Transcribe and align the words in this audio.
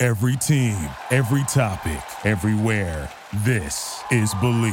Every 0.00 0.36
team, 0.36 0.76
every 1.10 1.42
topic, 1.48 2.00
everywhere. 2.24 3.10
This 3.38 4.00
is 4.12 4.32
Believe. 4.34 4.72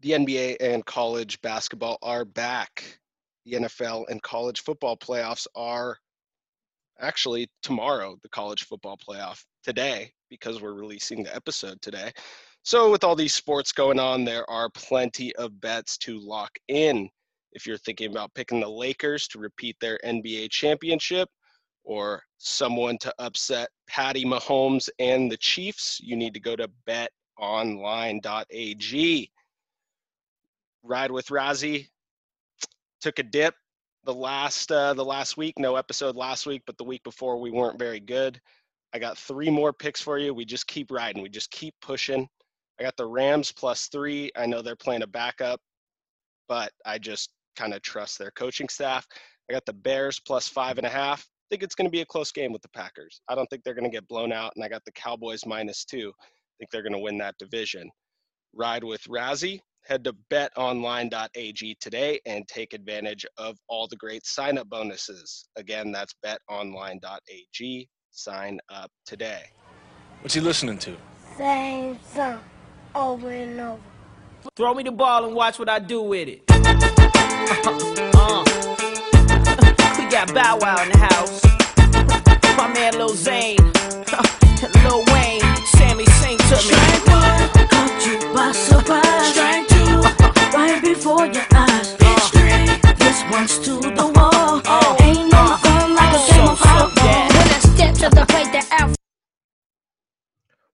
The 0.00 0.12
NBA 0.12 0.56
and 0.58 0.82
college 0.86 1.38
basketball 1.42 1.98
are 2.00 2.24
back. 2.24 2.98
The 3.44 3.52
NFL 3.52 4.06
and 4.08 4.22
college 4.22 4.62
football 4.62 4.96
playoffs 4.96 5.46
are 5.54 5.98
actually 6.98 7.50
tomorrow, 7.62 8.16
the 8.22 8.30
college 8.30 8.64
football 8.64 8.96
playoff 8.96 9.44
today, 9.62 10.10
because 10.30 10.62
we're 10.62 10.72
releasing 10.72 11.24
the 11.24 11.36
episode 11.36 11.82
today. 11.82 12.12
So, 12.62 12.90
with 12.90 13.04
all 13.04 13.14
these 13.14 13.34
sports 13.34 13.72
going 13.72 14.00
on, 14.00 14.24
there 14.24 14.48
are 14.48 14.70
plenty 14.70 15.36
of 15.36 15.60
bets 15.60 15.98
to 15.98 16.18
lock 16.18 16.52
in. 16.68 17.10
If 17.52 17.66
you're 17.66 17.76
thinking 17.76 18.10
about 18.10 18.32
picking 18.32 18.60
the 18.60 18.70
Lakers 18.70 19.28
to 19.28 19.38
repeat 19.38 19.76
their 19.80 20.00
NBA 20.02 20.50
championship 20.50 21.28
or 21.84 22.22
someone 22.38 22.98
to 22.98 23.12
upset 23.18 23.68
Patty 23.88 24.24
Mahomes 24.24 24.88
and 24.98 25.30
the 25.30 25.36
Chiefs, 25.36 26.00
you 26.02 26.16
need 26.16 26.34
to 26.34 26.40
go 26.40 26.56
to 26.56 26.70
betonline.ag. 27.40 29.30
Ride 30.84 31.10
with 31.10 31.26
Razzie 31.28 31.88
took 33.02 33.18
a 33.18 33.22
dip 33.22 33.54
the 34.04 34.14
last 34.14 34.72
uh, 34.72 34.94
the 34.94 35.04
last 35.04 35.36
week. 35.36 35.58
No 35.58 35.76
episode 35.76 36.16
last 36.16 36.46
week, 36.46 36.62
but 36.66 36.78
the 36.78 36.84
week 36.84 37.02
before 37.02 37.38
we 37.38 37.50
weren't 37.50 37.78
very 37.78 38.00
good. 38.00 38.40
I 38.94 38.98
got 38.98 39.18
three 39.18 39.50
more 39.50 39.72
picks 39.72 40.00
for 40.00 40.18
you. 40.18 40.34
We 40.34 40.44
just 40.44 40.66
keep 40.66 40.90
riding. 40.90 41.22
We 41.22 41.28
just 41.28 41.50
keep 41.50 41.74
pushing. 41.80 42.28
I 42.78 42.82
got 42.82 42.96
the 42.96 43.06
Rams 43.06 43.52
plus 43.52 43.88
three. 43.88 44.30
I 44.36 44.46
know 44.46 44.60
they're 44.60 44.76
playing 44.76 45.02
a 45.02 45.06
backup, 45.06 45.60
but 46.48 46.72
I 46.84 46.98
just 46.98 47.30
kind 47.56 47.74
of 47.74 47.82
trust 47.82 48.18
their 48.18 48.30
coaching 48.32 48.68
staff. 48.68 49.06
I 49.48 49.52
got 49.52 49.66
the 49.66 49.72
Bears 49.72 50.20
plus 50.20 50.48
five 50.48 50.78
and 50.78 50.86
a 50.86 50.90
half. 50.90 51.26
I 51.52 51.54
think 51.54 51.64
it's 51.64 51.74
going 51.74 51.86
to 51.86 51.90
be 51.92 52.00
a 52.00 52.06
close 52.06 52.32
game 52.32 52.50
with 52.50 52.62
the 52.62 52.70
Packers. 52.70 53.20
I 53.28 53.34
don't 53.34 53.44
think 53.48 53.62
they're 53.62 53.74
going 53.74 53.84
to 53.84 53.90
get 53.90 54.08
blown 54.08 54.32
out. 54.32 54.52
And 54.56 54.64
I 54.64 54.68
got 54.68 54.82
the 54.86 54.92
Cowboys 54.92 55.44
minus 55.44 55.84
two. 55.84 56.10
I 56.18 56.24
think 56.58 56.70
they're 56.70 56.80
going 56.82 56.94
to 56.94 56.98
win 56.98 57.18
that 57.18 57.34
division. 57.38 57.90
Ride 58.54 58.82
with 58.82 59.02
Razzie. 59.02 59.60
Head 59.84 60.02
to 60.04 60.14
betonline.ag 60.30 61.76
today 61.78 62.20
and 62.24 62.48
take 62.48 62.72
advantage 62.72 63.26
of 63.36 63.58
all 63.68 63.86
the 63.86 63.96
great 63.96 64.24
sign 64.24 64.56
up 64.56 64.70
bonuses. 64.70 65.46
Again, 65.56 65.92
that's 65.92 66.14
betonline.ag. 66.24 67.88
Sign 68.12 68.58
up 68.70 68.90
today. 69.04 69.42
What's 70.22 70.32
he 70.32 70.40
listening 70.40 70.78
to? 70.78 70.96
Same 71.36 71.98
song 72.14 72.40
over 72.94 73.30
and 73.30 73.60
over. 73.60 73.82
Throw 74.56 74.72
me 74.72 74.84
the 74.84 74.92
ball 74.92 75.26
and 75.26 75.34
watch 75.34 75.58
what 75.58 75.68
I 75.68 75.80
do 75.80 76.00
with 76.00 76.28
it. 76.28 76.44
Uh, 78.14 78.44
we 79.98 80.10
got 80.10 80.32
Bow 80.32 80.58
Wow 80.58 80.82
in 80.82 80.90
the 80.90 80.98
house. 80.98 81.41
My 82.62 82.72
man 82.72 82.96
Lil 82.96 83.08
Zane, 83.08 83.56
Lil 84.84 85.02
Wayne, 85.10 85.42
Sammy 85.66 86.06
sing 86.06 86.38
to 86.38 86.54
me. 86.54 86.70
Strike 86.70 87.06
one, 87.08 87.66
caught 87.66 88.06
you 88.06 88.32
by 88.32 88.52
surprise. 88.52 89.34
Strike 89.34 89.66
two, 89.66 90.00
right 90.56 90.80
before 90.80 91.26
your 91.26 91.42
eyes. 91.54 91.88
Straight, 92.28 92.80
this 93.00 93.24
one's 93.32 93.58
to 93.58 93.80
the 93.80 94.12
wall. 94.14 94.62
Uh. 94.64 94.96
Ain't 95.00 95.32
no 95.32 95.38
uh. 95.38 95.56
fun 95.56 95.96
like 95.96 96.14
a 96.14 96.32
game 96.32 96.48
of 96.48 96.58
football. 96.60 97.26
When 97.26 97.48
I 97.50 97.58
step 97.58 97.94
to 97.96 98.14
the 98.14 98.26
plate, 98.28 98.52
the 98.52 98.64
out. 98.70 98.94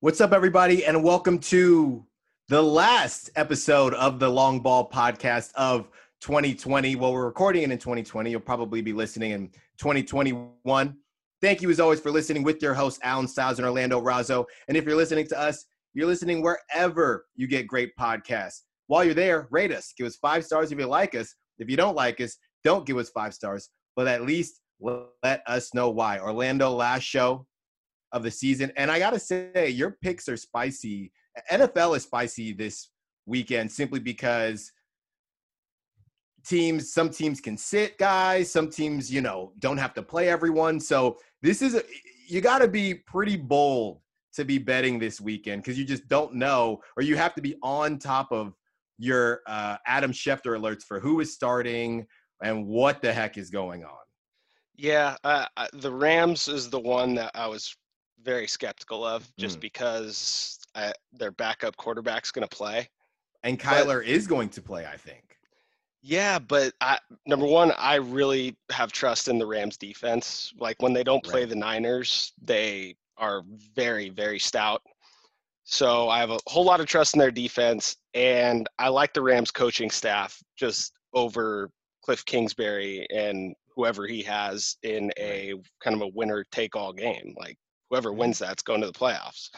What's 0.01 0.21
up, 0.21 0.35
everybody, 0.35 0.85
and 0.85 1.03
welcome 1.03 1.39
to 1.39 2.05
the 2.49 2.63
last 2.63 3.31
episode 3.35 3.95
of 3.95 4.19
the 4.19 4.29
Long 4.29 4.61
Ball 4.61 4.91
Podcast 4.91 5.55
of 5.55 5.89
2020. 6.21 6.97
Well, 6.97 7.15
we're 7.15 7.25
recording 7.25 7.63
it 7.63 7.71
in 7.71 7.79
2020. 7.79 8.31
You'll 8.31 8.41
probably 8.41 8.83
be 8.83 8.93
listening 8.93 9.31
in 9.31 9.49
2021. 9.79 10.95
Thank 11.41 11.63
you, 11.63 11.71
as 11.71 11.79
always, 11.79 12.01
for 12.01 12.11
listening 12.11 12.43
with 12.43 12.61
your 12.61 12.75
host, 12.75 13.01
Alan 13.05 13.29
Stiles 13.29 13.59
and 13.59 13.67
Orlando 13.67 14.01
Razzo. 14.01 14.45
And 14.67 14.77
if 14.77 14.85
you're 14.85 14.97
listening 14.97 15.27
to 15.29 15.39
us, 15.39 15.67
you're 15.95 16.07
listening 16.07 16.43
wherever 16.43 17.27
you 17.37 17.47
get 17.47 17.69
great 17.69 17.91
podcasts. 17.99 18.63
While 18.89 19.05
you're 19.05 19.15
there, 19.15 19.47
rate 19.51 19.73
us. 19.73 19.93
Give 19.97 20.07
us 20.07 20.17
five 20.17 20.45
stars 20.45 20.73
if 20.73 20.79
you 20.79 20.87
like 20.87 21.15
us. 21.15 21.35
If 21.59 21.71
you 21.71 21.77
don't 21.77 21.95
like 21.95 22.21
us, 22.21 22.37
don't 22.65 22.87
give 22.87 22.97
us 22.97 23.11
five 23.11 23.35
stars, 23.35 23.71
but 23.95 24.09
at 24.09 24.23
least 24.23 24.61
let 24.81 25.43
us 25.47 25.75
know 25.75 25.91
why. 25.91 26.19
Orlando, 26.19 26.71
last 26.71 27.05
show 27.05 27.47
of 28.13 28.23
the 28.23 28.31
season. 28.31 28.73
And 28.77 28.91
I 28.91 28.99
got 28.99 29.11
to 29.11 29.19
say, 29.19 29.69
your 29.69 29.97
picks 30.03 30.29
are 30.29 30.37
spicy. 30.37 31.13
NFL 31.53 31.97
is 31.97 32.05
spicy 32.05 32.53
this 32.53 32.91
weekend 33.27 33.71
simply 33.71 34.01
because 34.01 34.73
teams, 36.49 36.93
some 36.93 37.11
teams 37.11 37.41
can 37.41 37.57
sit 37.57 37.99
guys, 37.99 38.51
some 38.51 38.71
teams, 38.71 39.13
you 39.13 39.21
know, 39.21 39.53
don't 39.59 39.79
have 39.79 39.95
to 39.95 40.03
play 40.03 40.29
everyone. 40.29 40.81
So 40.81 41.19
this 41.43 41.63
is, 41.63 41.75
a, 41.75 41.83
you 42.27 42.41
got 42.41 42.59
to 42.61 42.69
be 42.69 42.95
pretty 42.95 43.37
bold 43.37 44.01
to 44.35 44.45
be 44.45 44.59
betting 44.59 44.99
this 44.99 45.21
weekend 45.21 45.63
because 45.63 45.79
you 45.79 45.85
just 45.85 46.09
don't 46.09 46.35
know, 46.35 46.81
or 46.97 47.03
you 47.03 47.17
have 47.17 47.35
to 47.35 47.43
be 47.43 47.57
on 47.63 47.99
top 47.99 48.33
of 48.33 48.55
your 48.99 49.41
uh, 49.47 49.77
Adam 49.87 50.13
Schefter 50.13 50.59
alerts 50.59 50.83
for 50.83 51.01
who 51.01 51.21
is 51.21 51.33
starting 51.35 52.07
and 52.43 52.67
what 52.67 53.03
the 53.03 53.13
heck 53.13 53.37
is 53.39 53.51
going 53.51 53.85
on. 53.85 53.99
Yeah, 54.77 55.17
uh, 55.25 55.47
the 55.73 55.93
Rams 55.93 56.49
is 56.49 56.71
the 56.71 56.79
one 56.79 57.15
that 57.17 57.33
I 57.35 57.47
was 57.47 57.77
very 58.23 58.47
skeptical 58.47 59.05
of 59.05 59.29
just 59.37 59.59
Mm. 59.59 59.63
because 59.63 60.59
I, 60.75 60.93
their 61.13 61.33
backup 61.33 61.77
quarterback's 61.77 62.31
going 62.31 62.47
to 62.47 62.57
play. 62.57 62.89
And 63.43 63.59
Kyler 63.59 64.05
is 64.05 64.27
going 64.27 64.49
to 64.51 64.63
play, 64.63 64.87
I 64.87 64.97
think. 64.97 65.28
Yeah, 66.03 66.39
but 66.39 66.73
I, 66.81 66.99
number 67.27 67.47
one, 67.47 67.73
I 67.77 67.97
really 67.97 68.57
have 68.71 68.93
trust 68.93 69.29
in 69.29 69.39
the 69.39 69.47
Rams 69.47 69.77
defense. 69.77 70.53
Like 70.59 70.81
when 70.81 70.93
they 70.93 71.03
don't 71.03 71.25
play 71.25 71.41
Right. 71.41 71.49
the 71.49 71.57
Niners, 71.57 72.33
they 72.41 72.97
are 73.17 73.43
very, 73.75 74.09
very 74.09 74.39
stout. 74.39 74.83
So 75.65 76.09
I 76.09 76.21
have 76.21 76.31
a 76.31 76.39
whole 76.47 76.65
lot 76.65 76.81
of 76.81 76.87
trust 76.87 77.15
in 77.15 77.19
their 77.19 77.31
defense, 77.31 77.97
and 78.15 78.67
I 78.79 78.89
like 78.89 79.13
the 79.13 79.23
Rams 79.23 79.51
coaching 79.51 79.91
staff 79.91 80.41
just 80.57 80.93
over 81.13 81.69
Kliff 82.07 82.25
Kingsbury 82.25 83.07
and 83.15 83.55
whoever 83.75 84.07
he 84.07 84.23
has 84.23 84.77
in 84.83 85.13
a 85.19 85.55
kind 85.83 85.95
of 85.95 86.03
a 86.03 86.09
winner 86.15 86.45
take 86.53 86.75
all 86.75 86.93
game. 86.93 87.35
Like 87.39 87.59
whoever 87.91 88.13
wins 88.13 88.39
that's 88.39 88.63
going 88.63 88.81
to 88.81 88.87
the 88.87 88.93
playoffs. 88.93 89.51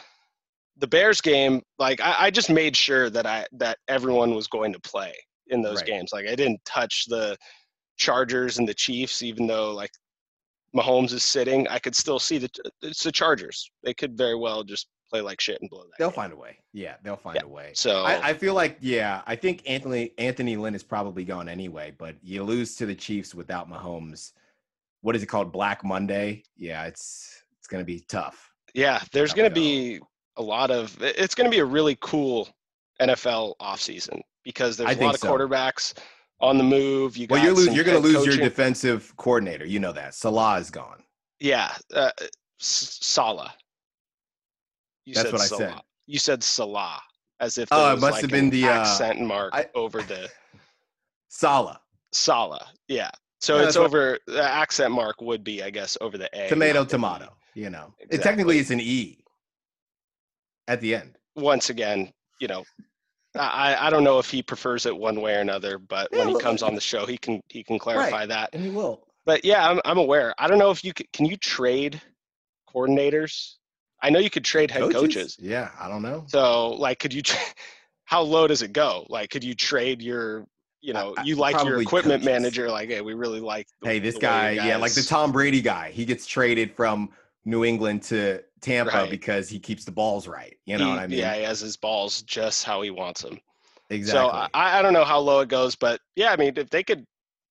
The 0.77 0.87
Bears 0.87 1.21
game, 1.21 1.61
like 1.79 2.01
I, 2.01 2.15
I 2.19 2.31
just 2.31 2.49
made 2.49 2.75
sure 2.75 3.09
that 3.09 3.25
I 3.25 3.45
that 3.53 3.77
everyone 3.87 4.35
was 4.35 4.47
going 4.47 4.73
to 4.73 4.79
play 4.79 5.13
in 5.51 5.61
those 5.61 5.77
Right. 5.77 5.85
games. 5.85 6.11
Like 6.13 6.27
I 6.27 6.35
didn't 6.35 6.63
touch 6.65 7.05
the 7.07 7.37
Chargers 7.97 8.57
and 8.57 8.67
the 8.67 8.73
Chiefs, 8.73 9.21
even 9.21 9.45
though 9.47 9.71
like 9.73 9.91
Mahomes 10.75 11.11
is 11.13 11.23
sitting. 11.23 11.67
I 11.67 11.79
could 11.79 11.95
still 11.95 12.19
see 12.19 12.37
the 12.37 12.49
it's 12.81 13.03
the 13.03 13.11
Chargers. 13.11 13.69
They 13.83 13.93
could 13.93 14.17
very 14.17 14.35
well 14.35 14.63
just 14.63 14.87
play 15.09 15.19
like 15.21 15.41
shit 15.41 15.59
and 15.61 15.69
blow 15.69 15.83
that. 15.83 15.91
They'll 15.99 16.09
game. 16.09 16.15
find 16.15 16.33
a 16.33 16.37
way. 16.37 16.57
Yeah, 16.73 16.95
they'll 17.03 17.17
find 17.17 17.35
Yeah. 17.35 17.43
a 17.45 17.47
way. 17.49 17.71
So 17.75 18.03
I, 18.03 18.29
I 18.29 18.33
feel 18.33 18.53
like, 18.53 18.77
yeah, 18.79 19.21
I 19.27 19.35
think 19.35 19.61
Anthony 19.69 20.13
Anthony 20.17 20.55
Lynn 20.55 20.73
is 20.73 20.83
probably 20.83 21.25
gone 21.25 21.49
anyway, 21.49 21.93
but 21.97 22.15
you 22.23 22.43
lose 22.43 22.75
to 22.77 22.85
the 22.85 22.95
Chiefs 22.95 23.35
without 23.35 23.69
Mahomes. 23.69 24.31
What 25.01 25.15
is 25.15 25.23
it 25.23 25.27
called? 25.27 25.51
Black 25.51 25.83
Monday? 25.83 26.43
Yeah, 26.55 26.85
it's 26.85 27.43
it's 27.59 27.67
gonna 27.67 27.83
be 27.83 27.99
tough. 28.07 28.49
yeah, 28.73 29.01
there's 29.11 29.33
going 29.33 29.49
to 29.49 29.53
go. 29.53 29.61
be 29.61 29.99
a 30.37 30.41
lot 30.41 30.71
of. 30.71 30.95
It's 31.01 31.35
going 31.35 31.45
to 31.45 31.51
be 31.51 31.59
a 31.59 31.65
really 31.65 31.97
cool 31.99 32.47
NFL 33.01 33.55
offseason 33.61 34.21
because 34.43 34.77
there's 34.77 34.89
I 34.89 34.93
a 34.93 35.05
lot 35.05 35.13
of 35.15 35.19
so. 35.21 35.31
quarterbacks 35.31 35.93
on 36.39 36.57
the 36.57 36.63
move. 36.63 37.17
You 37.17 37.27
Well, 37.29 37.43
you're 37.43 37.53
lose, 37.53 37.73
you're 37.73 37.83
gonna 37.83 37.99
lose 37.99 38.17
coaching. 38.17 38.33
your 38.39 38.49
defensive 38.49 39.13
coordinator. 39.17 39.65
You 39.65 39.79
know 39.79 39.91
that. 39.93 40.13
Salah 40.15 40.59
is 40.59 40.69
gone. 40.71 41.03
Yeah, 41.39 41.71
uh, 41.93 42.11
Salah. 42.59 43.53
You 45.05 45.13
That's 45.15 45.27
said 45.29 45.33
what 45.33 45.41
I 45.41 45.45
Salah. 45.45 45.59
said. 45.73 45.81
You 46.07 46.19
said 46.19 46.43
Salah 46.43 47.01
as 47.39 47.57
if 47.57 47.69
Oh, 47.71 47.93
it 47.93 47.99
must 47.99 48.13
like 48.13 48.21
have 48.21 48.29
been 48.31 48.45
an 48.45 48.49
the, 48.51 48.65
uh, 48.65 48.71
accent 48.71 49.19
mark 49.21 49.51
I- 49.53 49.67
over 49.75 50.01
the 50.03 50.29
Salah. 51.29 51.81
Salah. 52.11 52.67
Yeah. 52.87 53.09
So 53.39 53.55
Yeah, 53.55 53.61
it's 53.63 53.67
that's 53.69 53.77
what- 53.77 53.85
over. 53.85 54.19
The 54.27 54.43
accent 54.43 54.91
mark 54.93 55.21
would 55.21 55.43
be, 55.43 55.63
I 55.63 55.69
guess, 55.71 55.97
over 56.01 56.17
the 56.17 56.29
A. 56.33 56.49
Tomato, 56.49 56.83
E. 56.83 56.87
tomato. 56.87 57.35
You 57.55 57.69
know. 57.71 57.93
It, 57.99 58.21
technically 58.21 58.59
it's 58.59 58.69
an 58.69 58.79
E 58.79 59.23
at 60.67 60.79
the 60.81 60.93
end. 60.95 61.17
Once 61.35 61.69
again, 61.69 62.13
you 62.39 62.47
know, 62.47 62.63
I 63.35 63.87
I 63.87 63.89
don't 63.89 64.03
know 64.03 64.19
if 64.19 64.29
he 64.29 64.41
prefers 64.43 64.85
it 64.85 64.95
one 64.97 65.21
way 65.21 65.35
or 65.35 65.39
another, 65.39 65.77
but 65.77 66.09
Yeah, 66.11 66.19
when 66.19 66.29
he 66.29 66.39
comes 66.39 66.61
on 66.63 66.75
the 66.75 66.81
show, 66.81 67.05
he 67.05 67.17
can 67.17 67.41
he 67.47 67.63
can 67.63 67.79
clarify 67.79 68.25
that. 68.25 68.49
And 68.53 68.63
he 68.63 68.69
will. 68.69 69.07
but 69.25 69.45
yeah, 69.45 69.67
I'm 69.69 69.79
I'm 69.85 69.97
aware. 69.97 70.33
I 70.37 70.47
don't 70.47 70.57
know 70.59 70.71
if 70.71 70.83
you 70.83 70.93
can. 70.93 71.05
Can 71.13 71.25
you 71.25 71.37
trade 71.37 72.01
coordinators? 72.73 73.55
I 74.01 74.09
know 74.09 74.19
you 74.19 74.29
could 74.29 74.43
trade 74.45 74.71
head 74.71 74.91
coaches. 74.91 75.37
Yeah, 75.39 75.69
I 75.79 75.87
don't 75.87 76.01
know. 76.01 76.25
So 76.27 76.71
like, 76.71 76.99
could 76.99 77.13
you? 77.13 77.21
Tra- 77.21 77.39
how 78.05 78.21
low 78.21 78.47
does 78.47 78.61
it 78.61 78.73
go? 78.73 79.05
Like, 79.09 79.29
could 79.29 79.43
you 79.43 79.53
trade 79.53 80.01
your? 80.01 80.45
You 80.83 80.93
know, 80.93 81.13
I- 81.15 81.23
you 81.23 81.35
like 81.35 81.63
your 81.63 81.79
equipment 81.79 82.21
coaches. 82.21 82.25
manager. 82.25 82.69
Like, 82.71 82.89
hey, 82.89 83.01
we 83.01 83.13
really 83.13 83.39
like. 83.39 83.67
the- 83.81 83.87
Hey, 83.87 83.99
this 83.99 84.17
guy, 84.17 84.51
yeah, 84.51 84.77
like 84.77 84.93
the 84.93 85.03
Tom 85.03 85.31
Brady 85.31 85.61
guy. 85.61 85.91
He 85.91 86.05
gets 86.05 86.25
traded 86.25 86.75
from 86.75 87.11
New 87.45 87.65
England 87.65 88.03
to 88.03 88.43
Tampa 88.61 88.91
Right. 88.91 89.09
because 89.09 89.49
he 89.49 89.59
keeps 89.59 89.83
the 89.85 89.91
balls 89.91 90.27
right. 90.27 90.57
You 90.65 90.77
know 90.77 90.85
he- 90.85 90.89
what 90.91 90.99
I 90.99 91.07
mean? 91.07 91.19
Yeah, 91.19 91.35
he 91.35 91.43
has 91.43 91.59
his 91.59 91.77
balls 91.77 92.21
just 92.23 92.63
how 92.63 92.81
he 92.81 92.89
wants 92.91 93.21
them. 93.21 93.39
exactly. 93.89 94.29
So 94.29 94.49
I, 94.53 94.79
I 94.79 94.81
don't 94.81 94.93
know 94.93 95.03
how 95.03 95.19
low 95.19 95.39
it 95.41 95.49
goes, 95.49 95.75
but 95.75 95.99
yeah, 96.15 96.31
I 96.31 96.35
mean, 96.37 96.53
if 96.55 96.69
they 96.69 96.83
could 96.83 97.05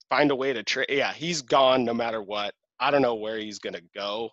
find 0.09 0.31
a 0.31 0.37
way 0.37 0.53
to 0.53 0.63
trade, 0.63 0.87
yeah, 0.91 1.13
he's 1.13 1.43
gone 1.43 1.85
no 1.85 1.93
matter 1.95 2.23
what. 2.23 2.55
I 2.79 2.91
don't 2.91 3.03
know 3.03 3.15
where 3.17 3.39
he's 3.39 3.59
gonna 3.59 3.83
go. 3.95 4.31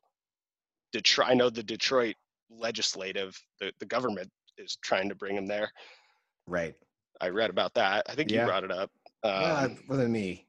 Detroit. 0.93 1.27
I 1.29 1.33
know 1.33 1.49
the 1.49 1.63
Detroit 1.63 2.15
legislative, 2.49 3.37
the, 3.59 3.73
the 3.79 3.85
government 3.85 4.29
is 4.57 4.77
trying 4.81 5.09
to 5.09 5.15
bring 5.15 5.35
him 5.35 5.45
there. 5.47 5.71
right. 6.47 6.75
I 7.19 7.29
read 7.29 7.49
about 7.49 7.73
that. 7.73 8.05
I 8.07 8.13
think 8.13 8.29
Yeah. 8.29 8.41
you 8.41 8.45
brought 8.47 8.63
it 8.63 8.71
up. 8.71 8.91
well, 9.23 9.65
Um, 9.65 9.71
it 9.71 9.89
wasn't 9.89 10.11
me 10.11 10.45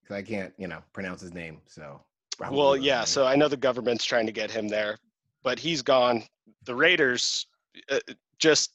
because 0.00 0.16
I 0.16 0.22
can't, 0.22 0.54
you 0.56 0.66
know, 0.66 0.82
pronounce 0.94 1.20
his 1.20 1.34
name. 1.34 1.60
So. 1.66 2.02
Well, 2.50 2.76
yeah. 2.76 3.04
So 3.04 3.26
I 3.26 3.36
know 3.36 3.48
the 3.48 3.56
government's 3.56 4.04
trying 4.04 4.26
to 4.26 4.32
get 4.32 4.50
him 4.50 4.68
there, 4.68 4.98
but 5.42 5.58
he's 5.58 5.82
gone. 5.82 6.24
The 6.64 6.74
Raiders, 6.74 7.46
uh, 7.90 7.98
just 8.38 8.72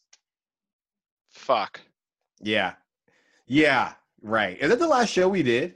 fuck. 1.30 1.80
Yeah. 2.42 2.74
Yeah. 3.48 3.94
Right. 4.22 4.58
Is 4.60 4.70
that 4.70 4.80
the 4.80 4.88
last 4.88 5.10
show 5.12 5.28
we 5.30 5.44
did? 5.44 5.76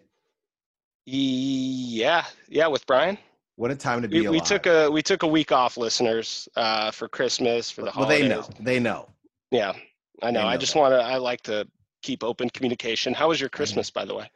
Yeah, 1.10 2.25
yeah, 2.50 2.68
with 2.68 2.86
Brian. 2.86 3.18
What 3.56 3.72
a 3.72 3.75
time 3.75 4.01
to 4.01 4.07
be 4.07 4.19
We, 4.19 4.25
alive. 4.25 4.42
we 4.42 4.45
took 4.45 4.66
a 4.66 4.90
we 4.92 5.01
took 5.01 5.24
a 5.24 5.28
week 5.28 5.51
off, 5.51 5.78
listeners, 5.78 6.48
uh, 6.56 6.92
for 6.92 7.07
Christmas 7.07 7.72
for 7.72 7.81
the 7.81 7.86
well, 7.95 8.06
holidays. 8.06 8.22
they 8.22 8.28
know. 8.28 8.45
They 8.60 8.80
know. 8.80 9.10
Yeah, 9.51 9.74
I 10.22 10.31
know. 10.31 10.42
They 10.42 10.48
I 10.48 10.57
just 10.57 10.75
want 10.75 10.92
to. 10.94 10.98
I 10.98 11.16
like 11.18 11.42
to 11.44 11.66
keep 12.01 12.24
open 12.24 12.50
communication. 12.50 13.13
How 13.13 13.30
was 13.30 13.40
your 13.40 13.50
Christmas, 13.50 13.90
by 13.90 14.04
the 14.06 14.16
way? 14.16 14.30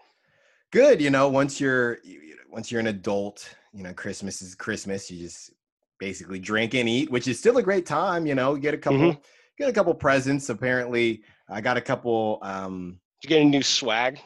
Good. 0.71 1.01
You 1.01 1.09
know, 1.09 1.27
once 1.29 1.59
you're 1.59 1.99
you- 2.03 2.21
you 2.21 2.35
know, 2.35 2.40
once 2.51 2.71
you're 2.71 2.81
an 2.81 2.87
adult, 2.87 3.55
you 3.73 3.83
know, 3.83 3.93
Christmas 3.93 4.41
is 4.41 4.55
Christmas. 4.55 5.09
You 5.09 5.19
just 5.19 5.51
basically 5.99 6.39
drink 6.39 6.73
and 6.75 6.89
eat, 6.89 7.09
which 7.11 7.27
is 7.27 7.39
still 7.39 7.57
a 7.57 7.63
great 7.63 7.85
time. 7.85 8.25
You 8.25 8.35
know, 8.35 8.55
get 8.55 8.73
a 8.73 8.77
couple 8.77 8.99
Mm-hmm. 8.99 9.19
get 9.57 9.69
a 9.69 9.73
couple 9.73 9.93
presents. 9.93 10.49
Apparently, 10.49 11.23
I 11.49 11.61
got 11.61 11.77
a 11.77 11.81
couple. 11.81 12.39
um 12.41 12.99
Did 13.21 13.29
you 13.31 13.35
get 13.37 13.41
a 13.41 13.49
new 13.49 13.63
swag? 13.63 14.19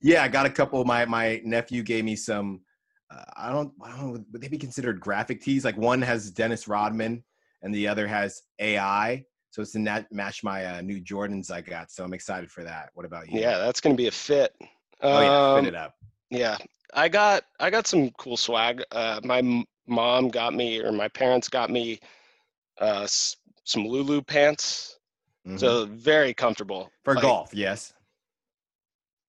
Yeah, 0.00 0.22
I 0.22 0.28
got 0.28 0.46
a 0.46 0.50
couple. 0.50 0.84
My 0.84 1.04
my 1.04 1.40
nephew 1.44 1.82
gave 1.82 2.04
me 2.04 2.16
some. 2.16 2.60
Uh, 3.10 3.24
I 3.36 3.52
don't. 3.52 3.72
I 3.82 3.88
don't. 3.90 4.14
know, 4.14 4.24
Would 4.32 4.42
they 4.42 4.48
be 4.48 4.58
considered 4.58 5.00
graphic 5.00 5.40
tees? 5.42 5.64
Like 5.64 5.76
one 5.76 6.02
has 6.02 6.30
Dennis 6.30 6.68
Rodman, 6.68 7.24
and 7.62 7.74
the 7.74 7.88
other 7.88 8.06
has 8.06 8.42
AI. 8.58 9.24
So 9.50 9.62
it's 9.62 9.72
to 9.72 9.78
nat- 9.78 10.12
match 10.12 10.44
my 10.44 10.66
uh, 10.66 10.80
new 10.82 11.00
Jordans 11.00 11.50
I 11.50 11.62
got. 11.62 11.90
So 11.90 12.04
I'm 12.04 12.12
excited 12.12 12.50
for 12.50 12.62
that. 12.64 12.90
What 12.94 13.06
about 13.06 13.28
you? 13.30 13.40
Yeah, 13.40 13.58
that's 13.58 13.80
gonna 13.80 13.94
be 13.96 14.06
a 14.08 14.10
fit. 14.12 14.54
Oh 15.02 15.20
yeah, 15.20 15.54
Um, 15.56 15.64
fit 15.64 15.68
it 15.68 15.74
up. 15.74 15.94
Yeah, 16.30 16.58
I 16.94 17.08
got 17.08 17.44
I 17.60 17.70
got 17.70 17.86
some 17.86 18.10
cool 18.12 18.36
swag. 18.36 18.82
Uh, 18.92 19.20
my 19.24 19.64
mom 19.86 20.28
got 20.28 20.54
me, 20.54 20.80
or 20.80 20.92
my 20.92 21.08
parents 21.08 21.48
got 21.48 21.70
me, 21.70 21.98
uh, 22.80 23.02
s- 23.02 23.36
some 23.64 23.86
Lulu 23.86 24.22
pants. 24.22 24.98
Mhm. 25.46 25.58
So 25.58 25.86
very 25.86 26.34
comfortable 26.34 26.90
for 27.04 27.14
Like, 27.14 27.22
golf, 27.22 27.54
yes. 27.54 27.92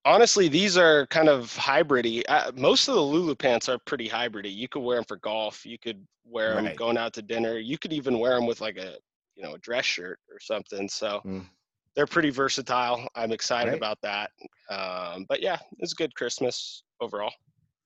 Honestly, 0.05 0.47
these 0.47 0.77
are 0.77 1.05
kind 1.07 1.27
of 1.27 1.53
hybridy. 1.55 2.23
Uh, 2.27 2.51
most 2.55 2.87
of 2.87 2.95
the 2.95 3.01
Lulu 3.01 3.35
pants 3.35 3.67
are 3.67 3.77
pretty 3.79 4.07
hybridy. 4.07 4.53
You 4.53 4.67
could 4.69 4.79
wear 4.81 4.97
them 4.97 5.05
for 5.05 5.17
golf. 5.17 5.65
You 5.65 5.77
could 5.77 6.05
wear 6.23 6.55
them 6.55 6.73
going 6.75 6.97
out 6.97 7.13
to 7.13 7.21
dinner. 7.21 7.57
You 7.57 7.77
could 7.77 7.91
even 7.93 8.17
wear 8.19 8.35
them 8.35 8.45
with 8.47 8.61
like 8.61 8.77
a 8.77 8.97
you 9.35 9.43
know 9.43 9.53
a 9.55 9.59
dress 9.59 9.85
shirt 9.85 10.19
or 10.29 10.39
something. 10.39 10.87
So 10.89 11.21
Mm. 11.25 11.47
they're 11.95 12.07
pretty 12.07 12.29
versatile. 12.29 13.07
I'm 13.15 13.31
excited 13.31 13.71
Right. 13.71 13.77
about 13.77 13.99
that. 14.01 14.31
Um, 14.69 15.25
but 15.27 15.41
yeah, 15.41 15.57
it's 15.79 15.91
a 15.93 15.95
good 15.95 16.15
Christmas 16.15 16.83
overall. 17.01 17.33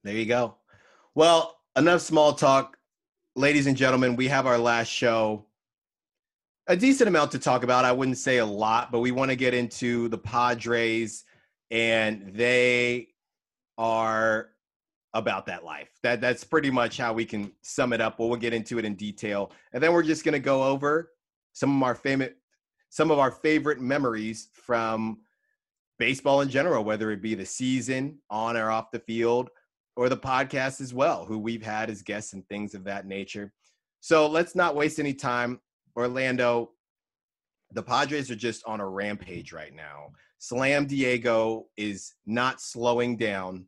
There 0.03 0.13
you 0.13 0.25
go. 0.25 0.55
Well, 1.15 1.57
enough 1.77 2.01
small 2.01 2.33
talk. 2.33 2.77
Ladies 3.35 3.67
and 3.67 3.77
gentlemen, 3.77 4.17
we 4.17 4.27
have 4.27 4.45
our 4.45 4.57
last 4.57 4.89
show. 4.89 5.45
A 6.67 6.75
decent 6.75 7.07
amount 7.07 7.31
to 7.31 7.39
talk 7.39 7.63
about. 7.63 7.85
I 7.85 7.93
wouldn't 7.93 8.17
say 8.17 8.37
a 8.39 8.45
lot, 8.45 8.91
but 8.91 8.99
we 8.99 9.11
want 9.11 9.31
to 9.31 9.37
get 9.37 9.53
into 9.53 10.09
the 10.09 10.17
Padres, 10.17 11.23
and 11.71 12.33
they 12.33 13.09
are 13.77 14.49
about 15.13 15.45
that 15.45 15.63
life. 15.63 15.89
That 16.03 16.19
that's 16.19 16.43
pretty 16.43 16.69
much 16.69 16.97
how 16.97 17.13
we 17.13 17.23
can 17.25 17.51
sum 17.61 17.93
it 17.93 18.01
up. 18.01 18.17
But 18.17 18.27
we'll 18.27 18.37
get 18.37 18.53
into 18.53 18.79
it 18.79 18.85
in 18.85 18.95
detail, 18.95 19.51
and 19.71 19.81
then 19.81 19.93
we're 19.93 20.03
just 20.03 20.25
gonna 20.25 20.39
go 20.39 20.63
over 20.63 21.11
some 21.53 21.77
of 21.77 21.83
our 21.83 21.95
favorite, 21.95 22.37
some 22.89 23.09
of 23.09 23.19
our 23.19 23.31
favorite 23.31 23.79
memories 23.79 24.49
from 24.53 25.19
baseball 25.97 26.41
in 26.41 26.49
general, 26.49 26.83
whether 26.83 27.11
it 27.11 27.21
be 27.21 27.35
the 27.35 27.45
season 27.45 28.17
on 28.29 28.57
or 28.57 28.69
off 28.69 28.91
the 28.91 28.99
field, 28.99 29.49
or 29.95 30.09
the 30.09 30.17
podcast 30.17 30.81
as 30.81 30.93
well, 30.93 31.25
who 31.25 31.37
we've 31.37 31.63
had 31.63 31.89
as 31.89 32.01
guests 32.01 32.33
and 32.33 32.47
things 32.47 32.73
of 32.73 32.83
that 32.83 33.05
nature. 33.05 33.53
So 33.99 34.27
let's 34.27 34.55
not 34.55 34.75
waste 34.75 34.99
any 34.99 35.13
time. 35.13 35.59
Orlando, 35.95 36.71
the 37.71 37.83
Padres 37.83 38.31
are 38.31 38.35
just 38.35 38.63
on 38.65 38.79
a 38.79 38.87
rampage 38.87 39.53
right 39.53 39.73
now. 39.73 40.11
Slam 40.39 40.87
Diego 40.87 41.67
is 41.77 42.13
not 42.25 42.59
slowing 42.59 43.17
down 43.17 43.65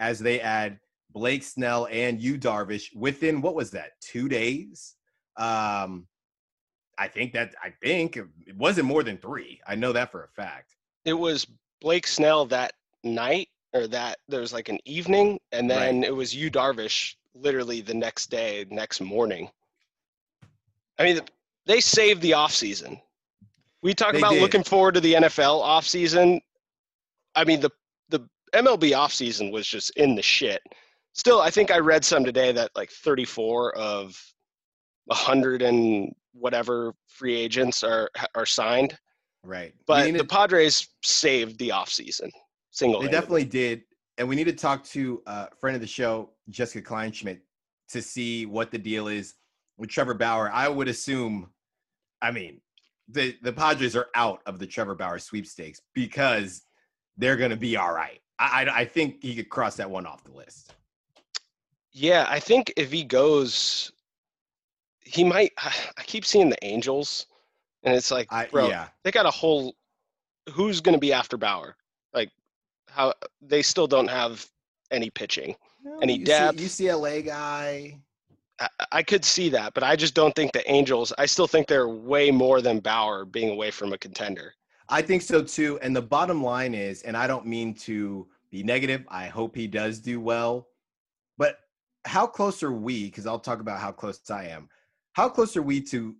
as 0.00 0.18
they 0.18 0.40
add 0.40 0.78
Blake 1.10 1.42
Snell 1.42 1.88
and 1.90 2.20
Yu 2.20 2.36
Darvish 2.36 2.94
within 2.94 3.40
what 3.40 3.54
was 3.54 3.70
that, 3.70 3.92
two 4.00 4.28
days? 4.28 4.94
Um, 5.36 6.06
I 6.98 7.08
think 7.08 7.32
that 7.34 7.54
I 7.62 7.70
think 7.82 8.16
it 8.16 8.56
wasn't 8.56 8.86
more 8.86 9.02
than 9.02 9.18
three. 9.18 9.60
I 9.66 9.74
know 9.74 9.92
that 9.92 10.10
for 10.10 10.24
a 10.24 10.28
fact. 10.28 10.74
It 11.04 11.12
was 11.12 11.46
Blake 11.80 12.06
Snell 12.06 12.46
that 12.46 12.72
night, 13.04 13.48
or 13.72 13.86
that 13.88 14.18
there 14.28 14.40
was 14.40 14.52
like 14.52 14.68
an 14.68 14.78
evening, 14.84 15.38
and 15.52 15.68
Right. 15.68 15.78
then 15.78 16.04
it 16.04 16.14
was 16.14 16.34
Yu 16.34 16.50
Darvish 16.50 17.14
literally 17.34 17.80
the 17.80 17.94
next 17.94 18.26
day, 18.30 18.64
next 18.70 19.00
morning. 19.00 19.50
I 20.98 21.04
mean, 21.04 21.20
they 21.66 21.80
saved 21.80 22.22
the 22.22 22.30
offseason. 22.32 23.00
We 23.82 23.92
talk 23.94 24.12
They 24.12 24.18
about 24.18 24.32
did. 24.32 24.42
looking 24.42 24.62
forward 24.64 24.94
to 24.94 25.00
the 25.00 25.14
NFL 25.14 25.60
offseason. 25.62 26.40
I 27.34 27.44
mean, 27.44 27.60
the 27.60 27.70
the 28.08 28.20
MLB 28.54 28.92
offseason 28.92 29.52
was 29.52 29.66
just 29.66 29.90
in 29.90 30.14
the 30.14 30.22
shit. 30.22 30.62
Still, 31.12 31.40
I 31.40 31.50
think 31.50 31.70
I 31.70 31.78
read 31.78 32.04
some 32.04 32.24
today 32.24 32.52
that 32.52 32.70
like 32.76 32.90
34 32.90 33.76
of 33.76 34.18
100 35.06 35.62
and 35.62 36.14
whatever 36.32 36.94
free 37.08 37.34
agents 37.34 37.82
are 37.82 38.10
are 38.34 38.46
signed. 38.46 38.98
Right. 39.42 39.74
But 39.86 40.06
need 40.06 40.14
the 40.14 40.18
to- 40.20 40.24
Padres 40.24 40.88
saved 41.02 41.58
the 41.58 41.68
offseason. 41.70 42.30
Single. 42.76 43.00
They 43.00 43.08
definitely 43.08 43.46
did. 43.46 43.84
And 44.18 44.28
we 44.28 44.36
need 44.36 44.44
to 44.44 44.52
talk 44.52 44.84
to 44.84 45.22
a 45.26 45.48
friend 45.56 45.74
of 45.74 45.80
the 45.80 45.86
show, 45.86 46.30
Jessica 46.50 46.86
Kleinschmidt, 46.86 47.40
to 47.88 48.02
see 48.02 48.44
what 48.44 48.70
the 48.70 48.76
deal 48.76 49.08
is 49.08 49.34
with 49.78 49.88
Trevor 49.88 50.12
Bauer. 50.12 50.50
I 50.52 50.68
would 50.68 50.86
assume, 50.86 51.48
I 52.20 52.30
mean, 52.30 52.60
the, 53.08 53.34
the 53.42 53.52
Padres 53.52 53.96
are 53.96 54.08
out 54.14 54.42
of 54.44 54.58
the 54.58 54.66
Trevor 54.66 54.94
Bauer 54.94 55.18
sweepstakes 55.18 55.80
because 55.94 56.64
they're 57.16 57.36
going 57.38 57.50
to 57.50 57.56
be 57.56 57.78
all 57.78 57.94
right. 57.94 58.20
I, 58.38 58.66
I, 58.66 58.80
I 58.80 58.84
think 58.84 59.22
he 59.22 59.34
could 59.34 59.48
cross 59.48 59.76
that 59.76 59.90
one 59.90 60.04
off 60.04 60.22
the 60.24 60.32
list. 60.32 60.74
Yeah, 61.92 62.26
I 62.28 62.40
think 62.40 62.74
if 62.76 62.92
he 62.92 63.04
goes, 63.04 63.90
he 65.00 65.24
might. 65.24 65.52
I 65.58 66.02
keep 66.02 66.26
seeing 66.26 66.50
the 66.50 66.62
Angels, 66.62 67.24
and 67.84 67.94
it's 67.94 68.10
like, 68.10 68.30
I, 68.30 68.46
bro, 68.46 68.68
yeah. 68.68 68.88
they 69.02 69.12
got 69.12 69.24
a 69.24 69.30
whole. 69.30 69.74
Who's 70.52 70.82
going 70.82 70.94
to 70.94 71.00
be 71.00 71.14
after 71.14 71.38
Bauer? 71.38 71.74
How 72.96 73.12
they 73.42 73.60
still 73.60 73.86
don't 73.86 74.08
have 74.08 74.46
any 74.90 75.10
pitching. 75.10 75.54
Any 76.00 76.18
UC 76.18 76.24
depth? 76.24 76.58
UCLA 76.58 77.24
guy. 77.26 78.00
I, 78.58 78.68
I 78.90 79.02
could 79.02 79.22
see 79.22 79.50
that, 79.50 79.74
but 79.74 79.82
I 79.82 79.96
just 79.96 80.14
don't 80.14 80.34
think 80.34 80.52
the 80.52 80.68
Angels. 80.70 81.12
I 81.18 81.26
still 81.26 81.46
think 81.46 81.66
they're 81.66 81.88
way 81.88 82.30
more 82.30 82.62
than 82.62 82.80
Bauer 82.80 83.26
being 83.26 83.50
away 83.50 83.70
from 83.70 83.92
a 83.92 83.98
contender. 83.98 84.54
I 84.88 85.02
think 85.02 85.20
so 85.20 85.42
too. 85.42 85.78
And 85.82 85.94
the 85.94 86.00
bottom 86.00 86.42
line 86.42 86.74
is, 86.74 87.02
and 87.02 87.18
I 87.18 87.26
don't 87.26 87.44
mean 87.44 87.74
to 87.74 88.26
be 88.50 88.62
negative, 88.62 89.04
I 89.08 89.26
hope 89.26 89.54
he 89.54 89.66
does 89.66 89.98
do 89.98 90.18
well. 90.18 90.68
But 91.36 91.58
how 92.06 92.26
close 92.26 92.62
are 92.62 92.72
we? 92.72 93.04
Because 93.04 93.26
I'll 93.26 93.38
talk 93.38 93.60
about 93.60 93.78
how 93.78 93.92
close 93.92 94.30
I 94.30 94.46
am. 94.46 94.70
How 95.12 95.28
close 95.28 95.54
are 95.54 95.62
we 95.62 95.82
to, 95.82 96.14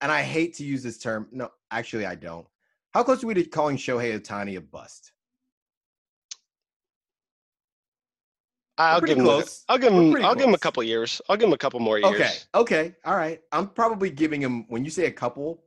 and 0.00 0.10
I 0.10 0.22
hate 0.22 0.54
to 0.54 0.64
use 0.64 0.82
this 0.82 0.98
term. 0.98 1.28
No, 1.30 1.50
actually, 1.70 2.06
I 2.06 2.16
don't. 2.16 2.46
How 2.92 3.04
close 3.04 3.22
are 3.22 3.28
we 3.28 3.34
to 3.34 3.44
calling 3.44 3.76
Shohei 3.76 4.18
Ohtani 4.18 4.56
a 4.56 4.60
bust? 4.60 5.12
I'll 8.78 9.00
give 9.00 9.18
him. 9.18 9.24
A, 9.24 9.28
close. 9.28 9.64
I'll 9.68 9.78
give 9.78 9.92
him. 9.92 10.16
I'll 10.24 10.34
give 10.34 10.48
him 10.48 10.54
a 10.54 10.58
couple 10.58 10.82
years. 10.82 11.20
I'll 11.28 11.36
give 11.36 11.48
him 11.48 11.52
a 11.52 11.58
couple 11.58 11.80
more 11.80 11.98
years. 11.98 12.14
Okay. 12.14 12.30
Okay. 12.54 12.94
All 13.04 13.16
right. 13.16 13.40
I'm 13.52 13.68
probably 13.68 14.10
giving 14.10 14.40
him, 14.40 14.66
when 14.68 14.84
you 14.84 14.90
say 14.90 15.06
a 15.06 15.10
couple, 15.12 15.62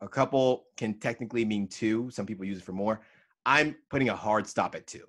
a 0.00 0.08
couple 0.08 0.66
can 0.76 0.94
technically 0.94 1.44
mean 1.44 1.66
two. 1.68 2.10
Some 2.10 2.26
people 2.26 2.44
use 2.44 2.58
it 2.58 2.64
for 2.64 2.72
more. 2.72 3.00
I'm 3.44 3.76
putting 3.90 4.08
a 4.08 4.16
hard 4.16 4.46
stop 4.46 4.74
at 4.74 4.86
two. 4.86 5.04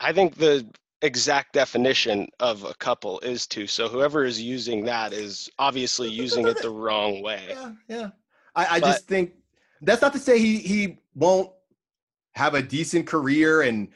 I 0.00 0.12
think 0.12 0.36
the 0.36 0.68
exact 1.02 1.52
definition 1.52 2.28
of 2.40 2.64
a 2.64 2.74
couple 2.74 3.20
is 3.20 3.46
two. 3.46 3.66
So 3.66 3.88
whoever 3.88 4.24
is 4.24 4.40
using 4.40 4.84
that 4.86 5.12
is 5.12 5.48
obviously 5.58 6.08
using 6.24 6.46
it 6.46 6.60
the 6.60 6.70
wrong 6.70 7.22
way. 7.22 7.44
Yeah, 7.48 7.72
yeah. 7.88 8.08
I, 8.54 8.66
I 8.76 8.80
But- 8.80 8.86
just 8.88 9.06
think 9.06 9.32
that's 9.80 10.02
not 10.02 10.12
to 10.12 10.18
say 10.18 10.38
he 10.38 10.58
he 10.58 10.98
won't 11.14 11.50
have 12.34 12.54
a 12.54 12.62
decent 12.62 13.06
career 13.06 13.62
and 13.62 13.88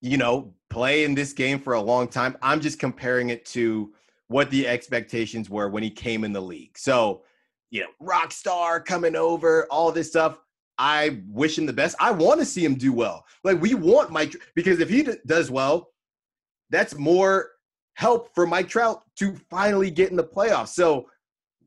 you 0.00 0.16
know 0.16 0.54
play 0.76 1.04
in 1.04 1.14
this 1.14 1.32
game 1.32 1.58
for 1.58 1.72
a 1.72 1.80
long 1.80 2.06
time. 2.06 2.36
I'm 2.42 2.60
just 2.60 2.78
comparing 2.78 3.30
it 3.30 3.46
to 3.46 3.94
what 4.28 4.50
the 4.50 4.68
expectations 4.68 5.48
were 5.48 5.70
when 5.70 5.82
he 5.82 5.88
came 5.88 6.22
in 6.22 6.34
the 6.34 6.40
league. 6.42 6.76
So, 6.76 7.22
you 7.70 7.80
know, 7.80 7.86
rock 7.98 8.30
star 8.30 8.78
coming 8.78 9.16
over, 9.16 9.66
all 9.70 9.90
this 9.90 10.10
stuff. 10.10 10.38
I 10.76 11.22
wish 11.28 11.56
him 11.56 11.64
the 11.64 11.72
best. 11.72 11.96
I 11.98 12.10
want 12.10 12.40
to 12.40 12.44
see 12.44 12.62
him 12.62 12.74
do 12.74 12.92
well. 12.92 13.24
Like 13.42 13.58
we 13.58 13.72
want 13.72 14.10
Mike 14.10 14.36
because 14.54 14.78
if 14.80 14.90
he 14.90 15.02
d- 15.02 15.14
does 15.24 15.50
well, 15.50 15.92
that's 16.68 16.94
more 16.94 17.52
help 17.94 18.34
for 18.34 18.46
Mike 18.46 18.68
Trout 18.68 19.00
to 19.20 19.34
finally 19.48 19.90
get 19.90 20.10
in 20.10 20.16
the 20.16 20.24
playoffs. 20.24 20.74
So 20.74 21.08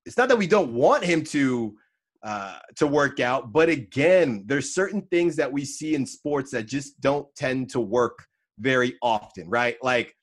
it's 0.05 0.17
not 0.17 0.29
that 0.29 0.37
we 0.37 0.45
don't 0.45 0.71
want 0.71 1.03
him 1.03 1.23
to 1.23 1.75
uh, 2.21 2.59
to 2.75 2.85
work 2.85 3.19
out, 3.19 3.51
but 3.53 3.69
again, 3.69 4.43
there's 4.45 4.75
certain 4.75 5.01
things 5.03 5.35
that 5.37 5.51
we 5.51 5.65
see 5.65 5.95
in 5.95 6.05
sports 6.05 6.51
that 6.51 6.67
just 6.67 7.01
don't 7.01 7.25
tend 7.35 7.71
to 7.71 7.79
work 7.79 8.28
very 8.59 8.95
often, 9.01 9.49
right? 9.49 9.77
Like 9.81 10.15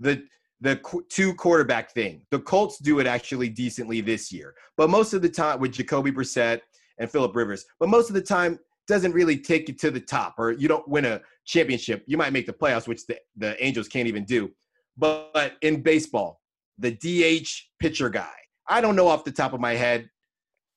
the 0.00 0.22
the 0.62 0.80
two 1.10 1.34
quarterback 1.34 1.92
thing. 1.92 2.22
The 2.30 2.38
Colts 2.38 2.78
do 2.78 2.98
it 2.98 3.06
actually 3.06 3.50
decently 3.50 4.00
this 4.00 4.32
year, 4.32 4.54
but 4.76 4.88
most 4.88 5.12
of 5.12 5.20
the 5.22 5.28
time 5.28 5.60
with 5.60 5.72
Jacoby 5.72 6.10
Brissett 6.10 6.60
and 6.98 7.10
Philip 7.10 7.36
Rivers, 7.36 7.66
but 7.78 7.90
most 7.90 8.08
of 8.08 8.14
the 8.14 8.22
time 8.22 8.58
doesn't 8.86 9.12
really 9.12 9.36
take 9.36 9.68
you 9.68 9.74
to 9.74 9.90
the 9.90 10.00
top, 10.00 10.34
or 10.38 10.52
you 10.52 10.68
don't 10.68 10.86
win 10.88 11.04
a 11.04 11.20
championship. 11.44 12.04
You 12.06 12.16
might 12.16 12.32
make 12.32 12.46
the 12.46 12.52
playoffs, 12.52 12.86
which 12.86 13.06
the, 13.06 13.18
the 13.36 13.62
Angels 13.62 13.88
can't 13.88 14.08
even 14.08 14.24
do. 14.24 14.50
But, 14.96 15.32
but 15.34 15.54
in 15.62 15.82
baseball, 15.82 16.40
the 16.78 16.92
DH 16.92 17.48
pitcher 17.80 18.08
guy, 18.08 18.32
I 18.68 18.80
don't 18.80 18.96
know 18.96 19.08
off 19.08 19.24
the 19.24 19.32
top 19.32 19.52
of 19.52 19.60
my 19.60 19.74
head 19.74 20.08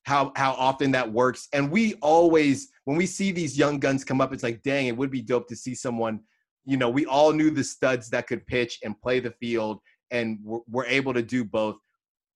how 0.04 0.32
how 0.36 0.54
often 0.54 0.92
that 0.92 1.12
works. 1.12 1.48
And 1.54 1.70
we 1.72 1.96
always, 1.96 2.70
when 2.86 2.98
we 2.98 3.06
see 3.06 3.32
these 3.32 3.58
young 3.58 3.80
guns 3.80 4.04
come 4.04 4.22
up, 4.22 4.34
it's 4.34 4.44
like, 4.44 4.64
dang, 4.64 4.88
it 4.88 4.98
would 4.98 5.12
be 5.12 5.22
dope 5.22 5.48
to 5.50 5.56
see 5.56 5.76
someone. 5.76 6.22
You 6.70 6.78
know, 6.78 6.90
we 6.90 7.08
all 7.08 7.34
knew 7.34 7.50
the 7.50 7.64
studs 7.64 8.10
that 8.12 8.28
could 8.28 8.46
pitch 8.46 8.78
and 8.84 9.00
play 9.02 9.20
the 9.20 9.32
field, 9.32 9.80
and 10.12 10.38
were, 10.44 10.60
were 10.70 10.86
able 10.86 11.14
to 11.16 11.24
do 11.24 11.44
both. 11.44 11.78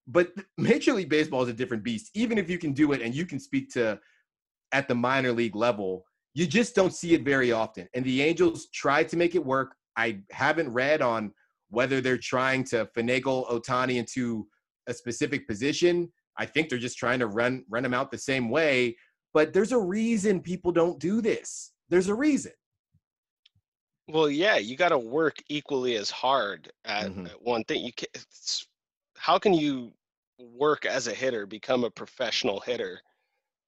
But 0.07 0.31
Major 0.57 0.93
League 0.93 1.09
Baseball 1.09 1.43
is 1.43 1.49
a 1.49 1.53
different 1.53 1.83
beast. 1.83 2.09
Even 2.15 2.39
if 2.39 2.49
you 2.49 2.57
can 2.57 2.73
do 2.73 2.93
it 2.93 3.01
and 3.01 3.13
you 3.13 3.27
can 3.27 3.39
speak 3.39 3.71
to 3.73 3.99
at 4.71 4.87
the 4.87 4.95
minor 4.95 5.31
league 5.31 5.55
level, 5.55 6.03
you 6.33 6.47
just 6.47 6.73
don't 6.73 6.93
see 6.93 7.13
it 7.13 7.23
very 7.23 7.51
often. 7.51 7.87
And 7.93 8.03
the 8.03 8.23
Angels 8.23 8.69
tried 8.73 9.07
to 9.09 9.17
make 9.17 9.35
it 9.35 9.45
work. 9.45 9.75
I 9.95 10.19
haven't 10.31 10.73
read 10.73 11.03
on 11.03 11.31
whether 11.69 12.01
they're 12.01 12.17
trying 12.17 12.63
to 12.65 12.89
finagle 12.97 13.47
Ohtani 13.49 13.97
into 13.97 14.47
a 14.87 14.93
specific 14.93 15.47
position. 15.47 16.11
I 16.39 16.47
think 16.47 16.69
they're 16.69 16.79
just 16.79 16.97
trying 16.97 17.19
to 17.19 17.27
run 17.27 17.63
run 17.69 17.85
him 17.85 17.93
out 17.93 18.09
the 18.09 18.17
same 18.17 18.49
way. 18.49 18.97
But 19.33 19.53
there's 19.53 19.71
a 19.71 19.79
reason 19.79 20.41
people 20.41 20.71
don't 20.71 20.99
do 20.99 21.21
this. 21.21 21.73
There's 21.89 22.09
a 22.09 22.15
reason. 22.15 22.53
Well, 24.07 24.29
yeah, 24.29 24.57
you 24.57 24.75
got 24.75 24.89
to 24.89 24.97
work 24.99 25.37
equally 25.47 25.95
as 25.95 26.11
hard 26.11 26.71
at, 26.85 27.11
Mhm. 27.11 27.25
at 27.25 27.41
one 27.41 27.63
thing. 27.63 27.83
You 27.85 27.93
can 27.93 28.07
how 29.17 29.39
can 29.39 29.53
you 29.53 29.93
work 30.37 30.85
as 30.85 31.07
a 31.07 31.13
hitter, 31.13 31.45
become 31.45 31.83
a 31.83 31.89
professional 31.91 32.59
hitter? 32.59 33.01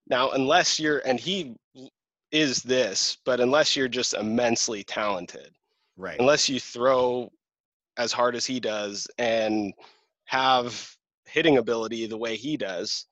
Now, 0.08 0.32
unless 0.32 0.80
you're 0.80 1.00
and 1.08 1.20
he 1.20 1.56
is 2.32 2.64
this, 2.64 3.18
but 3.26 3.40
unless 3.42 3.76
you're 3.76 3.88
just 3.90 4.14
immensely 4.16 4.84
talented, 4.84 5.56
Right. 5.98 6.20
unless 6.20 6.50
you 6.50 6.60
throw 6.60 7.32
as 7.98 8.14
hard 8.14 8.36
as 8.36 8.46
he 8.46 8.60
does 8.60 9.08
and 9.20 9.74
have 10.26 10.98
hitting 11.26 11.58
ability 11.58 12.08
the 12.08 12.18
way 12.18 12.36
he 12.38 12.58
does, 12.58 13.08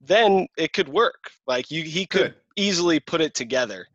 then 0.00 0.46
it 0.58 0.72
could 0.74 0.88
work. 0.88 1.30
Like 1.46 1.70
you 1.70 1.84
he 1.84 2.06
could 2.06 2.32
Good. 2.32 2.36
easily 2.56 3.00
put 3.00 3.20
it 3.22 3.34
together. 3.34 3.88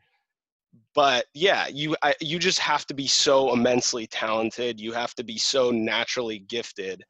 But 0.96 1.25
yeah, 1.34 1.67
you 1.67 1.96
I, 2.01 2.15
you 2.19 2.39
just 2.39 2.60
have 2.60 2.86
to 2.88 2.93
be 2.93 3.08
so 3.08 3.53
immensely 3.53 4.08
talented. 4.08 4.79
You 4.79 4.91
have 4.93 5.13
to 5.15 5.24
be 5.24 5.38
so 5.38 5.72
naturally 5.72 6.39
gifted 6.39 7.03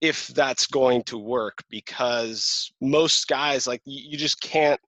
if 0.00 0.28
that's 0.28 0.66
going 0.66 1.02
to 1.04 1.18
work 1.18 1.62
because 1.70 2.72
most 2.80 3.28
guys 3.28 3.66
like 3.66 3.82
you, 3.84 4.10
you 4.10 4.18
just 4.18 4.40
can't 4.40 4.80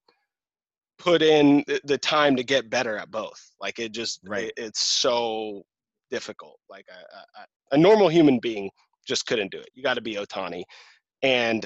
put 0.97 1.21
in 1.21 1.63
the- 1.83 1.97
time 1.97 2.35
to 2.35 2.43
get 2.43 2.69
better 2.69 2.97
at 2.97 3.11
both. 3.11 3.51
Like 3.61 3.79
it 3.79 3.91
just 3.91 4.19
Right. 4.25 4.45
it- 4.45 4.53
it's 4.57 4.81
so 4.81 5.63
difficult. 6.09 6.59
Like 6.69 6.85
a, 6.89 7.15
a, 7.39 7.41
a- 7.43 7.47
a 7.73 7.77
normal 7.77 8.09
human 8.09 8.39
being 8.39 8.69
just 9.07 9.25
couldn't 9.27 9.51
do 9.51 9.59
it. 9.59 9.69
You 9.73 9.83
got 9.83 9.93
to 9.95 10.01
be 10.01 10.15
Ohtani, 10.15 10.63
and 11.21 11.65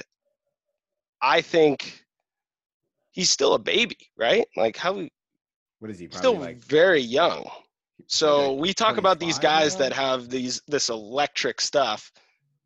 I 1.22 1.40
think 1.40 2.04
he's 3.10 3.30
still 3.30 3.54
a 3.54 3.58
baby, 3.58 3.96
right? 4.16 4.46
Like 4.56 4.76
how 4.76 5.06
What 5.80 5.90
is 5.90 5.98
he? 5.98 6.06
Probably 6.06 6.18
still 6.18 6.38
like 6.38 6.58
very 6.58 7.00
young. 7.00 7.50
So 8.06 8.52
like 8.52 8.62
we 8.62 8.74
talk 8.74 8.96
about 8.96 9.18
these 9.18 9.38
guys 9.38 9.74
now? 9.74 9.80
that 9.80 9.92
have 9.92 10.28
these 10.28 10.62
this 10.68 10.88
electric 10.88 11.60
stuff, 11.60 12.12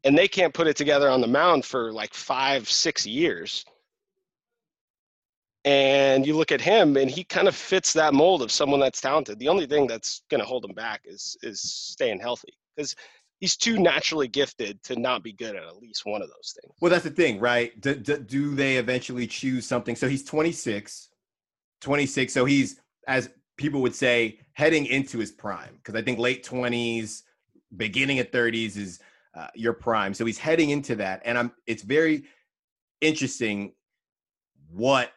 and 0.04 0.16
they 0.16 0.28
can't 0.28 0.52
put 0.52 0.66
it 0.66 0.76
together 0.76 1.09
on 1.09 1.21
the 1.21 1.26
mound 1.26 1.64
for 1.64 1.92
like 1.92 2.12
five, 2.12 2.68
six 2.68 3.06
years. 3.06 3.64
And 5.64 6.26
you 6.26 6.37
look 6.37 6.52
at 6.52 6.61
him, 6.61 6.99
and 6.99 7.11
he 7.11 7.25
kind 7.25 7.49
of 7.49 7.56
fits 7.56 7.94
that 7.94 8.12
mold 8.12 8.42
of 8.42 8.52
someone 8.52 8.80
that's 8.80 9.00
talented. 9.00 9.38
The 9.38 9.49
only 9.49 9.66
thing 9.66 9.87
that's 9.87 10.23
going 10.30 10.40
to 10.40 10.47
hold 10.47 10.64
him 10.64 10.75
back 10.75 11.00
is 11.04 11.37
is 11.42 11.61
staying 11.62 12.21
healthy 12.21 12.52
because 12.76 12.94
he's 13.40 13.56
too 13.56 13.78
naturally 13.78 14.28
gifted 14.28 14.83
to 14.85 14.99
not 14.99 15.23
be 15.23 15.33
good 15.33 15.56
at 15.56 15.62
at 15.62 15.76
least 15.76 16.06
one 16.06 16.23
of 16.23 16.28
those 16.28 16.56
things. 16.61 16.75
Well, 16.80 16.90
that's 16.90 17.04
the 17.04 17.11
thing, 17.11 17.38
right? 17.40 17.78
Do, 17.80 17.94
do, 17.94 18.18
do 18.18 18.54
they 18.54 18.76
eventually 18.76 19.26
choose 19.26 19.66
something? 19.66 19.97
So 19.97 20.09
he's 20.09 20.25
26, 20.25 21.11
26. 21.80 22.33
So 22.33 22.44
he's, 22.44 22.80
as 23.06 23.30
people 23.56 23.82
would 23.82 23.94
say, 23.94 24.38
heading 24.52 24.87
into 24.87 25.18
his 25.18 25.30
prime. 25.30 25.75
Because 25.76 25.94
I 25.94 26.02
think 26.02 26.18
late 26.18 26.44
20s, 26.44 27.23
beginning 27.76 28.18
of 28.18 28.30
30s 28.30 28.76
is 28.76 29.00
uh, 29.34 29.49
your 29.54 29.73
prime. 29.73 30.14
So 30.14 30.25
he's 30.25 30.38
heading 30.38 30.70
into 30.70 30.96
that. 30.96 31.23
And 31.25 31.38
I'm, 31.38 31.52
it's 31.66 31.82
very 31.82 32.25
interesting 33.00 33.73
what 34.70 35.12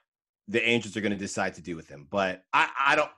the 0.48 0.64
Angels 0.68 0.96
are 0.96 1.02
going 1.02 1.12
to 1.12 1.18
decide 1.18 1.54
to 1.56 1.62
do 1.62 1.76
with 1.76 1.88
him. 1.88 2.08
But 2.10 2.44
I, 2.54 2.70
I 2.86 2.96
don't, 2.96 3.12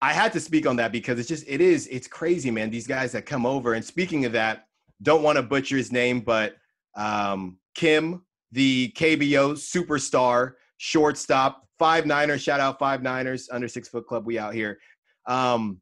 I 0.00 0.12
had 0.12 0.32
to 0.34 0.40
speak 0.40 0.66
on 0.66 0.76
that 0.76 0.92
because 0.92 1.18
it's 1.18 1.28
just, 1.28 1.44
it 1.48 1.60
is, 1.60 1.88
it's 1.88 2.06
crazy, 2.06 2.50
man. 2.50 2.70
These 2.70 2.86
guys 2.86 3.12
that 3.12 3.26
come 3.26 3.44
over. 3.44 3.74
And 3.74 3.84
speaking 3.84 4.24
of 4.24 4.32
that, 4.32 4.68
don't 5.02 5.22
want 5.22 5.36
to 5.36 5.42
butcher 5.42 5.76
his 5.76 5.90
name, 5.92 6.20
but 6.20 6.56
um, 6.94 7.58
Kim, 7.74 8.22
the 8.52 8.92
KBO 8.96 9.52
superstar, 9.52 10.54
shortstop, 10.78 11.68
five 11.78 12.06
Niners, 12.06 12.42
shout 12.42 12.60
out 12.60 12.78
five 12.78 13.02
Niners, 13.02 13.48
under 13.52 13.68
six 13.68 13.88
foot 13.88 14.06
club, 14.06 14.26
we 14.26 14.38
out 14.38 14.54
here. 14.54 14.78
Um, 15.26 15.80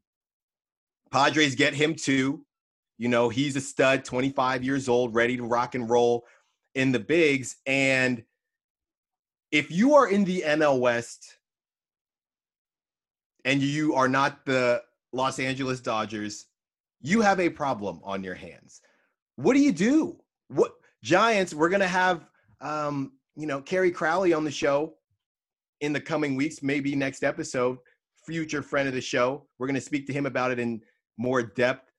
Padres 1.11 1.55
get 1.55 1.73
him 1.73 1.95
too. 1.95 2.43
You 2.97 3.07
know, 3.07 3.29
he's 3.29 3.55
a 3.55 3.61
stud, 3.61 4.03
25 4.03 4.63
years 4.63 4.89
old, 4.89 5.15
ready 5.15 5.37
to 5.37 5.43
rock 5.43 5.75
and 5.75 5.89
roll 5.89 6.25
in 6.75 6.91
the 6.91 6.99
bigs. 6.99 7.55
And 7.65 8.23
if 9.51 9.71
you 9.71 9.95
are 9.95 10.07
in 10.07 10.23
the 10.23 10.43
NL 10.45 10.79
West 10.79 11.37
and 13.45 13.61
you 13.61 13.93
are 13.93 14.07
not 14.09 14.45
the 14.45 14.81
Los 15.13 15.39
Angeles 15.39 15.79
Dodgers, 15.79 16.45
you 17.01 17.21
have 17.21 17.39
a 17.39 17.49
problem 17.49 17.99
on 18.03 18.23
your 18.23 18.35
hands. 18.35 18.81
What 19.35 19.53
do 19.53 19.59
you 19.59 19.71
do? 19.71 20.17
What 20.47 20.71
Giants? 21.03 21.53
We're 21.53 21.69
gonna 21.69 21.87
have 21.87 22.25
um, 22.59 23.13
you 23.37 23.47
know 23.47 23.61
Kerry 23.61 23.91
Crowley 23.91 24.33
on 24.33 24.43
the 24.43 24.51
show 24.51 24.95
in 25.81 25.93
the 25.93 26.01
coming 26.01 26.35
weeks, 26.35 26.63
maybe 26.63 26.95
next 26.95 27.23
episode. 27.23 27.77
Future 28.25 28.61
friend 28.61 28.87
of 28.87 28.93
the 28.93 29.01
show. 29.01 29.47
We're 29.57 29.67
gonna 29.67 29.79
speak 29.79 30.07
to 30.07 30.13
him 30.13 30.25
about 30.25 30.51
it 30.51 30.59
in 30.59 30.81
more 31.17 31.41
depth 31.41 31.91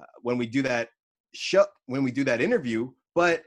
uh, 0.00 0.04
when 0.20 0.38
we 0.38 0.46
do 0.46 0.62
that 0.62 0.90
show 1.34 1.64
when 1.86 2.04
we 2.04 2.12
do 2.12 2.24
that 2.24 2.40
interview. 2.40 2.90
But 3.14 3.42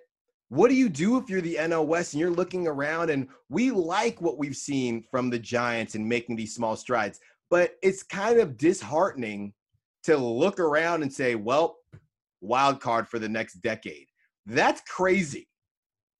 what 0.50 0.70
do 0.70 0.76
you 0.76 0.90
do 0.90 1.18
if 1.18 1.30
you're 1.30 1.42
the 1.42 1.56
NL 1.56 1.86
West 1.86 2.14
and 2.14 2.20
you're 2.20 2.30
looking 2.30 2.68
around 2.68 3.10
and 3.10 3.28
we 3.50 3.72
like 3.72 4.22
what 4.22 4.38
we've 4.38 4.56
seen 4.56 5.04
from 5.10 5.30
the 5.30 5.40
Giants 5.40 5.96
in 5.96 6.08
making 6.08 6.36
these 6.36 6.54
small 6.54 6.76
strides, 6.76 7.20
but 7.50 7.76
it's 7.82 8.04
kind 8.04 8.40
of 8.40 8.58
disheartening 8.58 9.54
to 10.04 10.18
look 10.18 10.60
around 10.60 11.02
and 11.02 11.12
say, 11.12 11.34
well, 11.36 11.78
wild 12.42 12.80
card 12.80 13.08
for 13.08 13.18
the 13.18 13.30
next 13.30 13.56
decade. 13.56 14.08
That's 14.46 14.82
crazy. 14.82 15.48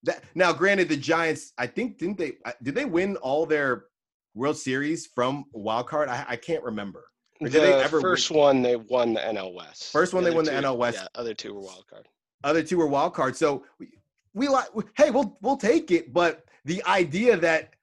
That 0.06 0.24
now, 0.36 0.54
granted, 0.54 0.90
the 0.90 0.98
Giants, 0.98 1.54
I 1.58 1.68
think, 1.68 1.98
didn't 1.98 2.18
they? 2.18 2.34
uh, 2.46 2.52
Did 2.64 2.76
they 2.76 2.86
win 2.86 3.18
all 3.18 3.46
their 3.46 3.86
World 4.34 4.58
Series 4.58 5.08
from 5.08 5.46
wild 5.54 5.88
card? 5.88 6.10
I, 6.10 6.26
I 6.30 6.36
can't 6.36 6.64
remember. 6.64 7.06
Or 7.42 7.50
The 7.50 7.60
did 7.60 7.64
they 7.64 7.74
ever 7.84 8.00
first 8.00 8.32
one 8.32 8.62
they 8.62 8.76
won 8.78 9.14
the 9.14 9.20
NL 9.20 9.54
West. 9.54 9.92
First 9.92 10.14
one 10.14 10.24
they 10.24 10.30
other 10.30 10.38
won 10.38 10.46
the 10.46 10.52
NL 10.52 10.78
West. 10.78 11.00
Yeah, 11.02 11.08
other 11.16 11.34
two 11.34 11.54
were 11.54 11.62
wild 11.62 11.86
card. 11.90 12.08
other 12.44 12.64
two 12.64 12.78
were 12.78 12.88
wild 12.88 13.14
card. 13.14 13.36
So 13.36 13.66
we, 13.80 13.90
we 14.34 14.48
like, 14.48 14.68
hey, 14.96 15.12
we'll 15.12 15.38
we'll 15.42 15.58
take 15.58 15.92
it, 15.92 16.14
but 16.14 16.46
the 16.66 16.84
idea 16.86 17.36
that 17.38 17.74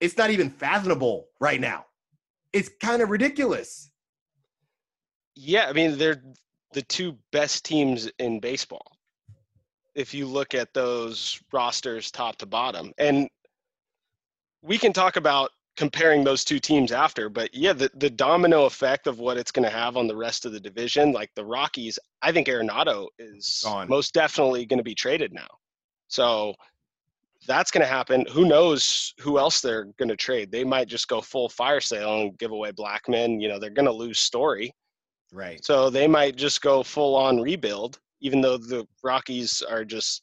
it's 0.00 0.16
not 0.16 0.30
even 0.30 0.50
fathomable 0.50 1.28
right 1.40 1.60
now, 1.60 1.86
it's 2.52 2.70
kind 2.80 3.02
of 3.02 3.10
ridiculous. 3.10 3.90
Yeah, 5.34 5.66
I 5.68 5.72
mean 5.72 5.96
they're 5.98 6.22
the 6.72 6.82
two 6.82 7.16
best 7.32 7.64
teams 7.64 8.08
in 8.18 8.40
baseball. 8.40 8.89
If 9.94 10.14
you 10.14 10.26
look 10.26 10.54
at 10.54 10.72
those 10.72 11.40
rosters 11.52 12.10
top 12.10 12.36
to 12.36 12.46
bottom. 12.46 12.92
And 12.98 13.28
we 14.62 14.78
can 14.78 14.92
talk 14.92 15.16
about 15.16 15.50
comparing 15.76 16.22
those 16.22 16.44
two 16.44 16.58
teams 16.58 16.92
after, 16.92 17.28
but 17.30 17.54
yeah, 17.54 17.72
the, 17.72 17.90
the 17.94 18.10
domino 18.10 18.66
effect 18.66 19.06
of 19.06 19.18
what 19.18 19.38
it's 19.38 19.50
going 19.50 19.64
to 19.64 19.74
have 19.74 19.96
on 19.96 20.06
the 20.06 20.16
rest 20.16 20.44
of 20.44 20.52
the 20.52 20.60
division, 20.60 21.12
like 21.12 21.30
the 21.34 21.44
Rockies, 21.44 21.98
I 22.20 22.32
think 22.32 22.48
Arenado 22.48 23.06
is 23.18 23.62
Gone. 23.64 23.88
most 23.88 24.12
definitely 24.12 24.66
going 24.66 24.78
to 24.78 24.84
be 24.84 24.94
traded 24.94 25.32
now. 25.32 25.48
So 26.08 26.54
that's 27.46 27.70
going 27.70 27.82
to 27.82 27.88
happen. 27.88 28.26
Who 28.30 28.44
knows 28.44 29.14
who 29.20 29.38
else 29.38 29.60
they're 29.60 29.86
going 29.98 30.10
to 30.10 30.16
trade? 30.16 30.52
They 30.52 30.64
might 30.64 30.88
just 30.88 31.08
go 31.08 31.20
full 31.20 31.48
fire 31.48 31.80
sale 31.80 32.20
and 32.20 32.38
give 32.38 32.50
away 32.50 32.72
Blackmon. 32.72 33.40
You 33.40 33.48
know, 33.48 33.58
they're 33.58 33.70
going 33.70 33.86
to 33.86 33.92
lose 33.92 34.18
Story. 34.18 34.74
Right. 35.32 35.64
So 35.64 35.88
they 35.88 36.06
might 36.06 36.36
just 36.36 36.60
go 36.60 36.82
full 36.82 37.16
on 37.16 37.40
rebuild, 37.40 37.98
even 38.20 38.40
though 38.40 38.56
the 38.56 38.86
Rockies 39.02 39.62
are 39.62 39.84
just 39.84 40.22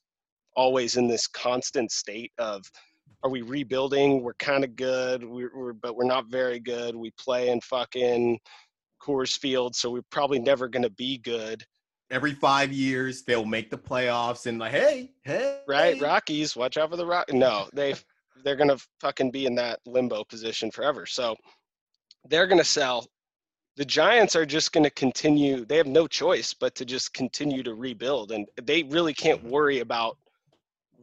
always 0.55 0.97
in 0.97 1.07
this 1.07 1.27
constant 1.27 1.91
state 1.91 2.31
of 2.37 2.63
are 3.23 3.29
we 3.29 3.41
rebuilding? 3.41 4.23
We're 4.23 4.33
kind 4.35 4.63
of 4.63 4.75
good, 4.75 5.23
we're, 5.23 5.51
we're, 5.55 5.73
but 5.73 5.95
we're 5.95 6.05
not 6.05 6.27
very 6.29 6.59
good. 6.59 6.95
We 6.95 7.11
play 7.11 7.49
in 7.49 7.61
fucking 7.61 8.39
Coors 9.01 9.37
Field, 9.37 9.75
so 9.75 9.89
we're 9.89 10.01
probably 10.11 10.39
never 10.39 10.67
going 10.67 10.83
to 10.83 10.91
be 10.91 11.17
good. 11.17 11.63
Every 12.09 12.33
five 12.33 12.71
years 12.71 13.23
they'll 13.23 13.45
make 13.45 13.69
the 13.69 13.77
playoffs 13.77 14.45
and 14.45 14.59
like, 14.59 14.71
hey, 14.71 15.11
hey, 15.23 15.59
Right? 15.67 16.01
Rockies, 16.01 16.55
watch 16.55 16.77
out 16.77 16.89
for 16.89 16.95
the 16.95 17.05
Rock. 17.05 17.31
No, 17.33 17.67
they 17.73 17.95
they're 18.43 18.55
going 18.55 18.69
to 18.69 18.81
fucking 19.01 19.31
be 19.31 19.45
in 19.45 19.55
that 19.55 19.79
limbo 19.85 20.23
position 20.23 20.71
forever. 20.71 21.05
So 21.05 21.35
they're 22.29 22.47
going 22.47 22.59
to 22.59 22.63
sell. 22.63 23.07
The 23.77 23.85
Giants 23.85 24.35
are 24.35 24.45
just 24.45 24.73
going 24.73 24.83
to 24.83 24.89
continue. 24.89 25.63
They 25.63 25.77
have 25.77 25.87
no 25.87 26.07
choice 26.07 26.53
but 26.53 26.75
to 26.75 26.85
just 26.85 27.13
continue 27.13 27.63
to 27.63 27.75
rebuild, 27.75 28.31
and 28.31 28.47
they 28.61 28.83
really 28.83 29.13
can't 29.13 29.39
mm-hmm. 29.39 29.51
worry 29.51 29.79
about 29.79 30.17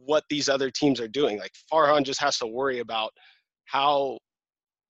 what 0.05 0.25
these 0.29 0.49
other 0.49 0.69
teams 0.69 0.99
are 0.99 1.07
doing. 1.07 1.39
Like 1.39 1.53
Farhan 1.71 2.03
just 2.03 2.21
has 2.21 2.37
to 2.39 2.47
worry 2.47 2.79
about 2.79 3.11
how 3.65 4.19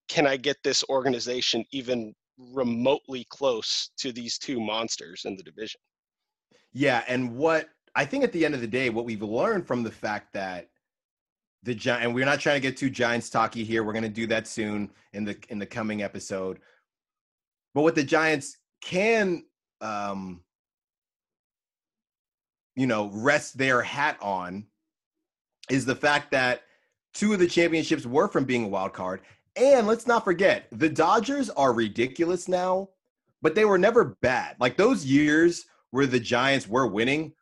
can 0.10 0.28
I 0.28 0.38
get 0.38 0.58
this 0.64 0.84
organization 0.90 1.64
even 1.72 2.14
remotely 2.38 3.26
close 3.30 3.92
to 3.98 4.12
these 4.12 4.38
two 4.38 4.60
monsters 4.60 5.24
in 5.26 5.36
the 5.36 5.44
division. 5.44 5.80
Yeah, 6.74 7.04
and 7.08 7.36
what 7.36 7.70
I 7.96 8.04
think 8.04 8.24
at 8.24 8.34
the 8.34 8.46
end 8.46 8.54
of 8.54 8.62
the 8.62 8.68
day, 8.68 8.90
what 8.90 9.06
we've 9.06 9.22
learned 9.22 9.66
from 9.66 9.84
the 9.84 9.92
fact 9.92 10.34
that 10.34 10.70
the 11.64 11.74
Giant, 11.74 12.04
and 12.04 12.16
we're 12.16 12.26
not 12.26 12.40
trying 12.40 12.58
to 12.58 12.62
get 12.62 12.78
too 12.78 12.90
Giants 12.90 13.30
talky 13.30 13.64
here. 13.64 13.84
We're 13.84 13.94
going 13.94 14.04
to 14.04 14.10
do 14.10 14.28
that 14.28 14.48
soon 14.48 14.92
in 15.14 15.24
the 15.24 15.38
in 15.50 15.60
the 15.60 15.66
coming 15.66 16.04
episode. 16.04 16.60
But 17.76 17.82
what 17.82 17.94
the 17.94 18.04
Giants 18.04 18.58
can, 18.82 19.44
um, 19.82 20.42
you 22.76 22.88
know, 22.88 23.12
rest 23.14 23.58
their 23.58 23.82
hat 23.82 24.18
on 24.22 24.66
is 25.70 25.86
the 25.86 25.96
fact 25.96 26.32
that 26.32 26.62
two 27.14 27.34
of 27.34 27.40
the 27.40 27.48
championships 27.48 28.06
were 28.06 28.30
from 28.30 28.46
being 28.46 28.64
a 28.66 28.70
wild 28.70 28.94
card. 28.94 29.22
And 29.58 29.88
let's 29.88 30.08
not 30.08 30.24
forget, 30.24 30.68
the 30.72 30.90
Dodgers 30.90 31.50
are 31.50 31.74
ridiculous 31.74 32.48
now, 32.48 32.90
but 33.42 33.56
they 33.56 33.66
were 33.66 33.78
never 33.78 34.18
bad. 34.22 34.56
Like 34.60 34.78
those 34.78 35.06
years 35.06 35.66
where 35.92 36.08
the 36.08 36.20
Giants 36.20 36.68
were 36.68 36.88
winning, 36.88 37.34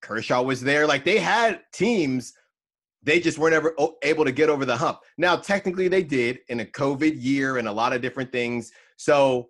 Kershaw 0.00 0.42
was 0.42 0.60
there. 0.60 0.86
Like 0.86 1.04
they 1.04 1.18
had 1.18 1.60
teams, 1.72 2.34
they 3.04 3.20
just 3.20 3.38
weren't 3.38 3.54
ever 3.54 3.74
able 4.02 4.24
to 4.24 4.32
get 4.32 4.48
over 4.48 4.64
the 4.64 4.76
hump. 4.76 4.98
Now, 5.16 5.36
technically, 5.36 5.88
they 5.88 6.02
did 6.02 6.40
in 6.48 6.60
a 6.60 6.64
COVID 6.64 7.14
year 7.16 7.58
and 7.58 7.68
a 7.68 7.72
lot 7.72 7.92
of 7.92 8.02
different 8.02 8.32
things. 8.32 8.72
So 8.96 9.48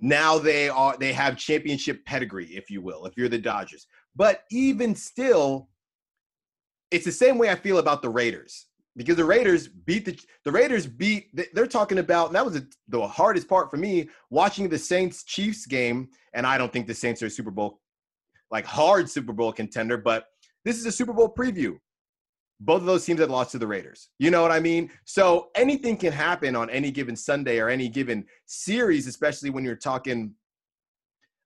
now 0.00 0.38
they 0.38 0.68
are 0.68 0.96
they 0.98 1.12
have 1.12 1.36
championship 1.36 2.04
pedigree, 2.04 2.46
if 2.46 2.70
you 2.70 2.80
will, 2.82 3.06
if 3.06 3.16
you're 3.16 3.28
the 3.28 3.38
Dodgers. 3.38 3.86
But 4.16 4.44
even 4.50 4.94
still, 4.94 5.68
it's 6.90 7.04
the 7.04 7.12
same 7.12 7.38
way 7.38 7.50
I 7.50 7.54
feel 7.54 7.78
about 7.78 8.02
the 8.02 8.08
Raiders 8.08 8.66
because 8.96 9.16
the 9.16 9.24
Raiders 9.24 9.68
beat 9.68 10.04
the 10.04 10.18
the 10.44 10.52
Raiders 10.52 10.86
beat 10.86 11.34
they- 11.34 11.48
they're 11.52 11.66
talking 11.66 11.98
about 11.98 12.32
that 12.32 12.44
was 12.44 12.54
the, 12.54 12.66
the 12.88 13.06
hardest 13.06 13.48
part 13.48 13.70
for 13.70 13.76
me 13.76 14.08
watching 14.30 14.68
the 14.68 14.78
Saints 14.78 15.22
Chiefs 15.24 15.66
game 15.66 16.08
and 16.34 16.46
I 16.46 16.58
don't 16.58 16.72
think 16.72 16.86
the 16.86 16.94
Saints 16.94 17.22
are 17.22 17.26
a 17.26 17.30
Super 17.30 17.50
Bowl 17.50 17.80
like 18.50 18.64
hard 18.64 19.08
Super 19.08 19.32
Bowl 19.32 19.52
contender 19.52 19.96
but 19.96 20.26
this 20.64 20.76
is 20.78 20.86
a 20.86 20.92
Super 20.92 21.12
Bowl 21.12 21.32
preview 21.32 21.78
both 22.60 22.80
of 22.80 22.86
those 22.86 23.04
teams 23.04 23.20
had 23.20 23.30
lost 23.30 23.52
to 23.52 23.58
the 23.58 23.66
Raiders 23.66 24.10
you 24.18 24.30
know 24.30 24.42
what 24.42 24.52
I 24.52 24.60
mean 24.60 24.90
so 25.04 25.48
anything 25.54 25.96
can 25.96 26.12
happen 26.12 26.54
on 26.54 26.70
any 26.70 26.90
given 26.90 27.16
Sunday 27.16 27.58
or 27.58 27.68
any 27.68 27.88
given 27.88 28.26
series 28.46 29.06
especially 29.06 29.50
when 29.50 29.64
you're 29.64 29.76
talking 29.76 30.34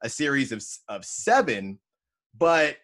a 0.02 0.08
series 0.08 0.52
of 0.52 0.62
of 0.88 1.04
7 1.04 1.78
but 2.36 2.76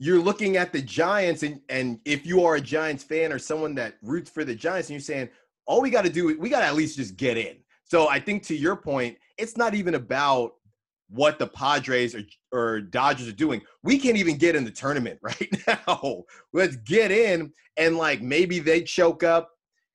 you're 0.00 0.18
looking 0.18 0.56
at 0.56 0.72
the 0.72 0.80
Giants, 0.80 1.42
and 1.42 1.60
and 1.68 2.00
if 2.06 2.26
you 2.26 2.42
are 2.44 2.56
a 2.56 2.60
Giants 2.60 3.04
fan 3.04 3.32
or 3.32 3.38
someone 3.38 3.74
that 3.76 3.96
roots 4.02 4.30
for 4.30 4.44
the 4.44 4.54
Giants, 4.54 4.88
and 4.88 4.94
you're 4.94 5.00
saying 5.00 5.28
all 5.66 5.82
we 5.82 5.90
got 5.90 6.04
to 6.04 6.10
do, 6.10 6.36
we 6.40 6.48
got 6.48 6.60
to 6.60 6.66
at 6.66 6.74
least 6.74 6.96
just 6.96 7.16
get 7.16 7.36
in. 7.36 7.58
So 7.84 8.08
I 8.08 8.18
think 8.18 8.42
to 8.44 8.56
your 8.56 8.76
point, 8.76 9.18
it's 9.36 9.58
not 9.58 9.74
even 9.74 9.94
about 9.94 10.54
what 11.10 11.38
the 11.38 11.46
Padres 11.46 12.14
or, 12.14 12.22
or 12.52 12.80
Dodgers 12.80 13.28
are 13.28 13.32
doing. 13.32 13.60
We 13.82 13.98
can't 13.98 14.16
even 14.16 14.36
get 14.36 14.54
in 14.54 14.64
the 14.64 14.70
tournament 14.70 15.18
right 15.22 15.50
now. 15.66 16.24
Let's 16.52 16.76
get 16.76 17.10
in, 17.10 17.52
and 17.76 17.96
like 17.96 18.22
maybe 18.22 18.60
they 18.60 18.82
choke 18.82 19.22
up 19.22 19.50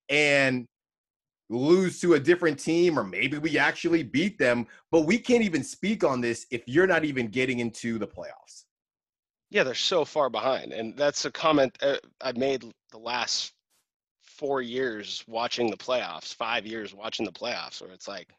and 0.10 0.68
lose 1.50 2.00
to 2.02 2.16
a 2.16 2.20
different 2.20 2.60
team, 2.60 3.00
or 3.00 3.04
maybe 3.04 3.38
we 3.38 3.58
actually 3.58 4.04
beat 4.04 4.38
them. 4.38 4.68
But 4.92 5.02
we 5.02 5.18
can't 5.18 5.44
even 5.44 5.64
speak 5.64 6.04
on 6.04 6.22
this 6.22 6.46
if 6.52 6.64
you're 6.68 6.88
not 6.88 7.06
even 7.06 7.28
getting 7.28 7.60
into 7.60 7.98
the 7.98 8.08
playoffs. 8.08 8.64
Yeah, 9.52 9.64
they're 9.64 9.76
so 9.76 10.04
far 10.04 10.30
behind, 10.30 10.74
and 10.74 10.98
that's 10.98 11.26
a 11.26 11.32
comment 11.32 11.78
uh, 11.82 11.98
I've 12.20 12.36
made 12.36 12.66
the 12.92 12.98
last 12.98 13.54
four 14.24 14.62
years 14.62 15.24
watching 15.28 15.70
the 15.70 15.78
playoffs, 15.78 16.34
five 16.34 16.66
years 16.66 16.94
watching 16.94 17.26
the 17.26 17.32
playoffs, 17.32 17.82
where 17.82 17.92
it's 17.92 18.08
like, 18.08 18.34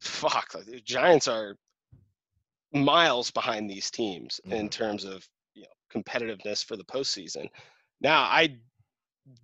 fuck, 0.00 0.52
the 0.66 0.80
Giants 0.80 1.28
are 1.28 1.56
miles 2.72 3.30
behind 3.30 3.68
these 3.68 3.90
teams 3.90 4.40
in 4.50 4.68
Mhm. 4.68 4.70
terms 4.70 5.04
of 5.04 5.28
you 5.54 5.62
know 5.62 5.68
competitiveness 5.90 6.64
for 6.64 6.76
the 6.76 6.84
postseason. 6.84 7.50
Now, 8.00 8.22
I 8.22 8.58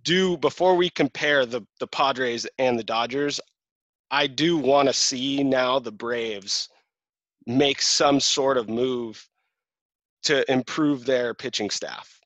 do 0.03 0.37
before 0.37 0.75
we 0.75 0.89
compare 0.89 1.45
the 1.45 1.61
the 1.79 1.87
Padres 1.87 2.45
and 2.57 2.77
the 2.77 2.83
Dodgers, 2.83 3.39
I 4.11 4.27
do 4.27 4.57
want 4.57 4.89
to 4.89 4.93
see 4.93 5.43
now 5.43 5.79
the 5.79 5.91
Braves 5.91 6.69
make 7.45 7.81
some 7.81 8.19
sort 8.19 8.57
of 8.57 8.69
move 8.69 9.27
to 10.23 10.49
improve 10.51 11.05
their 11.05 11.33
pitching 11.33 11.69
staff 11.69 12.19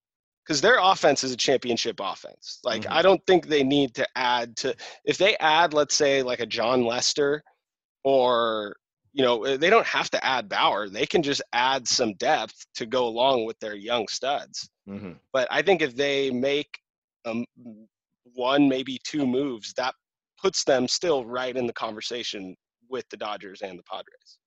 because 0.43 0.61
their 0.61 0.79
offense 0.81 1.23
is 1.23 1.31
a 1.31 1.37
championship 1.37 1.99
offense. 2.01 2.59
Like 2.63 2.83
Mhm. 2.83 2.91
I 2.91 3.01
don't 3.01 3.25
think 3.27 3.47
they 3.47 3.63
need 3.63 3.93
to 3.95 4.07
add 4.17 4.57
to 4.57 4.75
if 5.05 5.17
they 5.17 5.37
add, 5.37 5.73
let's 5.73 5.95
say, 5.95 6.23
like 6.23 6.39
a 6.39 6.45
Jon 6.45 6.85
Lester, 6.85 7.43
or 8.03 8.75
you 9.13 9.23
know, 9.23 9.43
eh, 9.43 9.57
they 9.57 9.69
don't 9.69 9.85
have 9.85 10.09
to 10.11 10.25
add 10.25 10.49
Bauer. 10.49 10.89
They 10.89 11.05
can 11.05 11.23
just 11.23 11.41
add 11.53 11.87
some 11.87 12.13
depth 12.15 12.65
to 12.75 12.85
go 12.85 13.07
along 13.07 13.45
with 13.45 13.59
their 13.59 13.75
young 13.75 14.07
studs. 14.07 14.69
Mm-hmm. 14.89 15.13
But 15.31 15.47
I 15.51 15.61
think 15.61 15.81
if 15.81 15.95
they 15.95 16.31
make 16.31 16.79
um, 17.25 17.45
one, 18.33 18.67
maybe 18.67 18.99
two 19.03 19.25
moves, 19.25 19.73
that 19.73 19.93
puts 20.41 20.63
them 20.63 20.87
still 20.87 21.25
right 21.25 21.55
in 21.55 21.67
the 21.67 21.73
conversation 21.73 22.55
with 22.89 23.07
the 23.09 23.17
Dodgers 23.17 23.61
and 23.61 23.77
the 23.77 23.83
Padres. 23.83 24.39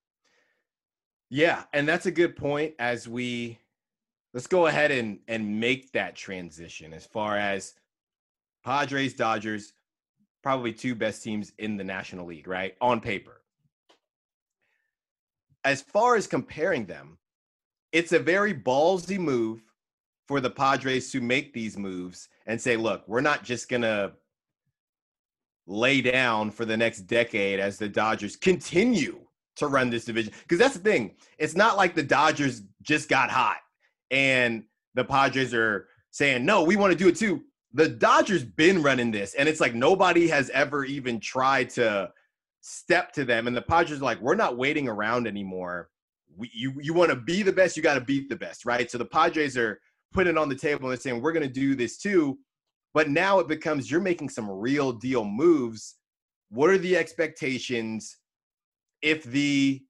Yeah, 1.30 1.64
and 1.72 1.88
that's 1.88 2.06
a 2.06 2.10
good 2.10 2.36
point 2.36 2.74
as 2.78 3.08
we 3.08 3.58
let's 4.34 4.46
go 4.46 4.66
ahead 4.66 4.90
and 4.90 5.18
and 5.26 5.60
make 5.60 5.90
that 5.92 6.14
transition 6.14 6.92
as 6.92 7.06
far 7.06 7.36
as 7.36 7.74
Padres, 8.64 9.14
Dodgers, 9.14 9.72
probably 10.42 10.72
two 10.72 10.94
best 10.94 11.22
teams 11.22 11.52
in 11.58 11.76
the 11.76 11.84
National 11.84 12.26
League, 12.26 12.46
right? 12.46 12.74
On 12.80 13.00
paper. 13.00 13.42
As 15.66 15.82
far 15.82 16.14
as 16.14 16.28
comparing 16.28 16.86
them, 16.86 17.18
it's 17.90 18.12
a 18.12 18.20
very 18.20 18.54
ballsy 18.54 19.18
move 19.18 19.64
for 20.28 20.40
the 20.40 20.48
Padres 20.48 21.10
to 21.10 21.20
make 21.20 21.52
these 21.52 21.76
moves 21.76 22.28
and 22.46 22.60
say, 22.60 22.76
look, 22.76 23.02
we're 23.08 23.20
not 23.20 23.42
just 23.42 23.68
going 23.68 23.82
to 23.82 24.12
lay 25.66 26.00
down 26.00 26.52
for 26.52 26.64
the 26.64 26.76
next 26.76 27.00
decade 27.08 27.58
as 27.58 27.78
the 27.78 27.88
Dodgers 27.88 28.36
continue 28.36 29.18
to 29.56 29.66
run 29.66 29.90
this 29.90 30.04
division. 30.04 30.32
Because 30.42 30.60
that's 30.60 30.76
the 30.76 30.88
thing. 30.88 31.16
It's 31.36 31.56
not 31.56 31.76
like 31.76 31.96
the 31.96 32.02
Dodgers 32.04 32.62
just 32.82 33.08
got 33.08 33.28
hot 33.28 33.56
and 34.12 34.62
the 34.94 35.04
Padres 35.04 35.52
are 35.52 35.88
saying, 36.12 36.44
no, 36.44 36.62
we 36.62 36.76
want 36.76 36.92
to 36.92 36.98
do 36.98 37.08
it 37.08 37.16
too. 37.16 37.42
The 37.72 37.88
Dodgers 37.88 38.44
been 38.44 38.84
running 38.84 39.10
this, 39.10 39.34
and 39.34 39.48
it's 39.48 39.60
like 39.60 39.74
nobody 39.74 40.28
has 40.28 40.48
ever 40.50 40.84
even 40.84 41.18
tried 41.18 41.70
to 41.70 42.12
step 42.68 43.12
to 43.12 43.24
them. 43.24 43.46
And 43.46 43.56
the 43.56 43.62
Padres 43.62 44.00
are 44.00 44.04
like, 44.04 44.20
we're 44.20 44.34
not 44.34 44.56
waiting 44.56 44.88
around 44.88 45.26
anymore. 45.26 45.88
We, 46.36 46.50
you 46.52 46.74
you 46.80 46.92
want 46.92 47.10
to 47.10 47.16
be 47.16 47.42
the 47.42 47.52
best, 47.52 47.76
you 47.76 47.82
got 47.82 47.94
to 47.94 48.00
beat 48.00 48.28
the 48.28 48.36
best, 48.36 48.66
right? 48.66 48.90
So 48.90 48.98
the 48.98 49.04
Padres 49.04 49.56
are 49.56 49.80
putting 50.12 50.32
it 50.32 50.38
on 50.38 50.48
the 50.48 50.54
table 50.54 50.84
and 50.84 50.90
they're 50.90 51.00
saying, 51.00 51.22
we're 51.22 51.32
going 51.32 51.46
to 51.46 51.52
do 51.52 51.74
this 51.74 51.98
too. 51.98 52.38
But 52.94 53.10
now 53.10 53.38
it 53.38 53.48
becomes 53.48 53.90
you're 53.90 54.00
making 54.00 54.30
some 54.30 54.50
real 54.50 54.92
deal 54.92 55.24
moves. 55.24 55.96
What 56.50 56.70
are 56.70 56.78
the 56.78 56.96
expectations? 56.96 58.16
if 59.02 59.24
the 59.24 59.82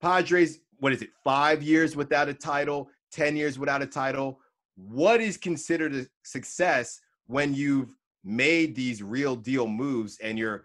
Padres, 0.00 0.60
what 0.78 0.92
is 0.92 1.02
it, 1.02 1.10
five 1.24 1.62
years 1.62 1.96
without 1.96 2.28
a 2.28 2.34
title, 2.34 2.88
10 3.12 3.36
years 3.36 3.58
without 3.58 3.82
a 3.82 3.86
title? 3.86 4.40
What 4.76 5.20
is 5.20 5.36
considered 5.36 5.94
a 5.94 6.06
success 6.24 7.00
when 7.26 7.54
you've 7.54 7.94
made 8.24 8.74
these 8.74 9.02
real 9.02 9.36
deal 9.36 9.66
moves 9.66 10.18
and 10.22 10.38
you're 10.38 10.64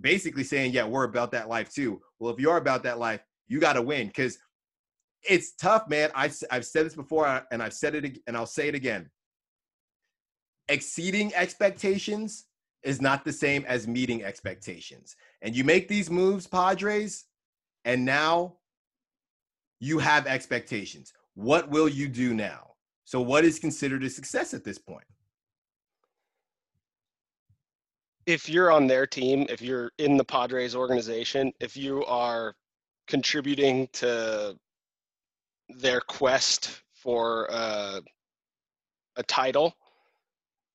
basically 0.00 0.44
saying, 0.44 0.72
yeah, 0.72 0.84
we're 0.84 1.04
about 1.04 1.32
that 1.32 1.48
life 1.48 1.72
too? 1.72 2.00
Well, 2.18 2.32
if 2.32 2.40
you're 2.40 2.56
about 2.56 2.82
that 2.84 2.98
life, 2.98 3.20
you 3.48 3.60
got 3.60 3.74
to 3.74 3.82
win 3.82 4.06
because 4.08 4.38
it's 5.22 5.54
tough, 5.54 5.88
man. 5.88 6.10
I've, 6.14 6.34
I've 6.50 6.64
said 6.64 6.86
this 6.86 6.94
before 6.94 7.42
and 7.50 7.62
I've 7.62 7.74
said 7.74 7.94
it 7.94 8.18
and 8.26 8.36
I'll 8.36 8.46
say 8.46 8.68
it 8.68 8.74
again. 8.74 9.10
Exceeding 10.68 11.34
expectations 11.34 12.46
is 12.82 13.00
not 13.00 13.24
the 13.24 13.32
same 13.32 13.64
as 13.66 13.86
meeting 13.86 14.24
expectations. 14.24 15.16
And 15.42 15.54
you 15.54 15.64
make 15.64 15.88
these 15.88 16.10
moves, 16.10 16.46
Padres, 16.46 17.24
and 17.84 18.04
now 18.04 18.56
you 19.80 19.98
have 19.98 20.26
expectations. 20.26 21.12
What 21.34 21.68
will 21.70 21.88
you 21.88 22.08
do 22.08 22.34
now? 22.34 22.72
So, 23.04 23.20
what 23.20 23.44
is 23.44 23.58
considered 23.58 24.04
a 24.04 24.10
success 24.10 24.54
at 24.54 24.64
this 24.64 24.78
point? 24.78 25.04
If 28.26 28.48
you're 28.48 28.70
on 28.70 28.86
their 28.86 29.06
team, 29.06 29.46
if 29.48 29.60
you're 29.60 29.90
in 29.98 30.16
the 30.16 30.24
Padres 30.24 30.74
organization, 30.74 31.52
if 31.60 31.76
you 31.76 32.04
are 32.04 32.54
contributing 33.08 33.88
to 33.92 34.56
their 35.68 36.00
quest 36.00 36.82
for 36.94 37.48
uh, 37.50 38.00
a 39.16 39.22
title, 39.24 39.74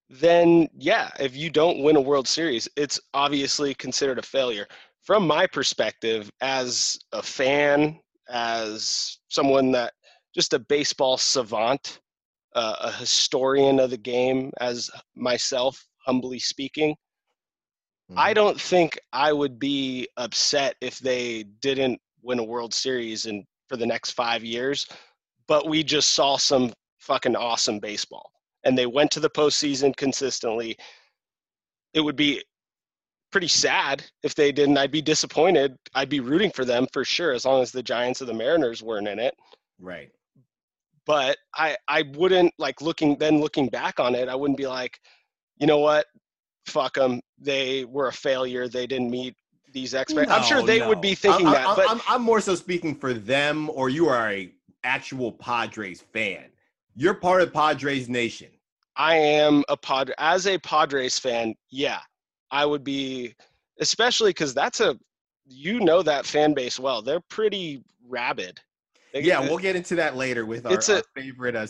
then 0.10 0.68
yeah, 0.78 1.10
if 1.20 1.36
you 1.36 1.50
don't 1.50 1.84
win 1.84 1.96
a 1.96 2.02
World 2.02 2.28
Series, 2.28 2.68
it's 2.76 3.00
obviously 3.14 3.74
considered 3.74 4.20
a 4.20 4.24
failure. 4.24 4.68
From 5.04 5.26
my 5.26 5.48
perspective, 5.48 6.30
as 6.42 6.98
a 7.14 7.22
fan, 7.22 8.00
as 8.30 9.20
someone 9.30 9.72
that 9.72 9.94
just 10.36 10.54
a 10.54 10.60
baseball 10.60 11.18
savant, 11.18 12.00
uh, 12.56 12.76
a 12.82 12.92
historian 12.92 13.80
of 13.80 13.90
the 13.90 13.98
game, 13.98 14.52
as 14.60 14.90
myself, 15.16 15.86
humbly 16.06 16.40
speaking, 16.40 16.96
I 18.16 18.30
mm-hmm. 18.30 18.36
don't 18.36 18.62
think 18.62 19.00
I 19.12 19.34
would 19.34 19.60
be 19.60 20.08
upset 20.18 20.76
if 20.82 21.00
they 21.00 21.44
didn't 21.62 22.00
win 22.22 22.40
a 22.40 22.44
World 22.44 22.74
Series 22.74 23.26
in 23.26 23.46
for 23.68 23.76
the 23.78 23.86
next 23.86 24.12
five 24.12 24.44
years, 24.44 24.88
but 25.48 25.68
we 25.68 25.84
just 25.84 26.12
saw 26.12 26.38
some 26.38 26.72
fucking 27.00 27.36
awesome 27.36 27.80
baseball, 27.80 28.32
and 28.64 28.78
they 28.78 28.86
went 28.86 29.12
to 29.12 29.20
the 29.20 29.30
postseason 29.30 29.96
consistently. 29.96 30.78
It 31.94 32.02
would 32.02 32.16
be 32.16 32.44
pretty 33.32 33.48
sad 33.48 34.04
if 34.24 34.36
they 34.36 34.52
didn't. 34.52 34.78
I'd 34.78 34.92
be 34.92 35.02
disappointed. 35.02 35.76
I'd 35.94 36.10
be 36.10 36.22
rooting 36.22 36.52
for 36.52 36.64
them 36.64 36.88
for 36.94 37.04
sure, 37.04 37.34
as 37.34 37.46
long 37.46 37.62
as 37.62 37.72
the 37.72 37.84
Giants 37.84 38.22
or 38.22 38.26
the 38.26 38.34
Mariners 38.34 38.82
weren't 38.82 39.08
in 39.08 39.20
it. 39.20 39.36
Right. 39.80 40.10
But 41.06 41.38
I 41.56 41.78
I 41.88 42.04
wouldn't 42.16 42.54
like 42.58 42.82
looking 42.82 43.18
then 43.18 43.40
looking 43.40 43.68
back 43.68 44.00
on 44.00 44.16
it. 44.16 44.30
I 44.30 44.36
wouldn't 44.36 44.58
be 44.58 44.68
like, 44.68 45.00
you 45.58 45.68
know 45.68 45.80
what, 45.80 46.06
fuck 46.68 46.96
them. 46.96 47.22
They 47.40 47.86
were 47.86 48.08
a 48.08 48.14
failure. 48.14 48.68
They 48.68 48.88
didn't 48.88 49.10
meet 49.10 49.36
these 49.74 49.94
expectations. 49.94 50.38
I'm 50.38 50.44
sure 50.44 50.62
they 50.66 50.80
no. 50.80 50.88
would 50.90 51.02
be 51.02 51.16
thinking 51.16 51.48
I- 51.48 51.52
I- 51.52 51.54
that, 51.54 51.68
I- 51.68 51.76
but 51.76 51.90
I'm, 51.90 52.02
I'm 52.08 52.22
more 52.22 52.42
so 52.42 52.56
speaking 52.56 52.96
for 52.96 53.14
them, 53.14 53.70
or 53.72 53.90
you 53.90 54.08
are 54.08 54.32
a 54.32 54.52
actual 54.84 55.32
Padres 55.32 56.02
fan. 56.14 56.46
You're 56.96 57.14
part 57.14 57.42
of 57.42 57.54
Padres 57.54 58.10
Nation. 58.10 58.50
I 58.96 59.16
am 59.16 59.64
a 59.70 59.78
Padre 59.78 60.16
as 60.18 60.48
a 60.48 60.58
Padres 60.58 61.20
fan. 61.20 61.54
Yeah, 61.70 62.00
I 62.50 62.66
would 62.66 62.84
be, 62.84 63.36
especially 63.80 64.32
because 64.32 64.54
that's 64.54 64.80
a, 64.80 64.98
you 65.46 65.80
know 65.80 66.02
that 66.02 66.26
fan 66.26 66.54
base 66.54 66.80
well. 66.80 67.02
They're 67.02 67.22
pretty 67.30 67.84
rabid. 68.08 68.60
They- 69.14 69.22
Yeah, 69.22 69.42
we'll 69.42 69.60
get 69.60 69.76
into 69.76 69.96
that 69.96 70.16
later 70.16 70.46
with 70.46 70.66
our, 70.66 70.74
It's 70.74 70.90
a- 70.90 70.98
our 70.98 71.04
favorite 71.16 71.56
uh, 71.56 71.68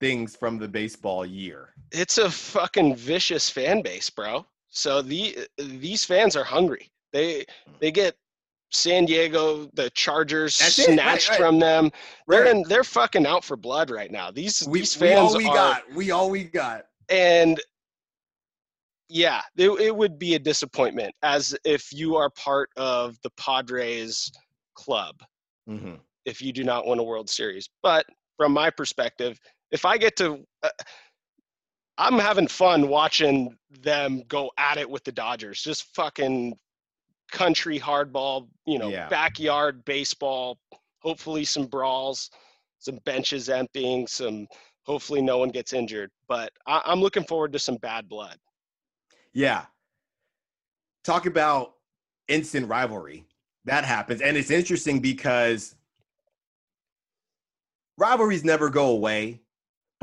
things 0.00 0.36
from 0.36 0.58
the 0.58 0.68
baseball 0.68 1.24
year. 1.24 1.74
it's 1.92 2.18
a 2.18 2.30
fucking 2.30 2.96
vicious 2.96 3.48
fan 3.50 3.80
base, 3.82 4.10
bro. 4.10 4.44
So 4.68 5.02
the 5.02 5.38
these 5.58 6.04
fans 6.04 6.36
are 6.36 6.44
hungry. 6.44 6.90
They 7.12 7.44
they 7.80 7.92
get 7.92 8.16
San 8.70 9.04
Diego, 9.04 9.70
the 9.74 9.88
Chargers 9.90 10.58
That's 10.58 10.78
it, 10.80 10.88
right, 10.88 10.94
snatched 10.94 11.28
right. 11.30 11.38
from 11.38 11.60
them. 11.60 11.92
They're 12.26 12.46
in, 12.46 12.64
they're 12.68 12.82
fucking 12.82 13.24
out 13.24 13.44
for 13.44 13.56
blood 13.56 13.88
right 13.90 14.10
now. 14.10 14.32
These 14.32 14.66
We, 14.68 14.80
these 14.80 14.98
we 15.00 15.06
fans 15.08 15.30
all 15.32 15.36
we 15.36 15.46
are, 15.46 15.54
got. 15.54 15.82
We 15.94 16.10
all 16.10 16.28
we 16.28 16.42
got. 16.44 16.86
and 17.08 17.60
yeah, 19.08 19.42
it, 19.56 19.70
it 19.70 19.94
would 19.94 20.18
be 20.18 20.34
a 20.34 20.38
disappointment 20.38 21.14
as 21.22 21.56
if 21.64 21.92
you 21.92 22.16
are 22.16 22.30
part 22.30 22.70
of 22.76 23.16
the 23.22 23.30
Padres 23.36 24.32
club 24.74 25.22
Mhm. 25.68 26.00
if 26.24 26.42
you 26.42 26.52
do 26.52 26.64
not 26.64 26.86
win 26.86 26.98
a 26.98 27.02
World 27.02 27.28
Series. 27.30 27.68
But 27.82 28.06
from 28.36 28.52
my 28.52 28.70
perspective, 28.70 29.38
if 29.74 29.84
I 29.84 29.98
get 29.98 30.14
to, 30.16 30.38
uh, 30.62 30.68
I'm 31.98 32.18
having 32.18 32.46
fun 32.46 32.88
watching 32.88 33.58
them 33.82 34.22
go 34.28 34.52
at 34.56 34.78
it 34.78 34.88
with 34.88 35.02
the 35.02 35.10
Dodgers. 35.12 35.60
Just 35.62 35.92
fucking 35.96 36.56
country 37.32 37.78
hardball, 37.78 38.48
you 38.66 38.78
know, 38.78 38.88
Yeah. 38.88 39.08
backyard 39.08 39.84
baseball. 39.84 40.58
Hopefully, 41.00 41.44
some 41.44 41.66
brawls, 41.66 42.30
some 42.78 42.98
benches 43.04 43.48
emptying, 43.50 44.06
some. 44.06 44.46
Hopefully, 44.86 45.20
no 45.22 45.38
one 45.38 45.48
gets 45.48 45.72
injured. 45.72 46.10
But 46.28 46.52
I, 46.66 46.80
I'm 46.84 47.00
looking 47.00 47.24
forward 47.24 47.52
to 47.54 47.58
some 47.58 47.76
bad 47.76 48.08
blood. 48.08 48.38
Yeah. 49.32 49.66
Talk 51.02 51.26
about 51.26 51.74
instant 52.28 52.68
rivalry. 52.68 53.26
That 53.64 53.84
happens. 53.84 54.20
And 54.20 54.36
it's 54.36 54.50
interesting 54.50 55.00
because 55.00 55.74
rivalries 57.98 58.44
never 58.44 58.70
go 58.70 58.90
away, 58.90 59.40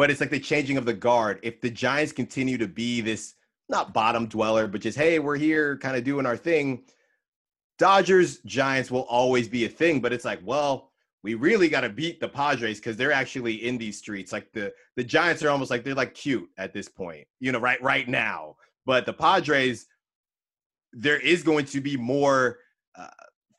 but 0.02 0.10
it's 0.10 0.20
like 0.20 0.32
the 0.32 0.40
changing 0.40 0.78
of 0.78 0.86
the 0.86 0.96
guard. 0.96 1.40
If 1.44 1.62
the 1.62 1.70
Giants 1.70 2.12
continue 2.12 2.58
to 2.58 2.68
be 2.68 3.02
this 3.02 3.36
not 3.70 3.94
bottom 3.94 4.26
dweller, 4.26 4.66
but 4.66 4.82
just, 4.82 4.98
hey, 4.98 5.20
we're 5.20 5.38
here 5.38 5.78
kind 5.78 5.96
of 5.96 6.04
doing 6.04 6.26
our 6.26 6.36
thing, 6.36 6.82
Dodgers, 7.78 8.40
Giants 8.40 8.90
will 8.90 9.04
always 9.04 9.48
be 9.48 9.66
a 9.66 9.70
thing. 9.70 10.00
But 10.00 10.12
it's 10.12 10.26
like, 10.26 10.40
well, 10.44 10.90
we 11.22 11.36
really 11.36 11.70
got 11.70 11.82
to 11.82 11.90
beat 11.90 12.20
the 12.20 12.28
Padres 12.28 12.80
because 12.80 12.98
they're 12.98 13.12
actually 13.12 13.64
in 13.64 13.78
these 13.78 13.96
streets. 13.96 14.32
Like 14.32 14.52
the 14.54 14.74
the 14.96 15.04
Giants 15.04 15.44
are 15.44 15.52
almost 15.52 15.70
like 15.70 15.84
they're 15.84 15.94
like 15.94 16.16
cute 16.16 16.50
at 16.58 16.74
this 16.74 16.90
point, 16.90 17.28
you 17.40 17.52
know, 17.52 17.60
right 17.60 17.80
right 17.84 18.10
now. 18.10 18.56
But 18.88 19.06
the 19.06 19.14
Padres, 19.14 19.86
there 20.94 21.20
is 21.20 21.44
going 21.44 21.66
to 21.66 21.80
be 21.80 21.96
more 21.96 22.58
uh, 22.96 23.06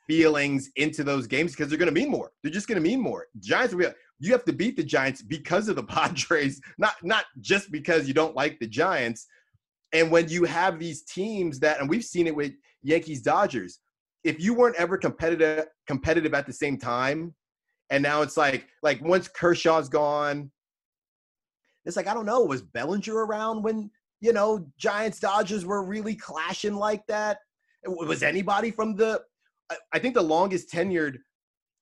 feelings 0.08 0.72
into 0.74 1.04
those 1.04 1.28
games 1.28 1.52
because 1.52 1.68
they're 1.68 1.78
going 1.78 1.94
to 1.94 2.00
mean 2.00 2.10
more. 2.10 2.32
They're 2.42 2.50
just 2.50 2.66
going 2.66 2.82
to 2.82 2.88
mean 2.88 3.00
more. 3.00 3.28
Giants, 3.38 3.74
will 3.74 3.82
be, 3.82 3.94
you 4.18 4.32
have 4.32 4.44
to 4.44 4.52
beat 4.52 4.76
the 4.76 4.84
Giants 4.84 5.22
because 5.22 5.68
of 5.68 5.76
the 5.76 5.82
Padres, 5.94 6.60
not 6.78 6.94
not 7.02 7.24
just 7.40 7.70
because 7.70 8.08
you 8.08 8.14
don't 8.14 8.36
like 8.36 8.58
the 8.58 8.66
Giants. 8.66 9.26
And 9.92 10.10
when 10.10 10.28
you 10.28 10.44
have 10.44 10.78
these 10.78 11.02
teams 11.02 11.60
that, 11.60 11.80
and 11.80 11.88
we've 11.88 12.04
seen 12.04 12.26
it 12.26 12.34
with 12.34 12.52
Yankees, 12.82 13.20
Dodgers, 13.20 13.80
if 14.24 14.40
you 14.40 14.54
weren't 14.54 14.76
ever 14.76 14.96
competitive 14.96 15.66
competitive 15.86 16.34
at 16.34 16.46
the 16.46 16.52
same 16.52 16.78
time, 16.78 17.34
and 17.90 18.02
now 18.02 18.22
it's 18.22 18.36
like 18.36 18.68
like 18.82 19.02
once 19.02 19.28
Kershaw's 19.28 19.88
gone, 19.88 20.50
it's 21.84 21.96
like 21.96 22.06
I 22.06 22.14
don't 22.14 22.26
know, 22.26 22.42
was 22.42 22.62
Bellinger 22.62 23.14
around 23.14 23.62
when 23.62 23.90
you 24.20 24.32
know 24.32 24.66
Giants 24.78 25.18
Dodgers 25.18 25.66
were 25.66 25.84
really 25.84 26.14
clashing 26.14 26.74
like 26.74 27.06
that? 27.08 27.38
Was 27.84 28.22
anybody 28.22 28.70
from 28.70 28.96
the? 28.96 29.20
I- 29.92 29.98
think 29.98 30.14
the 30.14 30.22
longest 30.22 30.70
tenured 30.70 31.16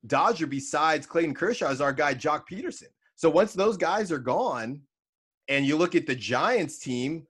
Dodger 0.06 0.46
besides 0.46 1.06
Clayton 1.06 1.34
Kershaw 1.34 1.70
is 1.70 1.80
our 1.80 1.92
guy 1.92 2.14
Joc 2.14 2.44
Pederson. 2.50 2.88
So 3.16 3.28
once 3.28 3.52
those 3.52 3.76
guys 3.76 4.10
are 4.10 4.18
gone, 4.18 4.80
and 5.48 5.66
you 5.66 5.76
look 5.76 5.94
at 5.94 6.06
the 6.06 6.14
Giants 6.14 6.78
team, 6.78 7.26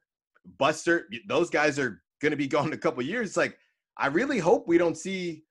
Buster, 0.59 1.09
those 1.27 1.51
guys 1.51 1.79
are 1.79 2.03
going 2.21 2.31
to 2.31 2.37
be 2.37 2.47
gone 2.47 2.69
in 2.69 2.73
a 2.73 2.79
couple 2.79 3.03
years. 3.03 3.29
It's 3.29 3.37
like 3.37 3.59
I 3.97 4.07
really 4.07 4.39
hope 4.39 4.69
we 4.69 4.79
don't 4.79 4.97
see 4.97 5.45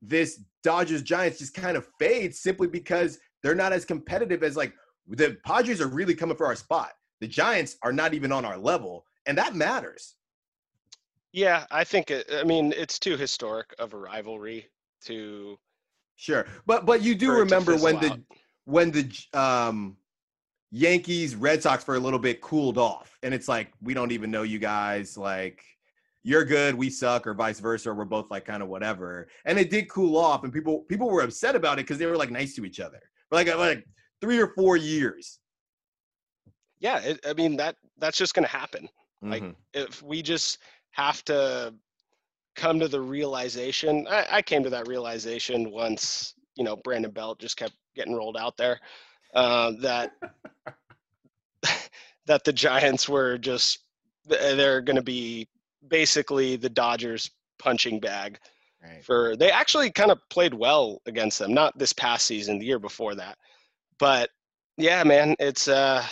this 0.00 0.42
Dodgers 0.62 1.02
Giants 1.02 1.38
just 1.38 1.54
kind 1.54 1.76
of 1.76 1.86
fade 1.98 2.34
simply 2.34 2.66
because 2.66 3.18
they're 3.42 3.54
not 3.54 3.72
as 3.72 3.84
competitive 3.84 4.42
as 4.42 4.56
like 4.56 4.72
the 5.06 5.36
Padres 5.44 5.80
are 5.80 5.88
really 5.88 6.14
coming 6.14 6.36
for 6.36 6.46
our 6.46 6.56
spot. 6.56 6.92
The 7.20 7.28
Giants 7.28 7.76
are 7.82 7.92
not 7.92 8.14
even 8.14 8.32
on 8.32 8.44
our 8.44 8.58
level, 8.58 9.04
and 9.26 9.38
that 9.38 9.54
matters. 9.54 10.16
Yeah, 11.32 11.66
I 11.70 11.84
think. 11.84 12.10
It, 12.10 12.26
I 12.32 12.42
mean, 12.42 12.72
it's 12.76 12.98
too 12.98 13.16
historic 13.16 13.74
of 13.78 13.94
a 13.94 13.96
rivalry 13.96 14.68
to. 15.04 15.58
Sure, 16.22 16.46
but 16.66 16.86
but 16.86 17.02
you 17.02 17.16
do 17.16 17.26
For 17.26 17.32
it 17.32 17.36
to 17.36 17.42
remember 17.42 17.72
when 17.72 17.98
fizzle 17.98 18.00
the 18.00 18.10
out. 18.12 18.20
when 18.64 18.90
the 18.92 19.10
um, 19.34 19.96
Yankees 20.70 21.34
Red 21.34 21.60
Sox 21.64 21.82
for 21.82 21.96
a 21.96 21.98
little 21.98 22.20
bit 22.20 22.40
cooled 22.40 22.78
off, 22.78 23.18
and 23.24 23.34
it's 23.34 23.48
like 23.48 23.72
we 23.82 23.92
don't 23.92 24.12
even 24.12 24.30
know 24.30 24.44
you 24.44 24.60
guys. 24.60 25.18
Like 25.18 25.64
you're 26.22 26.44
good, 26.44 26.76
we 26.76 26.90
suck, 26.90 27.26
or 27.26 27.34
vice 27.34 27.58
versa. 27.58 27.90
Or 27.90 27.94
we're 27.94 28.04
both 28.04 28.30
like 28.30 28.44
kind 28.44 28.62
of 28.62 28.68
whatever. 28.68 29.26
And 29.46 29.58
it 29.58 29.68
did 29.68 29.88
cool 29.88 30.16
off, 30.16 30.44
and 30.44 30.52
people 30.52 30.82
people 30.88 31.10
were 31.10 31.22
upset 31.22 31.56
about 31.56 31.80
it 31.80 31.86
because 31.86 31.98
they 31.98 32.06
were 32.06 32.16
like 32.16 32.30
nice 32.30 32.54
to 32.54 32.64
each 32.64 32.78
other 32.78 33.00
for 33.28 33.34
like 33.34 33.52
like 33.56 33.84
three 34.20 34.38
or 34.38 34.54
four 34.54 34.76
years. 34.76 35.40
Yeah, 36.78 37.00
it, 37.00 37.18
I 37.28 37.32
mean 37.32 37.56
that 37.56 37.74
that's 37.98 38.16
just 38.16 38.34
going 38.34 38.44
to 38.44 38.50
happen. 38.52 38.88
Like, 39.22 39.42
Mhm. 39.42 39.56
if 39.74 40.00
we 40.04 40.22
just 40.22 40.58
have 40.92 41.24
to 41.24 41.74
come 42.54 42.78
to 42.80 42.88
the 42.88 43.00
realization 43.00 44.06
I, 44.08 44.26
I 44.30 44.42
came 44.42 44.62
to 44.64 44.70
that 44.70 44.88
realization 44.88 45.70
once 45.70 46.34
you 46.56 46.64
know 46.64 46.76
Brandon 46.76 47.10
Belt 47.10 47.38
just 47.38 47.56
kept 47.56 47.74
getting 47.94 48.14
rolled 48.14 48.36
out 48.36 48.56
there. 48.56 48.80
Uh, 49.34 49.72
that 49.80 50.12
that 52.26 52.44
the 52.44 52.52
Giants 52.52 53.08
were 53.08 53.38
just 53.38 53.80
they're 54.26 54.80
going 54.80 54.96
to 54.96 55.02
be 55.02 55.48
basically 55.88 56.56
the 56.56 56.68
Dodgers 56.70 57.30
punching 57.58 58.00
bag 58.00 58.38
Right. 58.82 59.04
for 59.04 59.36
they 59.36 59.48
actually 59.52 59.92
kind 59.92 60.10
of 60.10 60.18
played 60.28 60.52
well 60.52 61.00
against 61.06 61.38
them 61.38 61.54
not 61.54 61.78
this 61.78 61.92
past 61.92 62.26
season 62.26 62.58
the 62.58 62.66
year 62.66 62.80
before 62.80 63.14
that 63.14 63.38
but 64.00 64.28
yeah 64.76 65.04
man 65.04 65.36
it's 65.38 65.68
uh 65.68 66.04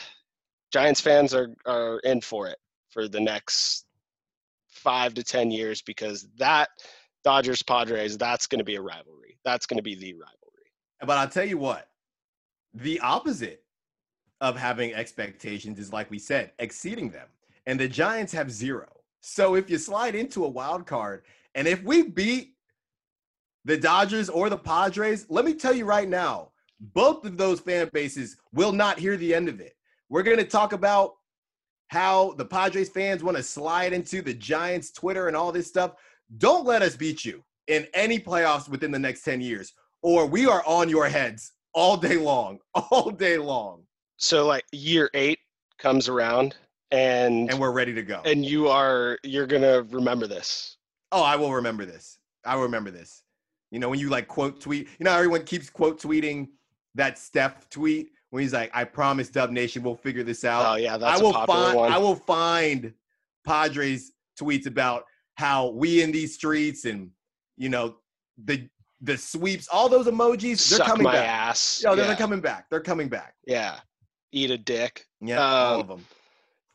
giants 0.73 1.01
fans 1.01 1.35
are 1.35 1.49
are 1.67 1.99
in 2.05 2.21
for 2.21 2.47
it 2.47 2.59
for 2.89 3.09
the 3.09 3.19
next 3.19 3.87
five 4.71 5.15
to 5.15 5.23
ten 5.23 5.51
years 5.51 5.83
because 5.83 6.29
that 6.39 6.69
dodgers 7.23 7.63
padres 7.63 8.17
that's 8.17 8.47
going 8.47 8.59
to 8.59 8.65
be 8.65 8.77
a 8.77 8.81
rivalry 8.81 9.39
that's 9.45 9.67
going 9.67 9.77
to 9.77 9.83
be 9.83 9.95
the 9.95 10.13
rivalry 10.15 10.71
But 11.01 11.19
I'll 11.19 11.29
tell 11.29 11.45
you 11.45 11.59
what, 11.59 11.89
the 12.75 13.01
opposite 13.01 13.65
of 14.41 14.57
having 14.57 14.95
expectations 14.95 15.79
is 15.79 15.93
like 15.93 16.11
we 16.11 16.19
said, 16.19 16.53
exceeding 16.59 17.11
them. 17.11 17.27
And 17.67 17.79
the 17.79 17.89
Giants 17.89 18.33
have 18.33 18.51
zero. 18.51 18.87
So 19.21 19.55
if 19.55 19.69
you 19.69 19.79
slide 19.79 20.15
into 20.15 20.45
a 20.45 20.49
wild 20.49 20.87
card, 20.87 21.25
and 21.55 21.69
if 21.69 21.83
we 21.83 22.03
beat 22.03 22.55
the 23.65 23.77
Dodgers 23.77 24.29
or 24.29 24.49
the 24.49 24.57
Padres, 24.57 25.27
let 25.29 25.45
me 25.45 25.55
tell 25.55 25.75
you 25.75 25.85
right 25.85 26.09
now, 26.09 26.53
both 26.81 27.27
of 27.27 27.37
those 27.37 27.61
fan 27.61 27.91
bases 27.93 28.37
will 28.53 28.73
not 28.73 28.99
hear 28.99 29.17
the 29.17 29.35
end 29.35 29.49
of 29.49 29.61
it. 29.61 29.75
We're 30.09 30.23
going 30.23 30.39
to 30.39 30.45
talk 30.45 30.73
about 30.73 31.17
how 31.91 32.33
the 32.39 32.45
Padres 32.45 32.89
fans 32.89 33.23
want 33.23 33.37
to 33.37 33.43
slide 33.43 33.93
into 33.93 34.23
the 34.23 34.35
Giants 34.35 34.91
Twitter 34.91 35.29
and 35.29 35.37
all 35.37 35.53
this 35.53 35.67
stuff. 35.67 35.95
Don't 36.39 36.65
let 36.65 36.83
us 36.83 36.97
beat 36.97 37.25
you 37.25 37.43
in 37.67 37.87
any 37.95 38.19
playoffs 38.19 38.69
within 38.69 38.91
the 38.91 38.99
next 38.99 39.23
10 39.23 39.41
years, 39.41 39.73
or 40.03 40.27
we 40.27 40.47
are 40.47 40.63
on 40.67 40.89
your 40.89 41.09
heads 41.09 41.53
all 41.75 41.97
day 41.97 42.17
long, 42.17 42.59
all 42.91 43.11
day 43.11 43.39
long, 43.39 43.83
so 44.17 44.47
like 44.47 44.65
year 44.73 45.11
eight 45.15 45.39
comes 45.79 46.09
around 46.09 46.57
and 46.91 47.51
and 47.51 47.59
we're 47.59 47.73
ready 47.73 47.95
to 47.95 48.03
go. 48.03 48.21
and 48.25 48.45
you 48.45 48.69
are 48.69 49.19
you're 49.23 49.47
going 49.47 49.63
to 49.63 49.87
remember 49.91 50.27
this 50.27 50.77
Oh, 51.13 51.23
I 51.23 51.37
will 51.37 51.53
remember 51.53 51.85
this. 51.85 52.19
I 52.45 52.55
will 52.55 52.63
remember 52.63 52.91
this. 52.91 53.23
You 53.71 53.79
know, 53.79 53.89
when 53.89 53.99
you 53.99 54.09
like 54.09 54.29
quote 54.29 54.61
tweet, 54.61 54.89
you 54.99 55.05
know, 55.05 55.13
everyone 55.13 55.45
keeps 55.45 55.71
quote 55.71 56.01
tweeting 56.01 56.49
that 56.95 57.19
Steph 57.19 57.69
tweet 57.69 58.13
when 58.31 58.43
he's 58.43 58.53
like, 58.53 58.71
I 58.73 58.85
promise 58.85 59.29
Dub 59.29 59.51
Nation 59.51 59.83
we'll 59.83 59.97
figure 59.97 60.23
this 60.23 60.45
out. 60.45 60.65
oh 60.73 60.77
yeah 60.77 60.97
that's 60.97 61.21
I 61.21 61.23
will 61.23 61.31
a 61.31 61.35
popular 61.47 61.65
find 61.67 61.77
one 61.77 61.93
I 61.93 61.99
will 61.99 62.15
find 62.17 62.93
Padres 63.47 64.13
tweets 64.41 64.67
about 64.67 65.05
how 65.35 65.71
we 65.71 66.03
in 66.03 66.13
these 66.13 66.35
streets 66.35 66.85
and 66.85 67.11
you 67.57 67.69
know 67.69 67.97
the 68.45 68.69
the 69.03 69.17
sweeps, 69.17 69.67
all 69.73 69.89
those 69.89 70.07
emojis, 70.07 70.69
they're 70.69 70.79
suck 70.79 70.87
coming 70.87 71.05
my 71.05 71.15
back. 71.15 71.27
ass 71.27 71.81
Yo, 71.83 71.95
they're, 71.95 72.05
yeah. 72.05 72.09
they're 72.09 72.17
coming 72.19 72.41
back. 72.41 72.67
They're 72.69 72.81
coming 72.81 73.09
back. 73.09 73.35
yeah 73.47 73.81
eat 74.33 74.51
a 74.51 74.59
dick 74.59 75.07
Yeah, 75.21 75.43
all 75.43 75.75
Um, 75.77 75.81
of 75.81 75.89
them. 75.89 76.07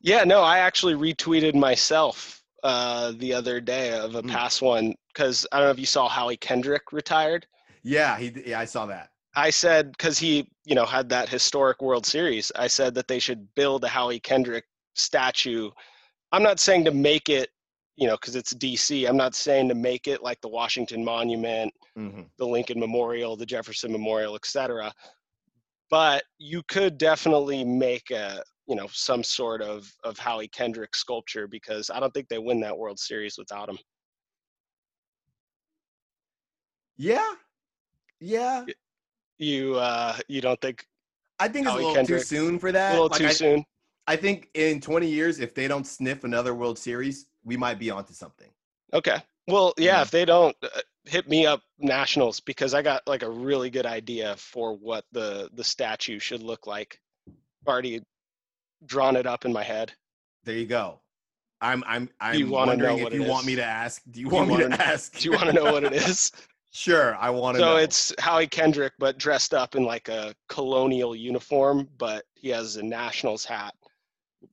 Yeah, 0.01 0.23
no, 0.23 0.41
I 0.41 0.57
actually 0.59 0.93
retweeted 0.95 1.55
myself 1.55 2.43
uh, 2.63 3.13
the 3.17 3.33
other 3.33 3.59
day 3.61 3.91
of 3.93 4.15
a 4.15 4.21
Mm. 4.23 4.29
past 4.31 4.61
one 4.61 4.93
because 5.13 5.47
I 5.51 5.57
don't 5.59 5.67
know 5.67 5.71
if 5.71 5.79
you 5.79 5.85
saw 5.85 6.09
Howie 6.09 6.35
Kendrick 6.37 6.91
retired. 6.91 7.45
Yeah, 7.83 8.17
he 8.17 8.33
yeah, 8.45 8.59
I 8.59 8.65
saw 8.65 8.85
that. 8.87 9.09
I 9.35 9.49
said 9.49 9.91
because 9.91 10.17
he, 10.17 10.49
you 10.63 10.75
know, 10.75 10.85
had 10.85 11.09
that 11.09 11.29
historic 11.29 11.81
World 11.81 12.05
Series. 12.05 12.51
I 12.55 12.67
said 12.67 12.95
that 12.95 13.07
they 13.07 13.19
should 13.19 13.47
build 13.55 13.83
a 13.83 13.87
Howie 13.87 14.19
Kendrick 14.19 14.65
statue. 14.95 15.69
I'm 16.31 16.43
not 16.43 16.59
saying 16.59 16.85
to 16.85 16.91
make 16.91 17.29
it, 17.29 17.49
you 17.97 18.07
know, 18.07 18.15
because 18.15 18.35
it's 18.35 18.53
DC. 18.53 19.07
I'm 19.07 19.17
not 19.17 19.35
saying 19.35 19.69
to 19.69 19.75
make 19.75 20.07
it 20.07 20.23
like 20.23 20.39
the 20.41 20.47
Washington 20.49 21.03
Monument, 21.03 21.73
hmm 21.95 22.21
the 22.37 22.45
Lincoln 22.45 22.79
Memorial, 22.79 23.37
the 23.37 23.45
Jefferson 23.45 23.91
Memorial, 23.91 24.35
etc. 24.35 24.93
But 25.89 26.23
you 26.37 26.61
could 26.67 26.97
definitely 26.97 27.63
make 27.63 28.11
a, 28.11 28.43
you 28.67 28.75
know, 28.75 28.87
some 28.91 29.23
sort 29.23 29.61
of 29.61 29.89
of 30.03 30.17
Howie 30.17 30.49
Kendrick 30.49 30.95
sculpture 30.95 31.47
because 31.47 31.89
I 31.89 31.99
don't 31.99 32.13
think 32.13 32.27
they 32.27 32.39
win 32.39 32.59
that 32.61 32.77
World 32.77 32.99
Series 32.99 33.37
without 33.37 33.69
him. 33.69 33.77
Yeah. 36.97 37.33
Yeah. 38.19 38.65
You 39.37 39.75
uh 39.75 40.17
you 40.27 40.41
don't 40.41 40.59
think 40.61 40.85
I 41.39 41.47
think 41.47 41.65
it's 41.65 41.71
Howie 41.71 41.83
a 41.83 41.87
little 41.87 41.95
Kendrick. 41.95 42.21
too 42.21 42.25
soon 42.25 42.59
for 42.59 42.71
that. 42.71 42.91
a 42.91 42.93
little 42.93 43.09
Like, 43.09 43.19
too 43.19 43.27
I, 43.27 43.31
soon? 43.31 43.65
I 44.07 44.15
think 44.15 44.49
in 44.53 44.79
20 44.79 45.07
years, 45.07 45.39
if 45.39 45.53
they 45.53 45.67
don't 45.67 45.85
sniff 45.85 46.23
another 46.23 46.53
World 46.55 46.77
Series, 46.79 47.25
we 47.43 47.57
might 47.57 47.77
be 47.79 47.89
onto 47.89 48.13
something. 48.13 48.49
Okay. 48.93 49.17
Well, 49.47 49.73
yeah, 49.77 49.95
Yeah. 49.97 50.01
if 50.03 50.11
they 50.11 50.23
don't 50.25 50.55
uh, 50.63 50.67
hit 51.05 51.27
me 51.27 51.45
up 51.45 51.61
Nationals 51.79 52.39
because 52.39 52.73
I 52.73 52.81
got 52.81 53.01
like 53.07 53.23
a 53.23 53.29
really 53.29 53.69
good 53.69 53.85
idea 53.85 54.35
for 54.37 54.73
what 54.77 55.03
the 55.11 55.49
the 55.53 55.63
statue 55.63 56.19
should 56.19 56.41
look 56.41 56.65
like. 56.67 56.99
I've 57.27 57.33
Already 57.67 58.01
drawn 58.85 59.15
it 59.15 59.25
up 59.27 59.43
in 59.45 59.51
my 59.51 59.63
head. 59.63 59.91
There 60.45 60.55
you 60.55 60.67
go. 60.67 61.01
I'm 61.61 61.83
I'm 61.87 62.09
I'm 62.21 62.35
you 62.39 62.47
wanna 62.47 62.77
know 62.77 62.93
wondering 62.95 63.07
if 63.07 63.13
you 63.13 63.23
want 63.29 63.41
is? 63.43 63.47
me 63.47 63.55
to 63.55 63.63
ask. 63.65 64.01
Do 64.11 64.19
you 64.21 64.29
Do 64.29 64.31
you 64.31 64.35
want 64.37 64.47
me 64.49 64.53
wanna- 64.63 64.77
to 64.77 64.85
ask? 64.87 65.13
Do 65.19 65.29
you 65.29 65.31
want 65.35 65.45
to 65.47 65.53
know 65.53 65.63
what 65.73 65.83
it 65.83 65.93
is? 65.93 66.31
Sure, 66.75 67.15
I 67.15 67.29
want 67.29 67.55
to 67.55 67.61
So 67.61 67.65
know. 67.69 67.77
it's 67.77 68.13
Howie 68.19 68.47
Kendrick, 68.47 68.91
but 68.99 69.17
dressed 69.17 69.53
up 69.53 69.75
in 69.75 69.85
like 69.85 70.09
a 70.09 70.35
colonial 70.49 71.15
uniform, 71.15 71.87
but 71.97 72.25
he 72.33 72.49
has 72.49 72.75
a 72.75 72.83
Nationals 72.83 73.45
hat 73.45 73.73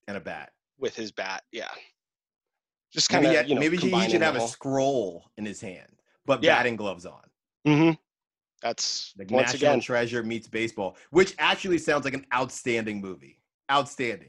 and 0.07 0.17
a 0.17 0.21
bat. 0.21 0.53
with 0.79 0.95
his 0.95 1.11
bat. 1.11 1.43
Yeah. 1.51 1.69
Just 2.93 3.09
kind 3.09 3.27
of, 3.27 3.49
you 3.49 3.57
know, 3.57 3.61
maybe 3.61 3.77
he, 3.77 3.91
should 4.09 4.23
have 4.23 4.37
a 4.37 4.47
scroll 4.47 5.33
in 5.37 5.45
his 5.45 5.61
hand, 5.61 5.91
but 6.25 6.41
Yeah. 6.45 6.55
batting 6.59 6.77
gloves 6.77 7.07
on. 7.07 7.29
Mhm. 7.67 7.99
That's 8.61 9.13
Like 9.19 9.29
once 9.33 9.55
National 9.55 9.71
again. 9.73 9.81
Treasure 9.81 10.23
meets 10.23 10.47
baseball, 10.47 10.97
which 11.11 11.35
actually 11.41 11.79
sounds 11.79 12.05
like 12.05 12.15
an 12.15 12.25
outstanding 12.33 13.01
movie. 13.01 13.41
Outstanding. 13.71 14.29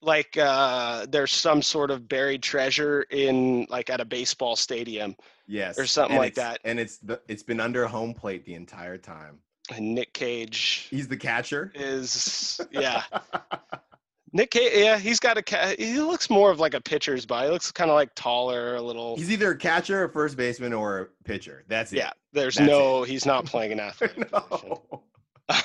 like 0.00 0.36
uh 0.38 1.04
there's 1.08 1.32
some 1.32 1.60
sort 1.60 1.90
of 1.90 2.08
buried 2.08 2.40
treasure 2.40 3.02
in 3.10 3.66
like 3.68 3.90
at 3.90 4.00
a 4.00 4.04
baseball 4.04 4.54
stadium 4.54 5.16
Yes, 5.50 5.78
Or 5.78 5.86
something 5.86 6.16
and 6.16 6.20
like 6.22 6.34
that. 6.34 6.60
And 6.64 6.78
it's 6.78 6.98
the, 6.98 7.20
it's 7.26 7.42
been 7.42 7.58
under 7.58 7.86
home 7.86 8.12
plate 8.12 8.44
the 8.44 8.54
entire 8.54 8.98
time. 8.98 9.38
and 9.74 9.94
Nick 9.94 10.12
Cage 10.12 10.86
He's 10.90 11.08
the 11.08 11.16
catcher. 11.16 11.72
is 11.74 12.60
yeah 12.70 13.02
Nick 14.34 14.50
Cage 14.50 14.72
yeah 14.74 14.98
he's 14.98 15.18
got 15.18 15.38
a 15.38 15.42
ca- 15.42 15.74
he 15.78 15.98
looks 16.00 16.28
more 16.28 16.50
of 16.50 16.60
like 16.60 16.74
a 16.74 16.80
pitcher's 16.82 17.24
body 17.24 17.46
he 17.46 17.52
looks 17.52 17.72
kind 17.72 17.90
of 17.90 17.94
like 17.94 18.10
taller 18.14 18.76
a 18.76 18.82
little 18.82 19.16
He's 19.16 19.30
either 19.30 19.52
a 19.52 19.56
catcher, 19.56 20.04
a 20.04 20.08
first 20.10 20.36
baseman, 20.36 20.74
or 20.74 20.98
a 21.00 21.06
pitcher. 21.24 21.64
That's 21.68 21.92
it. 21.94 21.96
yeah 21.96 22.10
there's 22.34 22.56
That's 22.56 22.68
no 22.68 23.02
he's 23.04 23.24
not 23.24 23.46
playing 23.46 23.72
an 23.72 23.80
athlete. 23.88 24.30
no. 24.30 24.82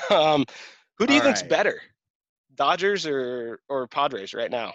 um 0.10 0.46
who 0.98 1.06
do 1.08 1.14
you 1.14 1.20
All 1.20 1.26
think's 1.26 1.42
right. 1.42 1.50
better 1.50 1.82
Dodgers 2.56 3.06
or 3.06 3.60
or 3.68 3.88
Padres 3.88 4.34
right 4.34 4.52
now 4.52 4.74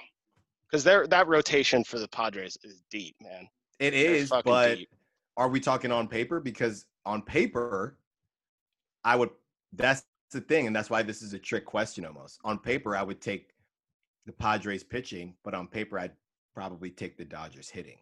because 0.70 0.84
they're 0.84 1.06
that 1.06 1.26
rotation 1.28 1.82
for 1.84 1.98
the 1.98 2.08
Padres 2.08 2.58
is 2.62 2.82
deep 2.90 3.16
man 3.22 3.48
It 3.78 3.94
is, 3.94 4.28
but 4.44 4.74
deep. 4.76 4.90
Are 5.38 5.48
we 5.48 5.60
talking 5.60 5.92
on 5.92 6.08
paper? 6.08 6.40
Because 6.40 6.84
on 7.06 7.22
paper, 7.22 7.96
I 9.04 9.16
would. 9.16 9.30
That's 9.72 10.04
the 10.32 10.40
thing, 10.40 10.66
and 10.66 10.74
that's 10.74 10.90
why 10.90 11.02
this 11.02 11.22
is 11.22 11.32
a 11.32 11.38
trick 11.38 11.64
question 11.64 12.04
almost. 12.04 12.40
On 12.44 12.58
paper, 12.58 12.96
I 12.96 13.02
would 13.02 13.20
take 13.20 13.50
the 14.26 14.32
Padres 14.32 14.82
pitching, 14.82 15.34
but 15.44 15.54
on 15.54 15.68
paper, 15.68 15.98
I'd 15.98 16.12
probably 16.54 16.90
take 16.90 17.16
the 17.16 17.24
Dodgers 17.24 17.70
hitting. 17.70 17.98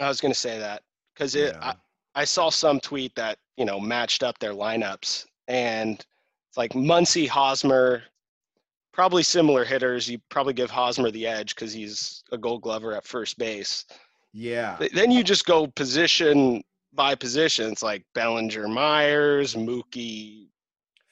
I 0.00 0.08
was 0.08 0.20
gonna 0.20 0.34
say 0.34 0.58
that 0.58 0.82
because 1.14 1.34
it 1.36 1.54
know? 1.54 1.60
I, 1.62 1.74
I 2.16 2.24
saw 2.24 2.50
some 2.50 2.80
tweet 2.80 3.14
that 3.14 3.38
you 3.56 3.64
know 3.64 3.78
matched 3.78 4.24
up 4.24 4.38
their 4.38 4.52
lineups, 4.52 5.24
and 5.46 6.04
it's 6.48 6.56
like 6.56 6.72
Muncy, 6.72 7.28
Hosmer, 7.28 8.02
probably 8.92 9.22
similar 9.22 9.64
hitters. 9.64 10.10
You 10.10 10.18
probably 10.30 10.52
give 10.52 10.70
Hosmer 10.70 11.12
the 11.12 11.26
edge 11.28 11.54
because 11.54 11.72
he's 11.72 12.24
a 12.32 12.38
Gold 12.38 12.62
Glover 12.62 12.92
at 12.92 13.06
first 13.06 13.38
base. 13.38 13.84
Yeah, 14.38 14.76
Then 14.92 15.10
you 15.10 15.24
just 15.24 15.46
go 15.46 15.66
position 15.68 16.62
by 16.92 17.14
position. 17.14 17.72
It's 17.72 17.82
like 17.82 18.04
Bellinger, 18.14 18.68
Myers, 18.68 19.54
Mookie, 19.54 20.48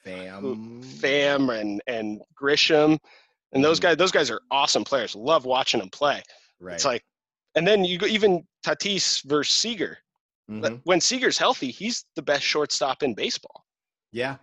fam, 0.03 0.81
Pham, 0.83 1.59
and 1.59 1.81
and 1.87 2.21
Grisham, 2.39 2.99
and 3.51 3.63
those 3.63 3.79
Mhm. 3.79 3.83
guys. 3.83 3.97
Those 3.97 4.11
guys 4.11 4.29
are 4.29 4.41
awesome 4.51 4.83
players. 4.83 5.15
Love 5.15 5.45
watching 5.45 5.79
them 5.79 5.89
play. 5.89 6.21
right? 6.61 6.75
It's 6.75 6.85
like, 6.85 7.03
and 7.55 7.67
then 7.67 7.83
you 7.83 7.97
go 7.97 8.05
even 8.05 8.47
Tatis 8.65 9.21
versus 9.25 9.53
Seager. 9.53 9.97
Mhm. 10.49 10.79
when 10.83 11.01
Seager's 11.01 11.37
healthy, 11.39 11.71
he's 11.71 12.05
the 12.15 12.21
best 12.21 12.43
shortstop 12.43 13.01
in 13.01 13.15
baseball. 13.15 13.65
yeah, 14.11 14.37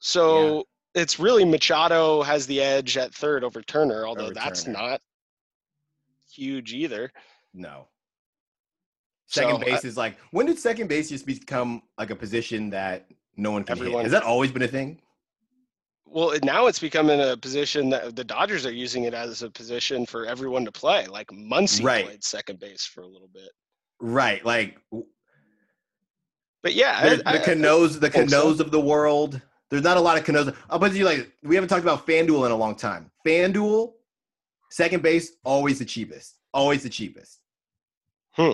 So 0.00 0.66
it's 0.94 1.18
really 1.20 1.44
Machado 1.44 2.22
has 2.22 2.46
the 2.46 2.60
edge 2.60 2.96
at 2.96 3.14
third 3.14 3.44
over 3.44 3.62
Turner, 3.62 4.04
although 4.06 4.24
Over 4.26 4.34
that's 4.34 4.64
Turner. 4.64 4.78
not 4.78 5.00
huge 6.30 6.72
either. 6.74 7.12
No. 7.54 7.88
Second 9.26 9.50
So, 9.50 9.56
uh, 9.56 9.64
base 9.64 9.84
is 9.84 9.96
like 9.96 10.16
when 10.30 10.46
did 10.46 10.58
second 10.58 10.88
base 10.88 11.08
just 11.08 11.26
become 11.26 11.82
like 11.98 12.10
a 12.10 12.16
position 12.16 12.70
that 12.70 13.06
no 13.36 13.50
one 13.50 13.64
can 13.64 13.78
Everyone- 13.78 14.00
hit? 14.04 14.10
Has 14.10 14.12
that 14.12 14.22
always 14.24 14.50
been 14.52 14.62
a 14.62 14.68
thing? 14.68 15.00
Well, 16.04 16.36
now 16.44 16.66
it's 16.66 16.78
becoming 16.78 17.20
a 17.20 17.36
position 17.38 17.88
that 17.90 18.14
the 18.14 18.24
Dodgers 18.24 18.66
are 18.66 18.72
using 18.72 19.04
it 19.04 19.14
as 19.14 19.42
a 19.42 19.50
position 19.50 20.04
for 20.04 20.26
everyone 20.26 20.64
to 20.66 20.72
play. 20.72 21.06
Like 21.06 21.28
Muncy 21.28 21.82
Right. 21.82 22.04
played 22.04 22.22
second 22.22 22.58
base 22.60 22.84
for 22.84 23.00
a 23.02 23.06
little 23.06 23.28
bit. 23.32 23.50
Right. 24.00 24.44
Like 24.44 24.78
But 26.62 26.74
yeah, 26.74 27.16
The, 27.16 27.28
I- 27.28 27.38
the 27.38 27.44
Canoes, 27.44 27.98
the 27.98 28.08
think 28.10 28.28
so. 28.30 28.40
Canoes 28.42 28.60
of 28.60 28.70
the 28.70 28.80
world. 28.80 29.40
There's 29.70 29.82
not 29.82 29.96
a 29.96 30.00
lot 30.00 30.18
of 30.18 30.24
Canoes. 30.24 30.52
Oh, 30.68 30.78
but 30.78 30.92
you 30.92 31.04
like 31.06 31.32
we 31.42 31.54
haven't 31.54 31.68
talked 31.68 31.82
about 31.82 32.06
FanDuel 32.06 32.44
in 32.46 32.52
a 32.52 32.56
long 32.56 32.76
time. 32.76 33.10
FanDuel, 33.26 33.94
second 34.70 35.02
base, 35.02 35.32
always 35.44 35.78
the 35.78 35.84
cheapest. 35.86 36.36
Always 36.52 36.82
the 36.82 36.90
cheapest. 36.90 37.40
Hmm. 38.32 38.52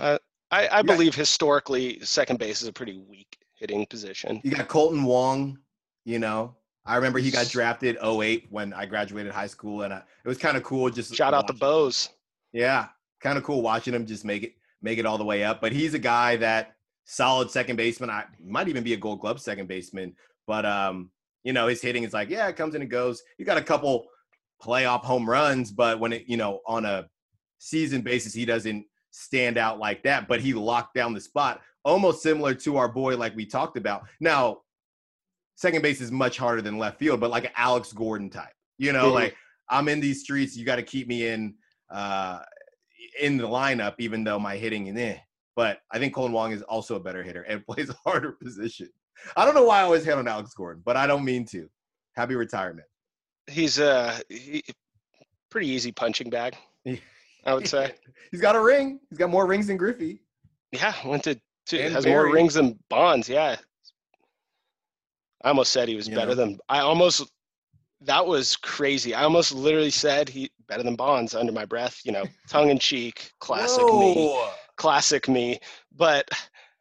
Uh, 0.00 0.18
I, 0.50 0.66
I 0.66 0.76
Yeah. 0.78 0.82
believe 0.82 1.14
historically, 1.14 2.00
second 2.00 2.38
base 2.38 2.62
is 2.62 2.68
a 2.68 2.72
pretty 2.72 2.98
weak 2.98 3.38
hitting 3.54 3.86
position. 3.86 4.40
You 4.44 4.50
got 4.50 4.68
Kolten 4.68 5.04
Wong, 5.04 5.58
you 6.04 6.18
know. 6.18 6.54
I 6.84 6.96
remember 6.96 7.18
he 7.18 7.30
got 7.30 7.48
drafted 7.48 7.98
08 8.02 8.46
when 8.50 8.72
I 8.72 8.86
graduated 8.86 9.32
high 9.32 9.46
school, 9.46 9.82
and 9.82 9.92
I, 9.92 9.98
it 9.98 10.28
was 10.28 10.38
kind 10.38 10.56
of 10.56 10.62
cool. 10.62 10.88
Just 10.88 11.14
Shout 11.14 11.34
out 11.34 11.46
the 11.46 11.52
Bows. 11.52 12.08
Yeah, 12.52 12.88
kind 13.20 13.36
of 13.36 13.44
cool 13.44 13.60
watching 13.60 13.92
him 13.92 14.06
just 14.06 14.24
make 14.24 14.42
it 14.42 14.54
make 14.80 14.98
it 14.98 15.04
all 15.04 15.18
the 15.18 15.24
way 15.24 15.44
up. 15.44 15.60
But 15.60 15.72
he's 15.72 15.92
a 15.92 15.98
guy 15.98 16.36
that 16.36 16.76
solid 17.04 17.50
second 17.50 17.76
baseman. 17.76 18.08
I 18.08 18.24
might 18.42 18.68
even 18.68 18.84
be 18.84 18.94
a 18.94 18.96
Gold 18.96 19.20
Glove 19.20 19.38
second 19.40 19.66
baseman. 19.68 20.14
But 20.46 20.64
um, 20.64 21.10
you 21.44 21.52
know, 21.52 21.66
his 21.66 21.82
hitting 21.82 22.04
is 22.04 22.14
like, 22.14 22.30
yeah, 22.30 22.48
it 22.48 22.56
comes 22.56 22.74
and 22.74 22.82
it 22.82 22.86
goes. 22.88 23.22
You 23.36 23.44
got 23.44 23.58
a 23.58 23.62
couple 23.62 24.06
playoff 24.62 25.04
home 25.04 25.28
runs, 25.28 25.70
but 25.70 26.00
when 26.00 26.14
it, 26.14 26.24
you 26.26 26.38
know, 26.38 26.60
on 26.66 26.86
a 26.86 27.06
season 27.58 28.02
basis, 28.02 28.32
he 28.34 28.44
doesn't 28.44 28.84
stand 29.10 29.58
out 29.58 29.78
like 29.78 30.02
that. 30.04 30.28
But 30.28 30.40
he 30.40 30.54
locked 30.54 30.94
down 30.94 31.14
the 31.14 31.20
spot, 31.20 31.60
almost 31.84 32.22
similar 32.22 32.54
to 32.54 32.76
our 32.76 32.88
boy, 32.88 33.16
like 33.16 33.34
we 33.36 33.46
talked 33.46 33.76
about. 33.76 34.02
Now, 34.20 34.58
second 35.56 35.82
base 35.82 36.00
is 36.00 36.10
much 36.12 36.38
harder 36.38 36.62
than 36.62 36.78
left 36.78 36.98
field, 36.98 37.20
but 37.20 37.30
like 37.30 37.44
an 37.44 37.52
Alex 37.56 37.92
Gordon 37.92 38.30
type. 38.30 38.52
You 38.78 38.92
know, 38.92 39.10
Mhm. 39.10 39.14
like 39.14 39.36
I'm 39.70 39.88
in 39.88 40.00
these 40.00 40.20
streets, 40.22 40.56
you 40.56 40.64
got 40.64 40.76
to 40.76 40.82
keep 40.82 41.08
me 41.08 41.26
in 41.28 41.54
uh 41.90 42.40
in 43.20 43.36
the 43.36 43.46
lineup, 43.48 43.94
even 43.98 44.22
though 44.22 44.38
my 44.38 44.56
hitting 44.56 44.86
is 44.86 44.96
eh. 44.96 45.18
But 45.56 45.80
I 45.90 45.98
think 45.98 46.14
Kolten 46.14 46.30
Wong 46.30 46.52
is 46.52 46.62
also 46.62 46.94
a 46.94 47.00
better 47.00 47.22
hitter 47.22 47.42
and 47.42 47.64
plays 47.66 47.90
a 47.90 47.96
harder 48.04 48.32
position. 48.32 48.88
I 49.36 49.44
don't 49.44 49.54
know 49.54 49.64
why 49.64 49.80
I 49.80 49.82
always 49.82 50.04
hit 50.04 50.14
on 50.14 50.28
Alex 50.28 50.54
Gordon, 50.54 50.82
but 50.86 50.96
I 50.96 51.06
don't 51.08 51.24
mean 51.24 51.44
to. 51.46 51.68
Happy 52.14 52.36
retirement. 52.36 52.86
He's 53.48 53.78
a 53.80 54.20
he, 54.28 54.62
pretty 55.50 55.66
easy 55.68 55.90
punching 55.90 56.30
bag, 56.30 56.56
I 57.44 57.54
would 57.54 57.66
say. 57.68 57.92
He's 58.30 58.40
got 58.40 58.56
a 58.56 58.60
ring. 58.60 59.00
He's 59.08 59.18
got 59.18 59.30
more 59.30 59.46
rings 59.46 59.68
than 59.68 59.76
Griffey. 59.76 60.20
Yeah, 60.72 60.92
went 61.04 61.24
to, 61.24 61.40
to 61.66 61.80
And 61.80 61.94
has 61.94 62.06
more 62.06 62.30
rings 62.30 62.54
than 62.54 62.78
Bonds. 62.90 63.28
Yeah, 63.28 63.56
I 65.42 65.48
almost 65.48 65.72
said 65.72 65.88
he 65.88 65.94
was 65.96 66.08
You 66.08 66.14
better 66.14 66.30
know. 66.30 66.34
than. 66.34 66.58
I 66.68 66.80
almost 66.80 67.30
that 68.02 68.24
was 68.26 68.54
crazy. 68.56 69.14
I 69.14 69.22
almost 69.24 69.52
literally 69.52 69.90
said 69.90 70.28
he 70.28 70.50
better 70.68 70.82
than 70.82 70.94
Bonds 70.96 71.34
under 71.34 71.52
my 71.52 71.64
breath. 71.64 72.00
You 72.04 72.12
know, 72.12 72.24
tongue 72.48 72.70
in 72.70 72.78
cheek, 72.78 73.32
classic 73.40 73.82
me, 73.84 74.38
classic 74.76 75.28
me. 75.28 75.58
But 75.96 76.28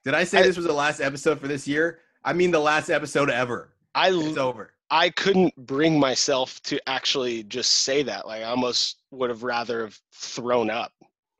Did 0.03 0.13
I 0.15 0.23
say 0.23 0.39
I- 0.39 0.43
this 0.43 0.57
was 0.57 0.65
the 0.65 0.73
last 0.73 0.99
episode 0.99 1.39
for 1.39 1.47
this 1.47 1.67
year? 1.67 1.99
I 2.23 2.33
mean 2.33 2.51
the 2.51 2.59
last 2.59 2.89
episode 2.89 3.29
ever. 3.29 3.69
I 3.95 4.09
It's 4.11 4.37
over. 4.37 4.73
I 4.89 5.09
couldn't 5.09 5.53
bring 5.65 5.99
myself 5.99 6.61
to 6.63 6.79
actually 6.89 7.43
just 7.43 7.71
say 7.83 8.03
that. 8.03 8.25
Like 8.25 8.41
I 8.41 8.45
almost 8.45 9.01
would 9.11 9.29
have 9.29 9.43
rather 9.43 9.81
have 9.85 9.99
thrown 10.13 10.69
up, 10.69 10.93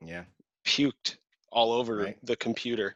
Yeah. 0.04 0.24
puked 0.66 1.16
all 1.50 1.72
over 1.72 1.96
Right. 1.96 2.18
the 2.26 2.36
computer. 2.36 2.94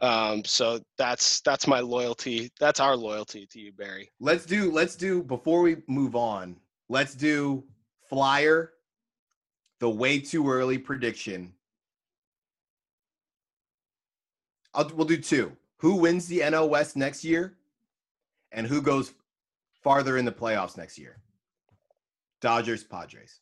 Um, 0.00 0.44
so 0.44 0.80
that's 0.98 1.40
that's 1.42 1.66
my 1.68 1.78
loyalty. 1.80 2.50
That's 2.58 2.80
our 2.80 2.96
loyalty 2.96 3.46
to 3.46 3.60
you, 3.60 3.72
Barry. 3.72 4.10
Let's 4.18 4.44
do 4.44 4.70
let's 4.72 4.96
do 4.96 5.22
before 5.22 5.62
we 5.62 5.76
move 5.86 6.16
on. 6.16 6.56
Let's 6.88 7.14
do 7.14 7.64
flyer 8.08 8.72
the 9.78 9.88
way 9.88 10.18
too 10.18 10.50
early 10.50 10.78
prediction. 10.78 11.54
I'll, 14.74 14.88
we'll 14.94 15.06
do 15.06 15.16
two. 15.16 15.56
Who 15.78 15.94
wins 15.96 16.26
the 16.26 16.40
NL 16.40 16.68
West 16.68 16.96
next 16.96 17.24
year 17.24 17.56
and 18.50 18.66
who 18.66 18.82
goes 18.82 19.14
farther 19.84 20.16
in 20.16 20.24
the 20.24 20.32
playoffs 20.32 20.76
next 20.76 20.98
year? 20.98 21.18
Dodgers, 22.40 22.82
Padres. 22.82 23.40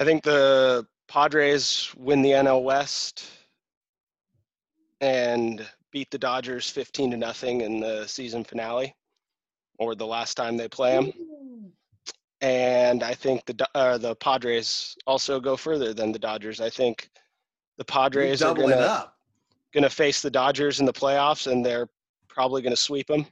I 0.00 0.04
think 0.04 0.22
the 0.22 0.86
Padres 1.08 1.92
win 1.96 2.22
the 2.22 2.30
NL 2.30 2.62
West 2.62 3.24
and 5.00 5.66
beat 5.90 6.10
the 6.10 6.18
Dodgers 6.18 6.70
15 6.70 7.10
to 7.10 7.16
nothing 7.16 7.60
in 7.60 7.80
the 7.80 8.06
season 8.06 8.44
finale 8.44 8.94
or 9.78 9.94
the 9.94 10.06
last 10.06 10.36
time 10.36 10.56
they 10.56 10.68
play 10.68 10.94
them. 10.94 11.12
And 12.40 13.02
I 13.02 13.14
think 13.14 13.44
the 13.44 13.68
uh, 13.74 13.98
the 13.98 14.16
Padres 14.16 14.96
also 15.06 15.38
go 15.38 15.56
further 15.56 15.94
than 15.94 16.10
the 16.10 16.18
Dodgers. 16.18 16.60
I 16.60 16.70
think 16.70 17.08
the 17.78 17.84
Padres 17.84 18.42
are 18.42 18.54
gonna, 18.54 19.12
gonna 19.72 19.90
face 19.90 20.22
the 20.22 20.30
Dodgers 20.30 20.80
in 20.80 20.86
the 20.86 20.92
playoffs, 20.92 21.50
and 21.50 21.64
they're 21.64 21.88
probably 22.28 22.62
gonna 22.62 22.74
sweep 22.74 23.06
them. 23.06 23.26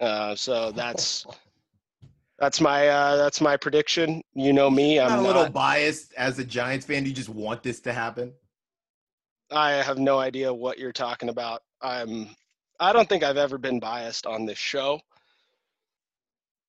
Uh, 0.00 0.34
so 0.34 0.70
that's 0.76 1.26
that's 2.38 2.60
my 2.60 2.88
uh, 2.88 3.16
that's 3.16 3.40
my 3.40 3.56
prediction. 3.56 4.22
You 4.34 4.52
know 4.52 4.70
me, 4.70 4.98
I'm 5.00 5.18
a 5.18 5.22
little 5.22 5.42
not, 5.44 5.52
biased 5.52 6.12
as 6.14 6.38
a 6.38 6.44
Giants 6.44 6.84
fan. 6.86 7.02
Do 7.04 7.08
You 7.08 7.14
just 7.14 7.28
want 7.28 7.62
this 7.62 7.80
to 7.80 7.92
happen. 7.92 8.32
I 9.50 9.72
have 9.72 9.98
no 9.98 10.18
idea 10.18 10.52
what 10.52 10.78
you're 10.78 10.92
talking 10.92 11.28
about. 11.28 11.62
I'm 11.80 12.28
I 12.80 12.92
don't 12.92 13.08
think 13.08 13.22
I've 13.22 13.36
ever 13.36 13.56
been 13.58 13.78
biased 13.78 14.26
on 14.26 14.46
this 14.46 14.58
show. 14.58 15.00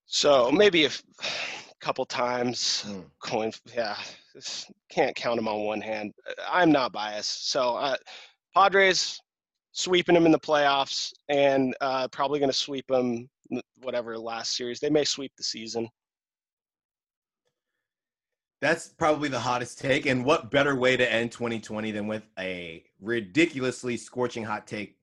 So 0.06 0.52
maybe 0.52 0.84
a 0.84 0.88
f- 0.88 1.04
couple 1.80 2.06
times 2.06 2.82
Hmm. 2.82 3.02
coin 3.20 3.52
yeah 3.76 3.96
can't 4.90 5.16
count 5.16 5.36
them 5.38 5.48
on 5.48 5.66
one 5.66 5.82
hand 5.82 6.14
i'm 6.50 6.72
not 6.72 6.92
biased 6.92 7.52
so 7.52 7.76
uh, 7.76 7.96
padres 8.56 9.22
sweeping 9.76 10.16
them 10.16 10.26
in 10.26 10.32
the 10.32 10.40
playoffs 10.40 11.14
and 11.30 11.76
uh, 11.82 12.08
probably 12.08 12.40
going 12.40 12.50
to 12.50 12.58
sweep 12.58 12.88
them 12.88 13.30
whatever 13.84 14.18
last 14.18 14.56
series 14.58 14.80
they 14.80 14.90
may 14.90 15.04
sweep 15.04 15.32
the 15.38 15.44
season 15.44 15.88
That's 18.62 18.88
probably 18.88 19.30
the 19.30 19.40
hottest 19.40 19.80
take. 19.80 20.08
And 20.08 20.26
what 20.26 20.50
better 20.50 20.76
way 20.76 20.98
to 20.98 21.14
end 21.14 21.32
2020 21.32 21.92
than 21.92 22.08
with 22.08 22.24
a 22.40 22.84
ridiculously 23.00 23.96
scorching 23.96 24.44
hot 24.44 24.66
take 24.66 24.98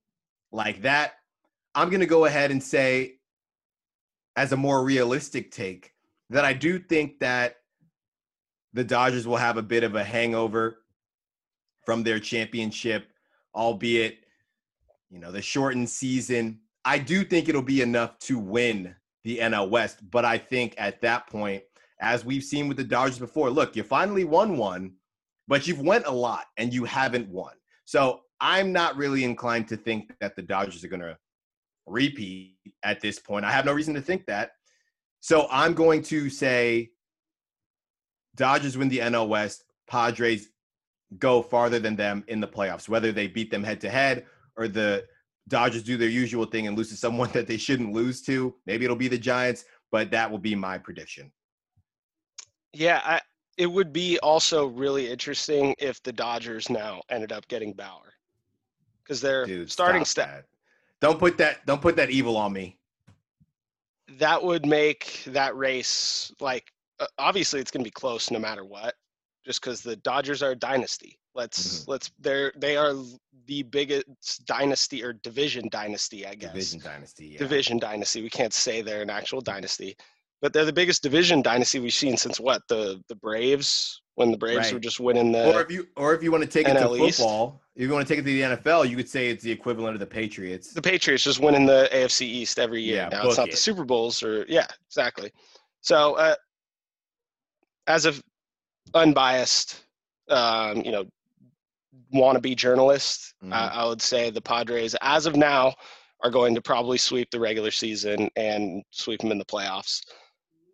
like 0.50 0.82
that? 0.82 1.12
I'm 1.74 1.88
going 1.88 2.00
to 2.00 2.06
go 2.06 2.24
ahead 2.24 2.50
and 2.50 2.60
say, 2.60 3.18
as 4.34 4.52
a 4.52 4.56
more 4.56 4.82
realistic 4.82 5.52
take, 5.52 5.92
that 6.30 6.44
I 6.44 6.54
do 6.54 6.78
think 6.78 7.20
that 7.20 7.58
the 8.72 8.82
Dodgers 8.82 9.28
will 9.28 9.36
have 9.36 9.58
a 9.58 9.62
bit 9.62 9.84
of 9.84 9.94
a 9.94 10.02
hangover 10.02 10.78
from 11.84 12.02
their 12.02 12.18
championship, 12.18 13.12
albeit, 13.54 14.21
you 15.12 15.20
know, 15.20 15.30
the 15.30 15.42
shortened 15.42 15.88
season. 15.88 16.58
I 16.84 16.98
do 16.98 17.22
think 17.22 17.48
it'll 17.48 17.62
be 17.62 17.82
enough 17.82 18.18
to 18.20 18.38
win 18.38 18.96
the 19.24 19.38
NL 19.38 19.70
West, 19.70 19.98
but 20.10 20.24
I 20.24 20.38
think 20.38 20.74
at 20.78 21.00
that 21.02 21.28
point, 21.28 21.62
as 22.00 22.24
we've 22.24 22.42
seen 22.42 22.66
with 22.66 22.78
the 22.78 22.84
Dodgers 22.84 23.18
before, 23.18 23.50
look, 23.50 23.76
you 23.76 23.84
finally 23.84 24.24
won 24.24 24.56
one, 24.56 24.94
but 25.46 25.68
you've 25.68 25.80
went 25.80 26.06
a 26.06 26.10
lot 26.10 26.46
and 26.56 26.74
you 26.74 26.84
haven't 26.84 27.28
won. 27.28 27.52
So 27.84 28.22
I'm 28.40 28.72
not 28.72 28.96
really 28.96 29.22
inclined 29.22 29.68
to 29.68 29.76
think 29.76 30.12
that 30.20 30.34
the 30.34 30.42
Dodgers 30.42 30.82
are 30.82 30.88
going 30.88 31.00
to 31.00 31.16
repeat 31.86 32.56
at 32.82 33.00
this 33.00 33.20
point. 33.20 33.44
I 33.44 33.52
have 33.52 33.66
no 33.66 33.72
reason 33.72 33.94
to 33.94 34.00
think 34.00 34.26
that. 34.26 34.52
So 35.20 35.46
I'm 35.50 35.74
going 35.74 36.02
to 36.04 36.28
say 36.30 36.90
Dodgers 38.34 38.76
win 38.76 38.88
the 38.88 38.98
NL 38.98 39.28
West, 39.28 39.62
Padres 39.86 40.48
go 41.18 41.42
farther 41.42 41.78
than 41.78 41.94
them 41.94 42.24
in 42.26 42.40
the 42.40 42.48
playoffs, 42.48 42.88
whether 42.88 43.12
they 43.12 43.28
beat 43.28 43.50
them 43.50 43.62
head 43.62 43.80
to 43.82 43.90
head 43.90 44.24
or 44.56 44.68
the 44.68 45.04
Dodgers 45.48 45.82
do 45.82 45.96
their 45.96 46.08
usual 46.08 46.44
thing 46.44 46.66
and 46.66 46.76
lose 46.76 46.90
to 46.90 46.96
someone 46.96 47.30
that 47.34 47.46
they 47.46 47.56
shouldn't 47.56 47.92
lose 47.92 48.22
to. 48.22 48.54
Maybe 48.66 48.84
it'll 48.84 48.96
be 48.96 49.08
the 49.08 49.18
Giants, 49.18 49.64
but 49.90 50.10
that 50.12 50.30
will 50.30 50.38
be 50.38 50.54
my 50.54 50.78
prediction. 50.78 51.32
yeah 52.72 53.00
I, 53.04 53.20
it 53.58 53.66
would 53.66 53.92
be 53.92 54.18
also 54.20 54.66
really 54.66 55.10
interesting 55.10 55.74
if 55.78 56.02
the 56.02 56.12
dodgers 56.12 56.70
now 56.70 57.02
ended 57.10 57.32
up 57.32 57.46
getting 57.48 57.72
bauer 57.74 58.14
because 59.02 59.20
they're 59.20 59.44
Dude, 59.46 59.70
starting 59.70 60.04
that. 60.16 60.44
Don't 61.00 61.18
put 61.18 61.36
that. 61.38 61.66
Don't 61.66 61.82
put 61.82 61.96
that 61.96 62.10
evil 62.10 62.36
on 62.36 62.52
me. 62.52 62.78
that 64.18 64.42
would 64.42 64.66
make 64.66 65.22
that 65.26 65.56
race 65.56 66.32
like 66.40 66.70
obviously 67.18 67.60
it's 67.60 67.70
going 67.70 67.82
to 67.84 67.88
be 67.88 67.90
close 67.90 68.30
no 68.30 68.38
matter 68.38 68.64
what 68.64 68.94
just 69.44 69.60
because 69.60 69.80
the 69.82 69.96
dodgers 69.96 70.42
are 70.42 70.52
a 70.52 70.56
dynasty 70.56 71.18
let's 71.34 71.80
Mm-hmm. 71.82 71.90
let's 71.90 72.10
they're 72.20 72.52
they 72.56 72.76
are 72.76 72.94
the 73.46 73.62
biggest 73.64 74.44
dynasty 74.46 75.02
or 75.02 75.12
division 75.14 75.68
dynasty 75.70 76.26
i 76.26 76.34
guess 76.34 76.52
Division 76.52 76.80
dynasty. 76.80 77.26
Yeah. 77.28 77.38
division 77.38 77.78
dynasty 77.78 78.22
we 78.22 78.30
can't 78.30 78.52
say 78.52 78.82
they're 78.82 79.02
an 79.02 79.10
actual 79.10 79.40
dynasty 79.40 79.96
but 80.40 80.52
they're 80.52 80.64
the 80.64 80.72
biggest 80.72 81.02
division 81.02 81.40
dynasty 81.42 81.78
we've 81.78 81.92
seen 81.94 82.16
since 82.16 82.38
what 82.38 82.62
the 82.68 83.02
the 83.08 83.14
braves 83.16 84.00
when 84.14 84.30
the 84.30 84.36
braves 84.36 84.58
Right. 84.58 84.74
were 84.74 84.80
just 84.80 85.00
winning 85.00 85.32
the 85.32 85.54
or 85.56 85.62
if 85.62 85.70
you 85.70 85.86
or 85.96 86.14
if 86.14 86.22
you 86.22 86.30
want 86.30 86.44
to 86.44 86.50
take 86.50 86.68
it 86.68 86.74
to 86.74 86.94
East. 87.04 87.18
football, 87.18 87.62
if 87.74 87.82
you 87.82 87.90
want 87.90 88.06
to 88.06 88.12
take 88.14 88.20
it 88.22 88.26
to 88.28 88.48
the 88.50 88.56
NFL, 88.56 88.86
you 88.90 88.94
could 88.96 89.08
say 89.08 89.28
it's 89.30 89.42
the 89.42 89.50
equivalent 89.50 89.94
of 89.94 90.00
the 90.00 90.06
Patriots. 90.06 90.74
the 90.74 90.82
Patriots 90.82 91.24
just 91.24 91.40
winning 91.40 91.64
the 91.64 91.88
AFC 91.90 92.22
East 92.26 92.58
every 92.58 92.82
year. 92.82 92.96
Yeah, 92.96 93.08
now 93.08 93.26
it's 93.28 93.38
not 93.38 93.50
the. 93.50 93.56
Super 93.56 93.84
Bowls 93.86 94.22
or 94.22 94.44
yeah, 94.50 94.66
exactly. 94.86 95.32
So 95.80 96.14
uh, 96.16 96.34
as 97.86 98.04
a 98.04 98.12
unbiased, 98.94 99.82
um, 100.28 100.82
you 100.82 100.92
know, 100.92 101.06
wannabe 102.12 102.56
journalist, 102.56 103.34
Mhm. 103.42 103.52
I, 103.52 103.68
I 103.68 103.84
would 103.86 104.02
say 104.02 104.30
the 104.30 104.40
Padres, 104.40 104.94
as 105.02 105.26
of 105.26 105.36
now, 105.36 105.74
are 106.22 106.30
going 106.30 106.54
to 106.54 106.62
probably 106.62 106.98
sweep 106.98 107.30
the 107.30 107.40
regular 107.40 107.70
season 107.70 108.30
and 108.36 108.82
sweep 108.90 109.20
them 109.20 109.32
in 109.32 109.38
the 109.38 109.44
playoffs. 109.44 110.00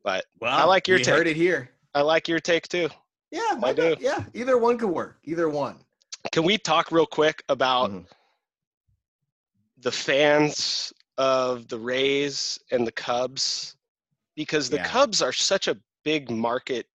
But 0.05 0.25
Well, 0.41 0.53
I 0.57 0.65
like 0.65 0.87
your 0.89 0.99
you 0.99 1.05
heard 1.05 1.25
take. 1.25 1.37
it 1.37 1.37
here. 1.37 1.71
I 1.95 2.03
like 2.03 2.29
your 2.29 2.39
take 2.41 2.69
too. 2.69 2.89
Yeah, 3.31 3.55
why 3.55 3.71
I 3.71 3.73
do. 3.73 3.97
Yeah, 4.01 4.25
either 4.35 4.59
one 4.59 4.79
could 4.79 4.91
work. 4.91 5.19
Either 5.25 5.49
one. 5.49 5.85
Can 6.33 6.45
we 6.45 6.59
talk 6.59 6.91
real 6.93 7.07
quick 7.07 7.43
about 7.49 7.91
Mhm. 7.91 8.07
the 9.79 9.93
fans 9.93 10.93
of 11.17 11.69
the 11.69 11.79
Rays 11.79 12.59
and 12.71 12.87
the 12.87 12.93
Cubs? 12.93 13.77
Because 14.35 14.71
the 14.71 14.77
Yeah. 14.77 14.89
Cubs 14.89 15.23
are 15.23 15.33
such 15.33 15.69
a 15.69 15.79
big 16.05 16.31
market 16.31 16.87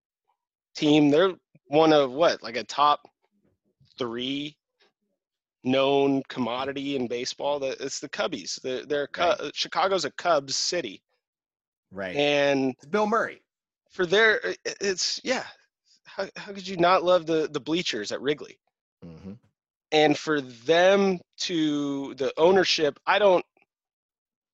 team. 0.75 1.09
They're 1.09 1.33
one 1.67 1.93
of 1.93 2.11
what, 2.11 2.41
like 2.43 2.55
a 2.55 2.63
top 2.63 3.07
three 3.97 4.55
known 5.63 6.21
commodity 6.29 6.95
in 6.95 7.07
baseball. 7.07 7.59
That 7.59 7.79
it's 7.81 7.99
the 7.99 8.09
Cubbies. 8.09 8.61
They're, 8.61 8.85
they're 8.85 9.07
Cu- 9.07 9.51
Chicago's 9.53 10.05
a 10.05 10.11
Cubs 10.11 10.55
city, 10.55 11.01
Right. 11.91 12.15
and 12.15 12.71
it's 12.71 12.85
Bill 12.85 13.07
Murray. 13.07 13.41
for 13.91 14.05
their, 14.05 14.41
it's 14.65 15.19
yeah. 15.23 15.45
How, 16.05 16.27
how 16.35 16.51
could 16.53 16.67
you 16.67 16.77
not 16.77 17.03
love 17.03 17.25
the 17.25 17.49
the 17.51 17.59
bleachers 17.59 18.11
at 18.11 18.21
Wrigley? 18.21 18.59
Mhm. 19.05 19.37
and 19.91 20.17
for 20.17 20.39
them 20.41 21.19
to 21.37 22.15
the 22.15 22.33
ownership 22.37 22.97
i 23.05 23.19
don't 23.19 23.43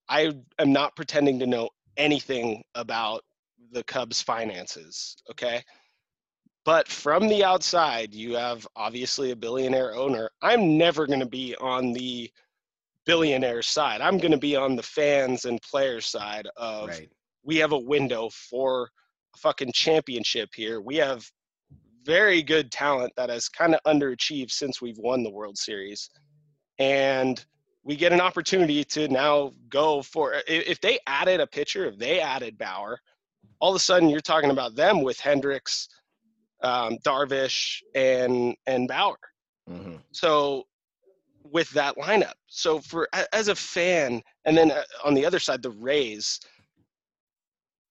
i 0.09 0.33
am 0.57 0.73
not 0.73 0.95
pretending 0.95 1.37
to 1.39 1.45
know 1.45 1.69
anything 1.97 2.63
about 2.73 3.21
the 3.71 3.83
cubs 3.83 4.21
finances 4.23 5.15
okay 5.29 5.63
but 6.70 6.88
from 6.88 7.28
the 7.28 7.43
outside 7.43 8.13
you 8.13 8.36
have 8.36 8.67
obviously 8.76 9.32
a 9.32 9.36
billionaire 9.36 9.95
owner 9.95 10.30
i'm 10.43 10.78
never 10.78 11.07
going 11.07 11.20
to 11.20 11.26
be 11.26 11.55
on 11.59 11.93
the 11.93 12.30
billionaire 13.05 13.63
side 13.63 14.01
i'm 14.01 14.20
going 14.20 14.32
to 14.32 14.38
be 14.38 14.55
on 14.55 14.76
the 14.76 14.84
fans 14.84 15.45
and 15.45 15.59
players 15.63 16.05
side 16.05 16.47
of 16.57 16.89
Right. 16.89 17.09
we 17.43 17.55
have 17.57 17.72
a 17.72 17.80
window 17.80 18.30
for 18.30 18.89
a 19.36 19.38
fucking 19.38 19.72
championship 19.74 20.49
here. 20.55 20.82
We 20.82 20.97
have 20.97 21.30
very 22.03 22.41
good 22.41 22.72
talent 22.72 23.13
that 23.17 23.30
has 23.30 23.49
kind 23.49 23.76
of 23.76 23.82
underachieved 23.86 24.51
since 24.51 24.82
we've 24.82 24.97
won 24.97 25.24
the 25.24 25.30
World 25.30 25.57
Series. 25.57 26.09
And 26.80 27.43
we 27.84 27.95
get 27.95 28.13
an 28.13 28.22
opportunity 28.22 28.84
to 28.86 29.07
now 29.07 29.51
go 29.70 30.01
for 30.01 30.36
if 30.47 30.80
they 30.82 30.99
added 31.07 31.39
a 31.39 31.47
pitcher, 31.47 31.86
if 31.86 31.97
they 31.97 32.20
added 32.20 32.57
Bauer, 32.57 32.99
all 33.59 33.72
of 33.72 33.76
a 33.76 33.80
sudden 33.80 34.09
you're 34.09 34.22
talking 34.22 34.51
about 34.51 34.76
them 34.76 35.01
with 35.01 35.20
Hendricks, 35.20 35.89
um, 36.62 36.97
Darvish, 37.05 37.82
and 37.95 38.55
and 38.68 38.88
Bauer 38.88 39.18
hmm 39.68 39.95
so 40.12 40.66
with 41.43 41.70
that 41.72 41.95
lineup 41.97 42.34
so 42.47 42.80
for 42.80 43.07
as 43.34 43.47
a 43.47 43.55
fan 43.55 44.22
and 44.45 44.57
then 44.57 44.72
uh, 44.72 44.82
on 45.05 45.14
the 45.14 45.26
other 45.26 45.39
side 45.39 45.62
the 45.62 45.70
rays 45.72 46.39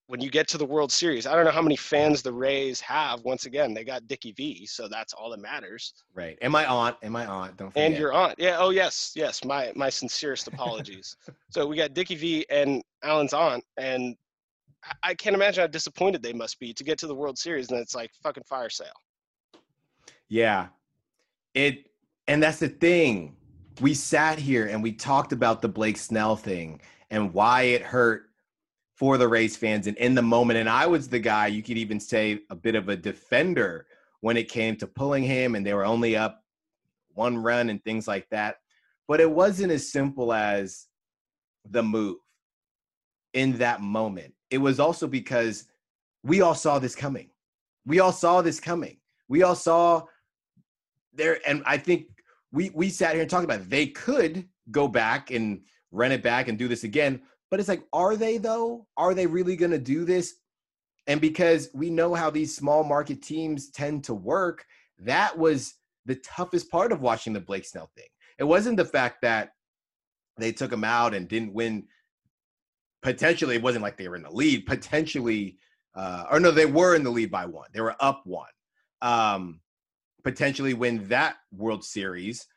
when 0.07 0.19
you 0.21 0.29
get 0.29 0.47
to 0.47 0.57
the 0.57 0.65
world 0.65 0.91
series 0.91 1.25
i 1.25 1.35
don't 1.35 1.45
know 1.45 1.51
how 1.51 1.61
many 1.61 1.75
fans 1.75 2.21
the 2.21 2.31
rays 2.33 2.79
have 2.81 3.21
once 3.23 3.45
again 3.45 3.73
they 3.73 3.83
got 3.83 4.05
dickie 4.07 4.31
v 4.33 4.65
so 4.65 4.87
that's 4.87 5.13
all 5.13 5.29
that 5.29 5.39
matters 5.39 5.93
Right. 6.13 6.37
And 6.41 6.51
my 6.51 6.65
aunt. 6.65 6.97
And 7.01 7.13
my 7.13 7.25
aunt. 7.25 7.55
Don't 7.57 7.69
forget. 7.69 7.91
and 7.91 7.97
your 7.97 8.11
aunt 8.13 8.35
yeah 8.37 8.57
oh 8.59 8.69
yes 8.71 9.13
yes 9.15 9.43
my 9.45 9.71
my 9.75 9.89
sincerest 9.89 10.47
apologies 10.47 11.15
so 11.49 11.65
we 11.65 11.75
got 11.77 11.93
dickie 11.93 12.15
v 12.15 12.45
and 12.49 12.81
alan's 13.03 13.33
aunt 13.33 13.63
and 13.77 14.15
i 15.03 15.13
can't 15.13 15.35
imagine 15.35 15.61
how 15.61 15.67
disappointed 15.67 16.21
they 16.21 16.33
must 16.33 16.59
be 16.59 16.73
to 16.73 16.83
get 16.83 16.97
to 16.97 17.07
the 17.07 17.15
world 17.15 17.37
series 17.37 17.69
and 17.69 17.79
it's 17.79 17.95
like 17.95 18.11
fucking 18.23 18.43
fire 18.43 18.69
sale 18.69 18.87
Yeah. 20.29 20.67
It 21.53 21.89
and 22.27 22.41
that's 22.41 22.59
the 22.59 22.69
thing. 22.69 23.35
We 23.81 23.93
sat 23.93 24.37
here 24.37 24.67
and 24.67 24.83
we 24.83 24.91
talked 24.91 25.33
about 25.33 25.61
the 25.61 25.67
Blake 25.67 25.97
Snell 25.97 26.35
thing 26.35 26.79
and 27.09 27.33
why 27.33 27.63
it 27.63 27.81
hurt 27.81 28.29
for 28.95 29.17
the 29.17 29.27
Rays 29.27 29.57
fans 29.57 29.87
and 29.87 29.97
in 29.97 30.13
the 30.13 30.21
moment. 30.21 30.59
And 30.59 30.69
I 30.69 30.85
was 30.85 31.09
the 31.09 31.19
guy, 31.19 31.47
you 31.47 31.63
could 31.63 31.77
even 31.77 31.99
say 31.99 32.41
a 32.49 32.55
bit 32.55 32.75
of 32.75 32.89
a 32.89 32.95
defender 32.95 33.87
when 34.21 34.37
it 34.37 34.49
came 34.49 34.75
to 34.77 34.87
pulling 34.87 35.23
him 35.23 35.55
and 35.55 35.65
they 35.65 35.73
were 35.73 35.85
only 35.85 36.15
up 36.15 36.43
one 37.13 37.37
run 37.37 37.69
and 37.69 37.83
things 37.83 38.07
like 38.07 38.29
that. 38.29 38.57
But 39.07 39.21
it 39.21 39.31
wasn't 39.31 39.71
as 39.71 39.91
simple 39.91 40.31
as 40.33 40.85
the 41.67 41.81
move 41.81 42.17
in 43.33 43.57
that 43.57 43.81
moment. 43.81 44.33
It 44.51 44.57
was 44.57 44.79
also 44.79 45.07
because 45.07 45.65
we 46.23 46.41
all 46.41 46.55
saw 46.55 46.79
this 46.79 46.95
coming. 46.95 47.29
We 47.85 47.99
all 47.99 48.11
saw 48.11 48.41
this 48.41 48.59
coming. 48.59 48.97
We 49.27 49.43
all 49.43 49.55
saw 49.55 50.03
there, 51.13 51.39
and 51.47 51.63
I 51.65 51.77
think 51.77 52.07
we 52.51 52.71
we 52.71 52.89
sat 52.89 53.13
here 53.13 53.21
and 53.21 53.29
talked 53.29 53.45
about 53.45 53.61
it. 53.61 53.69
they 53.69 53.87
could 53.87 54.47
go 54.71 54.87
back 54.87 55.31
and 55.31 55.61
rent 55.91 56.13
it 56.13 56.23
back 56.23 56.47
and 56.47 56.57
do 56.57 56.67
this 56.67 56.83
again. 56.83 57.21
But 57.49 57.59
it's 57.59 57.69
like, 57.69 57.83
are 57.93 58.15
they 58.15 58.37
though? 58.37 58.85
Are 58.97 59.13
they 59.13 59.25
really 59.25 59.55
going 59.55 59.71
to 59.71 59.79
do 59.79 60.05
this? 60.05 60.35
And 61.07 61.19
because 61.19 61.69
we 61.73 61.89
know 61.89 62.13
how 62.13 62.29
these 62.29 62.55
small 62.55 62.83
market 62.83 63.23
teams 63.23 63.71
tend 63.71 64.03
to 64.03 64.13
work, 64.13 64.65
that 64.99 65.35
was 65.37 65.75
the 66.05 66.15
toughest 66.15 66.69
part 66.69 66.91
of 66.91 67.01
watching 67.01 67.33
the 67.33 67.39
Blake 67.39 67.65
Snell 67.65 67.89
thing. 67.95 68.05
It 68.37 68.43
wasn't 68.43 68.77
the 68.77 68.85
fact 68.85 69.21
that 69.23 69.53
they 70.37 70.51
took 70.51 70.71
him 70.71 70.83
out 70.83 71.13
and 71.13 71.27
didn't 71.27 71.53
win. 71.53 71.87
Potentially, 73.01 73.55
it 73.55 73.61
wasn't 73.61 73.83
like 73.83 73.97
they 73.97 74.07
were 74.07 74.15
in 74.15 74.23
the 74.23 74.31
lead. 74.31 74.65
Potentially, 74.65 75.57
uh, 75.95 76.25
or 76.31 76.39
no, 76.39 76.51
they 76.51 76.65
were 76.65 76.95
in 76.95 77.03
the 77.03 77.09
lead 77.09 77.31
by 77.31 77.45
one. 77.45 77.69
They 77.73 77.81
were 77.81 77.95
up 77.99 78.21
one. 78.25 78.49
Um, 79.01 79.61
potentially 80.23 80.73
win 80.73 81.07
that 81.07 81.37
World 81.51 81.83
Series. 81.83 82.47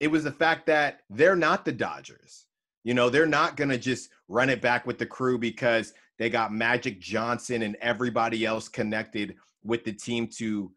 It 0.00 0.08
was 0.08 0.24
the 0.24 0.32
fact 0.32 0.66
that 0.66 1.00
they're 1.10 1.36
not 1.36 1.64
the 1.64 1.72
Dodgers. 1.72 2.46
You 2.84 2.94
know, 2.94 3.10
they're 3.10 3.26
not 3.26 3.56
going 3.56 3.68
to 3.70 3.78
just 3.78 4.10
run 4.28 4.48
it 4.48 4.62
back 4.62 4.86
with 4.86 4.98
the 4.98 5.06
crew 5.06 5.38
because 5.38 5.92
they 6.18 6.30
got 6.30 6.52
Magic 6.52 7.00
Johnson 7.00 7.62
and 7.62 7.76
everybody 7.80 8.46
else 8.46 8.68
connected 8.68 9.36
with 9.64 9.84
the 9.84 9.92
team 9.92 10.28
to 10.38 10.72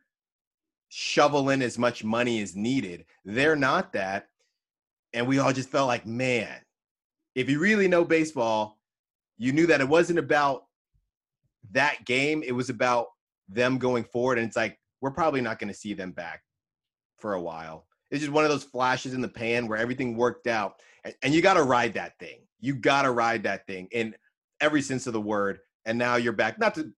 shovel 0.90 1.50
in 1.50 1.62
as 1.62 1.78
much 1.78 2.04
money 2.04 2.42
as 2.42 2.56
needed. 2.56 3.06
They're 3.26 3.56
not 3.56 3.94
that. 3.94 4.28
And 5.14 5.28
we 5.28 5.40
all 5.40 5.54
just 5.54 5.70
felt 5.70 5.88
like, 5.88 6.06
man, 6.06 6.60
if 7.36 7.50
you 7.50 7.60
really 7.60 7.88
know 7.88 8.04
baseball, 8.04 8.80
you 9.38 9.52
knew 9.52 9.68
that 9.68 9.82
it 9.82 9.88
wasn't 9.88 10.20
about 10.20 10.64
that 11.72 12.06
game. 12.06 12.44
It 12.46 12.52
was 12.52 12.70
about 12.70 13.08
them 13.50 13.78
going 13.78 14.04
forward. 14.04 14.38
And 14.38 14.48
it's 14.48 14.56
like, 14.58 14.78
we're 15.02 15.12
probably 15.12 15.42
not 15.42 15.60
going 15.60 15.72
to 15.72 15.78
see 15.78 15.94
them 15.94 16.12
back 16.12 16.42
for 17.18 17.34
a 17.34 17.42
while. 17.42 17.86
It's 18.12 18.22
just 18.22 18.32
one 18.32 18.44
of 18.44 18.50
those 18.52 18.64
flashes 18.64 19.14
in 19.14 19.22
the 19.22 19.28
pan 19.28 19.68
where 19.68 19.78
everything 19.78 20.16
worked 20.16 20.48
out. 20.48 20.76
And, 21.04 21.14
and 21.24 21.34
you 21.34 21.42
got 21.42 21.56
to 21.56 21.64
ride 21.64 21.94
that 21.96 22.18
thing. 22.20 22.42
You 22.60 22.76
got 22.76 23.02
to 23.04 23.12
ride 23.12 23.44
that 23.44 23.66
thing 23.68 23.88
in 23.92 24.16
every 24.62 24.82
sense 24.82 25.08
of 25.08 25.14
the 25.14 25.22
word. 25.22 25.60
And 25.86 25.98
now 25.98 26.16
you're 26.16 26.32
back, 26.34 26.60
not 26.60 26.76
to, 26.76 26.92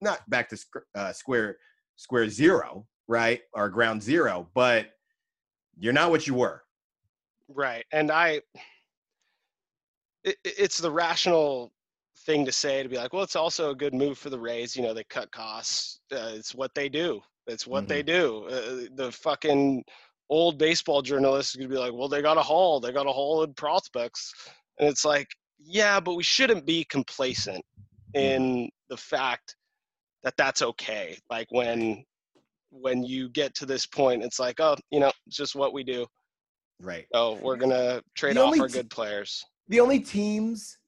not 0.00 0.28
back 0.28 0.48
to 0.48 0.58
uh, 0.94 1.12
square, 1.12 1.58
square 1.96 2.28
zero, 2.28 2.86
right? 3.06 3.40
Or 3.52 3.68
ground 3.68 4.02
zero, 4.02 4.48
but 4.54 4.86
you're 5.78 5.92
not 5.92 6.10
what 6.10 6.26
you 6.26 6.34
were. 6.34 6.62
Right. 7.48 7.84
And 7.92 8.10
I, 8.10 8.40
it, 10.24 10.36
it- 10.44 10.54
it's 10.58 10.78
the 10.78 10.90
rational 10.90 11.72
thing 12.24 12.44
to 12.46 12.52
say 12.52 12.82
to 12.82 12.88
be 12.88 12.96
like, 12.96 13.12
well, 13.12 13.22
it's 13.22 13.36
also 13.36 13.70
a 13.70 13.74
good 13.74 13.94
move 13.94 14.18
for 14.18 14.30
the 14.30 14.38
Rays. 14.38 14.76
You 14.76 14.82
know, 14.82 14.94
they 14.94 15.04
cut 15.04 15.30
costs. 15.32 16.00
Uh, 16.12 16.30
it's 16.34 16.54
what 16.54 16.74
they 16.74 16.88
do. 16.88 17.20
It's 17.46 17.66
what 17.66 17.88
they 17.88 18.02
do. 18.02 18.44
Uh, 18.46 18.88
the 18.94 19.10
fucking 19.12 19.82
old 20.30 20.58
baseball 20.58 21.02
journalists 21.02 21.56
could 21.56 21.68
be 21.68 21.76
like, 21.76 21.92
well, 21.92 22.08
they 22.08 22.22
got 22.22 22.38
a 22.38 22.42
haul. 22.42 22.78
They 22.80 22.92
got 22.92 23.06
a 23.08 23.12
haul 23.12 23.42
in 23.42 23.52
prospects. 23.54 24.32
And 24.78 24.88
it's 24.88 25.04
like, 25.04 25.26
yeah, 25.58 25.98
but 26.00 26.14
we 26.14 26.22
shouldn't 26.22 26.64
be 26.64 26.84
complacent 26.84 27.64
in 28.14 28.68
the 28.88 28.96
fact 28.96 29.56
that 30.22 30.34
that's 30.36 30.62
okay. 30.62 31.18
Like 31.30 31.48
when 31.50 32.04
when 32.70 33.02
you 33.02 33.28
get 33.28 33.54
to 33.56 33.66
this 33.66 33.84
point, 33.86 34.22
it's 34.22 34.38
like, 34.38 34.58
oh, 34.60 34.76
you 34.90 35.00
know, 35.00 35.10
it's 35.26 35.36
just 35.36 35.54
what 35.54 35.72
we 35.74 35.82
do. 35.84 36.06
Right. 36.80 37.06
Oh, 37.12 37.34
we're 37.42 37.56
gonna 37.56 38.02
trade 38.14 38.36
The 38.36 38.42
off 38.44 38.58
our 38.60 38.68
t- 38.68 38.74
good 38.74 38.90
players. 38.90 39.44
the 39.68 39.80
only 39.80 40.00
teams 40.00 40.78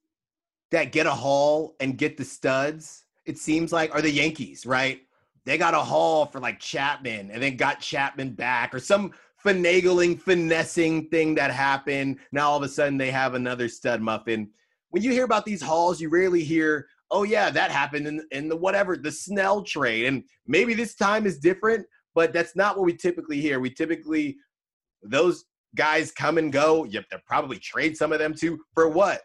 that 0.71 0.91
get 0.91 1.05
a 1.05 1.11
haul 1.11 1.75
and 1.79 1.97
get 1.97 2.17
the 2.17 2.25
studs, 2.25 3.05
it 3.25 3.37
seems 3.37 3.71
like, 3.71 3.93
are 3.93 4.01
the 4.01 4.11
Yankees, 4.11 4.65
right? 4.65 5.01
They 5.45 5.57
got 5.57 5.73
a 5.73 5.79
haul 5.79 6.25
for 6.25 6.39
like 6.39 6.59
Chapman 6.59 7.31
and 7.31 7.41
then 7.41 7.55
got 7.55 7.79
Chapman 7.79 8.31
back 8.31 8.73
or 8.73 8.79
some 8.79 9.11
finagling, 9.43 10.19
finessing 10.19 11.07
thing 11.09 11.35
that 11.35 11.51
happened. 11.51 12.17
Now 12.31 12.49
all 12.49 12.57
of 12.57 12.63
a 12.63 12.69
sudden 12.69 12.97
they 12.97 13.11
have 13.11 13.35
another 13.35 13.69
stud 13.69 14.01
muffin. 14.01 14.49
When 14.89 15.03
you 15.03 15.11
hear 15.11 15.25
about 15.25 15.45
these 15.45 15.61
hauls, 15.61 16.01
you 16.01 16.09
rarely 16.09 16.43
hear, 16.43 16.87
oh 17.11 17.23
yeah, 17.23 17.51
that 17.51 17.69
happened 17.69 18.07
in, 18.07 18.25
in 18.31 18.49
the 18.49 18.55
whatever, 18.55 18.97
the 18.97 19.11
Snell 19.11 19.61
trade. 19.61 20.05
And 20.05 20.23
maybe 20.47 20.73
this 20.73 20.95
time 20.95 21.27
is 21.27 21.37
different, 21.37 21.85
but 22.15 22.33
that's 22.33 22.55
not 22.55 22.75
what 22.75 22.85
we 22.85 22.95
typically 22.95 23.39
hear. 23.39 23.59
We 23.59 23.69
typically, 23.69 24.37
those 25.03 25.45
guys 25.75 26.11
come 26.11 26.37
and 26.39 26.51
go. 26.51 26.85
You 26.85 26.97
have 26.97 27.09
to 27.09 27.21
probably 27.27 27.59
trade 27.59 27.95
some 27.95 28.13
of 28.13 28.19
them 28.19 28.33
too. 28.33 28.59
For 28.73 28.89
what? 28.89 29.21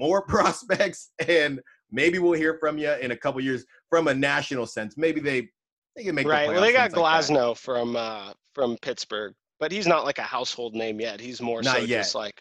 More 0.00 0.22
prospects, 0.26 1.10
and 1.28 1.60
maybe 1.92 2.18
we'll 2.18 2.32
hear 2.32 2.56
from 2.58 2.78
you 2.78 2.90
in 2.92 3.10
a 3.10 3.16
couple 3.16 3.38
years 3.42 3.66
from 3.90 4.08
a 4.08 4.14
national 4.14 4.66
sense. 4.66 4.96
Maybe 4.96 5.20
they 5.20 5.48
they 5.94 6.04
can 6.04 6.14
make 6.14 6.24
the 6.24 6.30
Right. 6.30 6.48
Well, 6.48 6.62
they 6.62 6.72
got 6.72 6.90
things 6.90 6.96
like 6.96 7.26
that. 7.26 7.32
Glasnow 7.34 7.56
from 7.56 7.96
uh, 7.96 8.32
from 8.54 8.78
Pittsburgh, 8.78 9.34
but 9.58 9.70
he's 9.70 9.86
not 9.86 10.04
like 10.06 10.18
a 10.18 10.22
household 10.22 10.74
name 10.74 11.00
yet. 11.00 11.20
He's 11.20 11.42
more 11.42 11.62
Not 11.62 11.76
so 11.76 11.82
yet. 11.82 11.98
just 11.98 12.14
like 12.14 12.40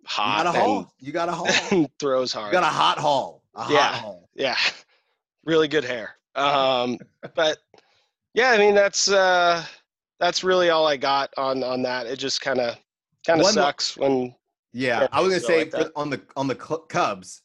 You 0.00 0.06
hot 0.08 0.44
got 0.44 0.56
a 0.56 0.58
haul. 0.58 0.94
You 0.98 1.12
got 1.12 1.28
a 1.28 1.32
haul. 1.32 1.86
throws 2.00 2.32
hard. 2.32 2.46
You 2.54 2.60
got 2.60 2.62
a 2.62 2.74
hot 2.74 2.98
haul. 2.98 3.42
A 3.54 3.64
hot 3.64 3.72
Yeah. 3.72 3.92
haul. 3.92 4.28
yeah, 4.34 4.56
really 5.44 5.68
good 5.68 5.84
hair. 5.84 6.16
Um, 6.34 6.98
but 7.34 7.58
yeah, 8.32 8.52
I 8.52 8.58
mean 8.58 8.74
that's 8.74 9.10
uh, 9.10 9.62
that's 10.20 10.42
really 10.42 10.70
all 10.70 10.86
I 10.86 10.96
got 10.96 11.28
on 11.36 11.62
on 11.62 11.82
that. 11.82 12.06
It 12.06 12.18
just 12.18 12.40
kind 12.40 12.60
of 12.60 12.78
kind 13.26 13.40
of 13.40 13.46
sucks 13.48 13.96
when 13.98 14.34
Yeah, 14.72 15.02
Yeah, 15.02 15.08
I 15.12 15.20
was 15.20 15.30
gonna 15.30 15.40
so 15.40 15.46
say 15.48 15.70
like 15.70 15.92
on 15.96 16.10
the 16.10 16.20
on 16.36 16.46
the 16.48 16.54
Cubs. 16.54 17.42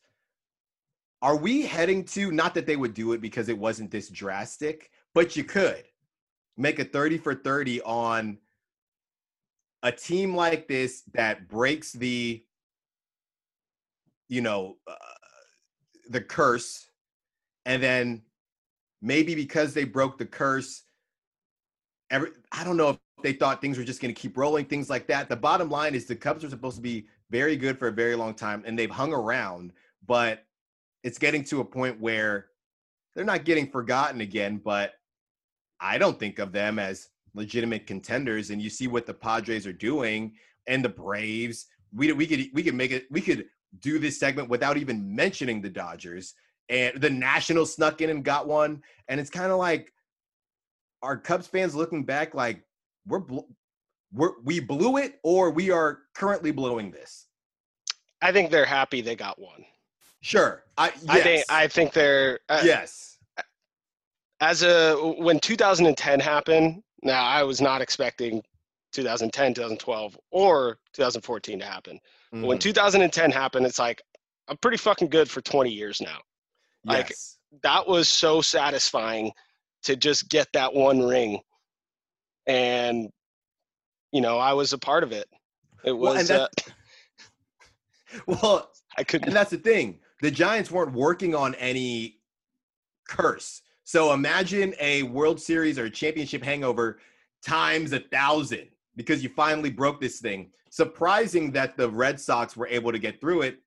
Are 1.21 1.35
we 1.35 1.63
heading 1.63 2.03
to 2.05 2.31
not 2.31 2.53
that 2.53 2.65
they 2.65 2.75
would 2.75 2.93
do 2.93 3.13
it 3.13 3.21
because 3.21 3.49
it 3.49 3.57
wasn't 3.57 3.89
this 3.89 4.09
drastic, 4.09 4.91
but 5.15 5.35
you 5.35 5.43
could 5.43 5.83
make 6.57 6.79
a 6.79 6.83
30 6.83 7.17
for 7.17 7.33
30 7.33 7.81
on 7.81 8.37
a 9.83 9.91
team 9.91 10.35
like 10.35 10.67
this 10.67 11.03
that 11.13 11.47
breaks 11.47 11.91
the 11.91 12.43
you 14.27 14.41
know 14.41 14.77
uh, 14.87 14.95
the 16.09 16.21
curse 16.21 16.87
and 17.65 17.81
then 17.81 18.21
maybe 19.01 19.35
because 19.35 19.73
they 19.73 19.83
broke 19.83 20.17
the 20.17 20.25
curse 20.25 20.83
every 22.09 22.29
I 22.51 22.63
don't 22.63 22.77
know 22.77 22.89
if 22.89 22.97
they 23.23 23.33
thought 23.33 23.61
things 23.61 23.77
were 23.77 23.83
just 23.83 24.01
going 24.01 24.13
to 24.13 24.19
keep 24.19 24.37
rolling, 24.37 24.65
things 24.65 24.89
like 24.89 25.07
that. 25.07 25.29
The 25.29 25.35
bottom 25.35 25.69
line 25.69 25.95
is 25.95 26.05
the 26.05 26.15
Cubs 26.15 26.43
are 26.43 26.49
supposed 26.49 26.75
to 26.77 26.81
be 26.81 27.07
very 27.31 27.55
good 27.55 27.77
for 27.77 27.87
a 27.87 27.91
very 27.91 28.15
long 28.15 28.33
time, 28.33 28.63
and 28.65 28.77
they've 28.77 28.89
hung 28.89 29.13
around, 29.13 29.73
but 30.05 30.43
it's 31.03 31.17
getting 31.17 31.43
to 31.45 31.61
a 31.61 31.65
point 31.65 31.99
where 31.99 32.47
they're 33.15 33.25
not 33.25 33.45
getting 33.45 33.69
forgotten 33.69 34.21
again. 34.21 34.61
But 34.63 34.93
I 35.79 35.97
don't 35.97 36.19
think 36.19 36.39
of 36.39 36.51
them 36.51 36.79
as 36.79 37.09
legitimate 37.33 37.87
contenders. 37.87 38.49
And 38.49 38.61
you 38.61 38.69
see 38.69 38.87
what 38.87 39.05
the 39.05 39.13
Padres 39.13 39.67
are 39.67 39.73
doing 39.73 40.33
and 40.67 40.83
the 40.83 40.89
Braves. 40.89 41.67
We 41.93 42.11
we 42.11 42.27
could 42.27 42.49
we 42.53 42.63
could 42.63 42.75
make 42.75 42.91
it. 42.91 43.07
We 43.11 43.21
could 43.21 43.45
do 43.79 43.99
this 43.99 44.19
segment 44.19 44.49
without 44.49 44.77
even 44.77 45.15
mentioning 45.15 45.61
the 45.61 45.69
Dodgers. 45.69 46.33
And 46.69 46.99
the 46.99 47.09
Nationals 47.09 47.75
snuck 47.75 48.01
in 48.01 48.09
and 48.09 48.23
got 48.23 48.47
one. 48.47 48.81
And 49.07 49.19
it's 49.19 49.29
kind 49.29 49.51
of 49.51 49.57
like, 49.57 49.93
our 51.03 51.15
Cubs 51.15 51.47
fans 51.47 51.75
looking 51.75 52.03
back 52.03 52.33
like 52.33 52.63
we're, 53.05 53.21
we're 54.17 54.33
we 54.43 54.59
blew 54.59 54.97
it 54.97 55.19
or 55.23 55.51
we 55.51 55.69
are 55.71 55.99
currently 56.15 56.51
blowing 56.51 56.91
this? 56.91 57.27
I 58.21 58.31
think 58.31 58.49
they're 58.51 58.65
happy 58.65 59.01
they 59.01 59.15
got 59.15 59.39
one. 59.39 59.63
Sure. 60.21 60.63
I, 60.77 60.87
yes. 60.87 61.05
I 61.09 61.19
think 61.21 61.45
I 61.49 61.67
think 61.67 61.93
they're 61.93 62.39
uh, 62.49 62.61
yes. 62.63 63.17
as 64.41 64.63
a 64.63 64.95
when 64.95 65.39
2010 65.39 66.19
happened. 66.19 66.83
Now 67.03 67.23
I 67.23 67.43
was 67.43 67.61
not 67.61 67.81
expecting 67.81 68.41
2010, 68.93 69.53
2012, 69.53 70.17
or 70.31 70.79
2014 70.93 71.59
to 71.59 71.65
happen. 71.65 71.99
But 72.31 72.41
When 72.41 72.57
Mhm. 72.57 72.61
2010 72.61 73.31
happened, 73.31 73.65
it's 73.65 73.79
like 73.79 74.01
I'm 74.47 74.57
pretty 74.57 74.77
fucking 74.77 75.09
good 75.09 75.29
for 75.29 75.41
20 75.41 75.69
years 75.71 76.01
now. 76.01 76.19
like- 76.85 77.09
yes. 77.09 77.37
That 77.63 77.87
was 77.87 78.07
so 78.09 78.41
satisfying 78.41 79.31
to 79.83 79.95
just 79.95 80.29
get 80.29 80.47
that 80.53 80.73
one 80.73 81.01
ring, 81.01 81.39
and 82.45 83.09
you 84.11 84.21
know 84.21 84.37
I 84.37 84.53
was 84.53 84.73
a 84.73 84.77
part 84.77 85.03
of 85.03 85.11
it. 85.11 85.27
It 85.83 85.91
Well, 85.91 86.15
was 86.15 86.31
uh, 86.31 86.47
well, 88.25 88.71
I 88.97 89.03
couldn't. 89.03 89.27
and 89.27 89.35
that's 89.35 89.51
the 89.51 89.57
thing. 89.57 89.99
The 90.21 90.31
Giants 90.31 90.71
weren't 90.71 90.93
working 90.93 91.35
on 91.35 91.55
any 91.55 92.19
curse. 93.07 93.61
So 93.83 94.13
imagine 94.13 94.73
a 94.79 95.03
World 95.03 95.39
Series 95.39 95.79
or 95.79 95.85
a 95.85 95.89
championship 95.89 96.43
hangover 96.43 96.99
times 97.45 97.93
a 97.93 97.99
thousand 97.99 98.67
because 98.95 99.23
you 99.23 99.29
finally 99.29 99.69
broke 99.69 100.01
this 100.01 100.19
thing. 100.19 100.51
Surprising 100.69 101.51
that 101.51 101.77
the 101.77 101.89
Red 101.89 102.19
Sox 102.19 102.57
were 102.57 102.67
able 102.67 102.91
to 102.91 102.99
get 102.99 103.21
through 103.21 103.43
it. 103.43 103.59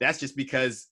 That's 0.00 0.20
just 0.20 0.36
because 0.36 0.88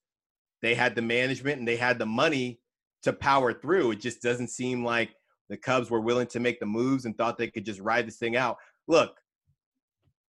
they 0.63 0.75
had 0.75 0.95
the 0.95 1.03
management 1.03 1.59
and 1.59 1.69
they 1.69 1.77
had 1.77 1.99
the 1.99 2.07
money 2.07 2.61
to 3.03 3.13
power 3.13 3.53
through. 3.53 3.93
It 3.93 4.01
just 4.01 4.23
doesn't 4.23 4.49
seem 4.49 4.85
like 4.85 5.11
the 5.49 5.57
Cubs 5.57 5.91
were 5.91 6.01
willing 6.01 6.27
to 6.29 6.41
make 6.41 6.59
the 6.59 6.67
moves 6.67 7.05
and 7.05 7.17
thought 7.17 7.37
they 7.37 7.51
could 7.51 7.65
just 7.65 7.81
ride 7.81 8.07
this 8.07 8.17
thing 8.17 8.37
out. 8.37 8.57
Look, 8.89 9.19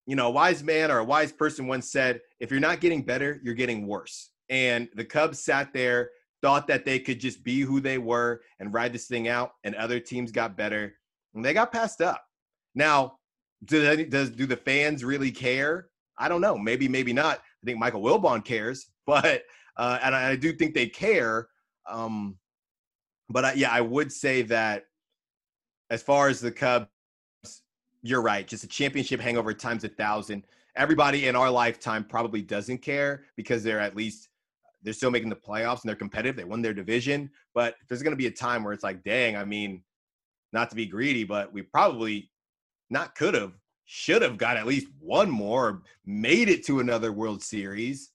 you 0.06 0.16
know, 0.16 0.28
a 0.28 0.30
wise 0.30 0.62
man 0.62 0.90
or 0.90 0.98
a 0.98 1.04
wise 1.04 1.32
person 1.32 1.66
once 1.66 1.90
said, 1.90 2.20
if 2.40 2.50
you're 2.50 2.60
not 2.60 2.80
getting 2.80 3.02
better, 3.02 3.40
you're 3.42 3.54
getting 3.54 3.86
worse. 3.86 4.30
And 4.48 4.88
the 4.94 5.04
Cubs 5.04 5.42
sat 5.42 5.72
there, 5.72 6.10
thought 6.42 6.66
that 6.68 6.84
they 6.84 6.98
could 6.98 7.18
just 7.18 7.42
be 7.42 7.60
who 7.60 7.80
they 7.80 7.98
were 7.98 8.42
and 8.60 8.74
ride 8.74 8.92
this 8.92 9.06
thing 9.06 9.28
out, 9.28 9.52
and 9.64 9.74
other 9.74 9.98
teams 9.98 10.30
got 10.30 10.56
better, 10.56 10.94
and 11.34 11.44
they 11.44 11.54
got 11.54 11.72
passed 11.72 12.02
up. 12.02 12.22
Now, 12.74 13.18
do 13.64 13.80
they, 13.82 14.04
does 14.04 14.30
do 14.30 14.46
the 14.46 14.56
fans 14.56 15.04
really 15.04 15.30
care? 15.30 15.88
I 16.18 16.28
don't 16.28 16.42
know. 16.42 16.58
Maybe, 16.58 16.86
maybe 16.86 17.12
not. 17.12 17.38
I 17.38 17.66
think 17.66 17.78
Michael 17.78 18.02
Wilbon 18.02 18.44
cares, 18.44 18.86
but 19.06 19.42
uh, 19.76 19.98
and 20.02 20.14
I, 20.14 20.30
I 20.30 20.36
do 20.36 20.52
think 20.52 20.74
they 20.74 20.86
care. 20.86 21.48
Um, 21.88 22.36
but 23.30 23.44
I, 23.44 23.52
yeah, 23.54 23.70
I 23.70 23.80
would 23.80 24.12
say 24.12 24.42
that 24.42 24.84
as 25.90 26.02
far 26.02 26.28
as 26.28 26.40
the 26.40 26.52
Cubs, 26.52 26.86
you're 28.04 28.22
right. 28.22 28.46
Just 28.46 28.64
a 28.64 28.68
championship 28.68 29.18
hangover 29.18 29.54
times 29.54 29.82
a 29.82 29.88
thousand. 29.88 30.44
Everybody 30.76 31.26
in 31.26 31.34
our 31.34 31.50
lifetime 31.50 32.04
probably 32.04 32.42
doesn't 32.42 32.78
care 32.78 33.24
because 33.34 33.62
they're 33.62 33.80
at 33.80 33.96
least 33.96 34.28
they're 34.82 34.92
still 34.92 35.10
making 35.10 35.30
the 35.30 35.36
playoffs 35.36 35.80
and 35.80 35.88
they're 35.88 35.96
competitive. 35.96 36.36
They 36.36 36.44
won 36.44 36.60
their 36.60 36.74
division. 36.74 37.30
But 37.54 37.76
there's 37.88 38.02
going 38.02 38.12
to 38.12 38.16
be 38.16 38.26
a 38.26 38.30
time 38.30 38.62
where 38.62 38.74
it's 38.74 38.84
like, 38.84 39.02
dang, 39.02 39.36
I 39.36 39.44
mean, 39.46 39.82
not 40.52 40.68
to 40.68 40.76
be 40.76 40.84
greedy, 40.84 41.24
but 41.24 41.50
we 41.50 41.62
probably 41.62 42.30
not 42.90 43.14
could 43.14 43.32
have, 43.32 43.54
should 43.86 44.20
have 44.20 44.36
got 44.36 44.58
at 44.58 44.66
least 44.66 44.88
one 45.00 45.30
more, 45.30 45.82
made 46.04 46.50
it 46.50 46.66
to 46.66 46.80
another 46.80 47.10
World 47.10 47.42
Series. 47.42 48.10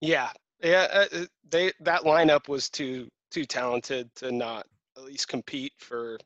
Yeah, 0.00 0.30
yeah. 0.62 0.88
Uh, 0.90 1.06
uh, 1.14 1.24
they 1.50 1.72
that 1.80 2.02
lineup 2.02 2.48
was 2.48 2.70
too 2.70 3.08
too 3.30 3.44
talented 3.44 4.08
to 4.16 4.32
not 4.32 4.66
at 4.96 5.04
least 5.04 5.28
compete 5.28 5.72
for 5.78 6.18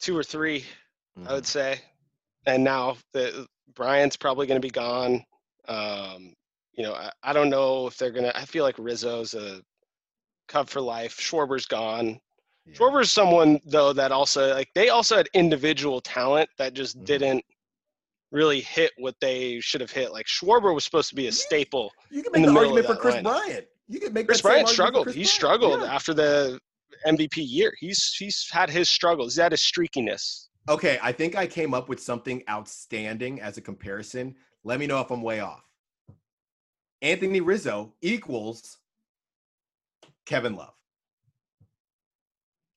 two 0.00 0.16
or 0.16 0.22
three. 0.22 0.64
Mm-hmm. 1.18 1.28
I 1.28 1.32
would 1.34 1.46
say. 1.46 1.80
And 2.46 2.62
now 2.64 2.96
the 3.12 3.46
Bryant's 3.74 4.16
probably 4.16 4.46
going 4.46 4.60
to 4.60 4.66
be 4.66 4.70
gone. 4.70 5.24
Um, 5.68 6.34
you 6.74 6.82
know, 6.82 6.94
I, 6.94 7.10
I 7.22 7.32
don't 7.32 7.50
know 7.50 7.86
if 7.86 7.96
they're 7.96 8.10
gonna. 8.10 8.32
I 8.34 8.44
feel 8.44 8.64
like 8.64 8.76
Rizzo's 8.78 9.34
a 9.34 9.60
Cub 10.48 10.68
for 10.68 10.80
life. 10.80 11.16
Schwarber's 11.18 11.66
gone. 11.66 12.18
Yeah. 12.66 12.74
Schwarber's 12.74 13.10
someone 13.12 13.60
though 13.64 13.92
that 13.92 14.10
also 14.12 14.52
like 14.54 14.68
they 14.74 14.88
also 14.88 15.16
had 15.16 15.28
individual 15.34 16.00
talent 16.00 16.50
that 16.58 16.74
just 16.74 16.98
Mhm. 16.98 17.04
didn't 17.04 17.44
really 18.32 18.60
hit 18.60 18.90
what 18.98 19.14
they 19.20 19.60
should 19.60 19.80
have 19.80 19.90
hit. 19.92 20.12
Like 20.12 20.26
Schwarber 20.26 20.74
was 20.74 20.84
supposed 20.84 21.08
to 21.10 21.14
be 21.14 21.28
a 21.28 21.32
staple. 21.32 21.92
You 22.10 22.22
can 22.22 22.34
in 22.34 22.40
make 22.42 22.46
the 22.48 22.52
the 22.52 22.58
argument 22.58 22.86
for 22.86 22.96
Chris 22.96 23.14
lineup. 23.16 23.22
Bryant. 23.22 23.66
You 23.88 24.00
can 24.00 24.12
make 24.12 24.26
Chris 24.26 24.42
Bryant 24.42 24.68
struggled. 24.68 25.04
Chris 25.04 25.14
He 25.14 25.20
Bryant. 25.22 25.30
struggled 25.34 25.80
Yeah. 25.82 25.94
after 25.94 26.12
the 26.12 26.58
MVP 27.06 27.36
year. 27.42 27.72
He's 27.78 28.14
he's 28.18 28.48
had 28.50 28.68
his 28.68 28.88
struggles. 28.90 29.34
He's 29.34 29.42
had 29.42 29.52
his 29.52 29.60
streakiness. 29.62 30.48
Okay, 30.68 30.98
I 31.02 31.12
think 31.12 31.36
I 31.36 31.46
came 31.46 31.74
up 31.74 31.88
with 31.88 32.00
something 32.00 32.42
outstanding 32.48 33.40
as 33.40 33.58
a 33.58 33.60
comparison. 33.60 34.34
Let 34.64 34.80
me 34.80 34.86
know 34.86 35.00
if 35.00 35.10
I'm 35.10 35.22
way 35.22 35.40
off. 35.40 35.62
Anthony 37.02 37.42
Rizzo 37.42 37.92
equals 38.00 38.78
Kevin 40.24 40.56
Love. 40.56 40.72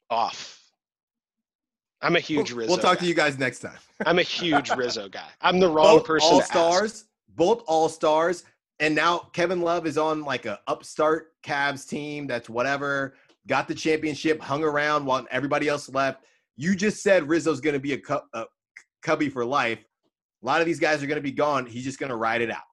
Off. 0.10 0.62
I'm 2.02 2.16
a 2.16 2.20
huge 2.20 2.52
Rizzo. 2.52 2.70
We'll 2.70 2.78
talk 2.78 2.98
guy. 2.98 3.02
to 3.02 3.08
you 3.08 3.14
guys 3.14 3.40
next 3.40 3.60
time. 3.60 3.78
I'm 4.06 4.20
a 4.20 4.24
huge 4.24 4.70
Rizzo 4.72 5.08
guy. 5.12 5.30
I'm 5.42 5.60
the 5.60 5.70
wrong 5.70 5.98
both 5.98 6.06
person 6.06 6.30
all 6.30 6.42
stars, 6.42 7.06
both 7.36 7.64
all 7.68 7.90
stars, 7.90 8.44
and 8.80 8.94
now 8.94 9.30
Kevin 9.34 9.62
Love 9.62 9.88
is 9.88 9.98
on 9.98 10.24
like 10.24 10.46
a 10.46 10.60
upstart 10.68 11.32
Cavs 11.42 11.88
team 11.88 12.28
that's 12.28 12.50
whatever. 12.50 13.16
Got 13.48 13.68
the 13.68 13.76
championship, 13.76 14.42
hung 14.42 14.64
around 14.64 15.06
while 15.06 15.26
everybody 15.32 15.70
else 15.70 15.90
left. 15.90 16.26
You 16.58 16.76
just 16.76 17.02
said 17.04 17.28
Rizzo's 17.30 17.62
going 17.62 17.74
to 17.76 17.80
be 17.80 17.94
a, 17.94 18.00
cu- 18.00 18.20
a 18.34 18.46
cubby 19.04 19.30
for 19.30 19.46
life. 19.46 19.80
A 20.44 20.46
lot 20.46 20.60
of 20.60 20.66
these 20.68 20.80
guys 20.80 21.02
are 21.04 21.08
going 21.08 21.18
to 21.18 21.22
be 21.22 21.32
gone. 21.32 21.66
He's 21.66 21.84
just 21.84 22.00
going 22.00 22.10
to 22.10 22.16
ride 22.16 22.42
it 22.42 22.52
out. 22.52 22.64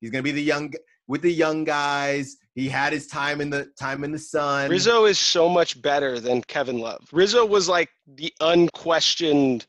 He's 0.00 0.10
going 0.10 0.22
to 0.22 0.24
be 0.24 0.32
the 0.32 0.42
young 0.42 0.72
with 1.06 1.22
the 1.22 1.32
young 1.32 1.64
guys. 1.64 2.36
He 2.54 2.68
had 2.68 2.92
his 2.92 3.06
time 3.06 3.40
in 3.40 3.50
the 3.50 3.66
time 3.78 4.04
in 4.04 4.12
the 4.12 4.18
sun. 4.18 4.68
Rizzo 4.70 5.04
is 5.06 5.18
so 5.18 5.48
much 5.48 5.80
better 5.80 6.20
than 6.20 6.42
Kevin 6.42 6.78
Love. 6.78 7.06
Rizzo 7.12 7.44
was 7.46 7.68
like 7.68 7.88
the 8.06 8.32
unquestioned 8.40 9.66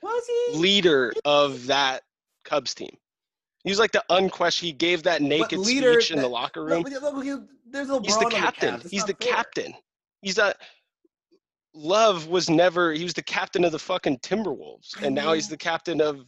leader 0.54 1.14
of 1.26 1.66
that 1.68 2.02
Cubs 2.46 2.74
team. 2.74 2.96
He 3.64 3.70
was 3.72 3.80
like 3.80 3.92
the 3.92 4.04
unquestioned. 4.10 4.68
He 4.68 4.74
gave 4.74 5.04
that 5.04 5.22
naked 5.22 5.60
leader 5.60 6.02
speech 6.02 6.12
in 6.12 6.20
the 6.22 6.28
locker 6.28 6.64
room. 6.64 6.84
look, 6.84 7.24
he- 7.24 7.36
There's 7.70 7.90
LeBron 7.90 8.06
He's 8.06 8.18
the 8.18 8.26
captain. 8.30 8.82
He's 8.90 9.06
the 9.06 9.16
fair. 9.20 9.34
captain. 9.34 9.74
He's 10.22 10.38
a 10.38 10.54
Love 11.74 12.28
was 12.28 12.50
never. 12.50 12.92
He 12.94 13.04
was 13.04 13.14
the 13.14 13.22
captain 13.24 13.64
of 13.64 13.72
the 13.72 13.80
fucking 13.80 14.20
Timberwolves, 14.20 15.02
and 15.04 15.14
now 15.16 15.34
he's 15.34 15.48
the 15.50 15.58
captain 15.58 16.02
of 16.02 16.26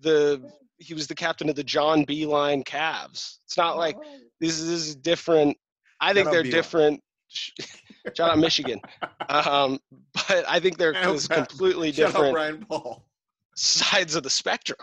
the. 0.00 0.50
He 0.78 0.94
was 0.94 1.06
the 1.06 1.14
captain 1.14 1.48
of 1.50 1.56
the 1.56 1.64
John 1.64 2.06
Beilein 2.06 2.64
Cavs. 2.64 3.36
It's 3.44 3.56
not 3.56 3.76
like 3.76 3.96
this 4.40 4.58
is, 4.58 4.68
this 4.68 4.88
is 4.88 4.96
different. 4.96 5.56
I 6.00 6.14
think 6.14 6.26
Shout 6.26 6.32
they're 6.32 6.42
different. 6.42 7.00
Shout 7.28 8.20
out 8.30 8.38
Michigan, 8.38 8.80
um, 9.28 9.78
but 10.14 10.44
I 10.48 10.58
think 10.58 10.78
they're 10.78 10.94
Shout 10.94 11.30
out 11.30 11.48
completely 11.48 11.92
Shout 11.92 12.06
out 12.06 12.12
different 12.12 12.34
Brian 12.34 12.66
Paul. 12.66 13.04
sides 13.54 14.14
of 14.14 14.22
the 14.22 14.30
spectrum. 14.30 14.78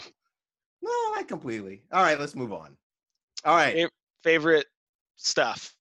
No, 0.83 0.91
not 1.15 1.27
completely. 1.27 1.81
All 1.91 2.03
right, 2.03 2.19
let's 2.19 2.35
move 2.35 2.53
on. 2.53 2.77
All 3.43 3.55
right, 3.55 3.89
Favorite 4.23 4.67
stuff. 5.15 5.73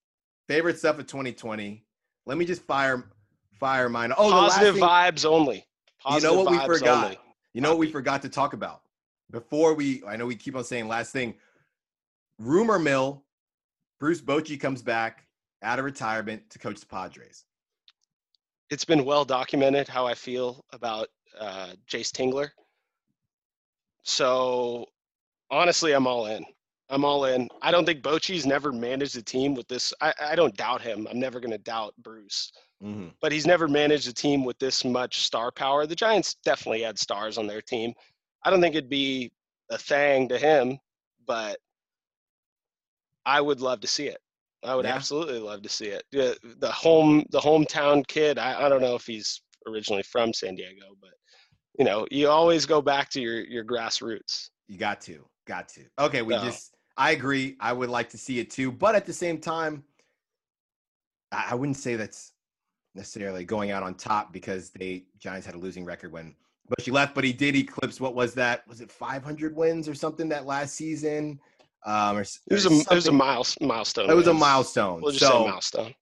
favorite 0.49 0.79
stuff 0.79 0.99
of 0.99 1.07
2020. 1.07 1.85
Let 2.25 2.39
me 2.39 2.45
just 2.45 2.63
fire 2.63 3.05
fire 3.59 3.89
mine. 3.89 4.13
Oh, 4.17 4.31
Positive 4.31 4.75
thing, 4.75 4.83
vibes 4.83 5.25
only. 5.25 5.67
You 6.11 6.21
know 6.21 6.35
what 6.35 6.51
we 6.51 6.59
forgot? 6.59 7.05
only. 7.05 7.19
You 7.53 7.61
know 7.61 7.71
what 7.71 7.79
we 7.79 7.91
forgot 7.91 8.23
to 8.23 8.29
talk 8.29 8.53
about 8.53 8.83
before 9.31 9.75
we? 9.75 10.03
I 10.07 10.17
know 10.17 10.27
we 10.27 10.37
keep 10.37 10.57
on 10.57 10.65
saying 10.65 10.89
last 10.89 11.13
thing. 11.13 11.35
Rumor 12.39 12.79
mill: 12.79 13.25
Bruce 13.99 14.21
Bochy 14.21 14.61
comes 14.61 14.83
back 14.83 15.27
out 15.63 15.79
of 15.79 15.85
retirement 15.85 16.49
to 16.51 16.59
coach 16.59 16.81
the 16.81 16.87
Padres. 16.87 17.45
It's 18.71 18.85
been 18.85 19.05
well 19.05 19.25
documented 19.25 19.89
how 19.89 20.07
I 20.07 20.15
feel 20.15 20.65
about 20.73 21.09
uh, 21.39 21.73
Jayce 21.89 22.11
Tingler. 22.11 22.51
So 24.03 24.87
honestly, 25.51 25.93
I'm 25.93 26.07
all 26.07 26.27
in. 26.27 26.45
I'm 26.89 27.05
all 27.05 27.25
in. 27.25 27.49
I 27.63 27.71
don't 27.71 27.85
think 27.85 28.03
Bochy's 28.03 28.47
never 28.47 28.71
managed 28.71 29.17
a 29.17 29.23
team 29.23 29.55
with 29.55 29.67
this. 29.67 29.93
I, 30.01 30.13
I 30.21 30.37
don't 30.37 30.57
doubt 30.57 30.81
him. 30.81 31.09
I'm 31.11 31.19
never 31.19 31.41
going 31.41 31.51
to 31.51 31.59
doubt 31.59 31.95
Bruce. 31.99 32.53
Mhm. 32.83 33.15
but 33.21 33.33
he's 33.33 33.47
never 33.47 33.69
managed 33.69 34.07
a 34.07 34.13
team 34.13 34.45
with 34.45 34.59
this 34.59 34.85
much 34.85 35.21
star 35.21 35.51
power. 35.51 35.87
The 35.87 35.97
Giants 35.97 36.35
definitely 36.45 36.83
had 36.83 36.99
stars 36.99 37.39
on 37.39 37.47
their 37.47 37.63
team. 37.63 37.95
I 38.45 38.51
don't 38.51 38.61
think 38.61 38.75
it'd 38.75 38.91
be 38.91 39.33
a 39.71 39.79
thing 39.79 40.29
to 40.29 40.39
him, 40.39 40.79
but 41.27 41.59
I 43.25 43.41
would 43.41 43.61
love 43.61 43.81
to 43.81 43.87
see 43.87 44.09
it. 44.09 44.21
I 44.63 44.75
would 44.75 44.85
Yeah. 44.85 44.95
absolutely 44.95 45.39
love 45.39 45.63
to 45.63 45.69
see 45.69 45.87
it. 45.87 46.05
The, 46.13 46.39
the 46.59 46.71
home, 46.71 47.25
the 47.31 47.41
hometown 47.41 48.07
kid. 48.07 48.39
I, 48.39 48.67
I 48.67 48.69
don't 48.69 48.83
know 48.83 48.95
if 48.95 49.07
he's 49.07 49.41
originally 49.67 50.03
from 50.03 50.33
San 50.33 50.55
Diego, 50.55 50.97
but 51.01 51.15
you 51.79 51.85
know, 51.85 52.07
you 52.11 52.29
always 52.29 52.67
go 52.67 52.81
back 52.81 53.11
to 53.11 53.21
your 53.21 53.41
your 53.45 53.65
grassroots. 53.65 54.51
You 54.69 54.79
got 54.79 55.01
to, 55.03 55.29
got 55.47 55.69
to. 55.71 55.85
Okay, 55.99 56.23
we 56.23 56.35
No. 56.35 56.43
just. 56.43 56.75
I 56.99 57.11
agree. 57.11 57.57
I 57.61 57.73
would 57.73 57.91
like 57.91 58.09
to 58.11 58.19
see 58.19 58.39
it 58.39 58.51
too, 58.51 58.73
but 58.73 58.95
at 58.95 59.05
the 59.05 59.13
same 59.13 59.39
time, 59.39 59.85
I, 61.33 61.49
I 61.51 61.55
wouldn't 61.55 61.77
say 61.77 61.97
that's 61.97 62.33
necessarily 62.97 63.45
going 63.45 63.71
out 63.71 63.83
on 63.83 63.95
top 63.95 64.33
because 64.33 64.71
they 64.71 65.05
Giants 65.19 65.47
had 65.47 65.55
a 65.55 65.59
losing 65.59 65.85
record 65.85 66.13
when 66.13 66.35
Bochy 66.69 66.93
left, 66.93 67.15
but 67.15 67.25
he 67.25 67.33
did 67.33 67.55
eclipse 67.55 68.01
what 68.01 68.15
was 68.15 68.35
that? 68.35 68.67
Was 68.67 68.81
it 68.81 68.91
500 68.91 69.55
wins 69.55 69.89
or 69.89 69.95
something 69.95 70.29
that 70.31 70.47
last 70.47 70.75
season? 70.75 71.39
Um, 71.85 72.17
or, 72.17 72.23
It 72.23 72.35
was 72.51 72.67
a 72.67 72.81
it 72.81 72.91
was 72.91 73.07
a 73.07 73.13
miles, 73.13 73.57
milestone. 73.61 74.11
It 74.11 74.15
was 74.15 74.27
a 74.27 74.35
milestone. 74.35 75.01
We'll 75.01 75.13
just 75.13 75.25
say 75.25 75.31
so, 75.31 75.47
milestone. 75.47 75.95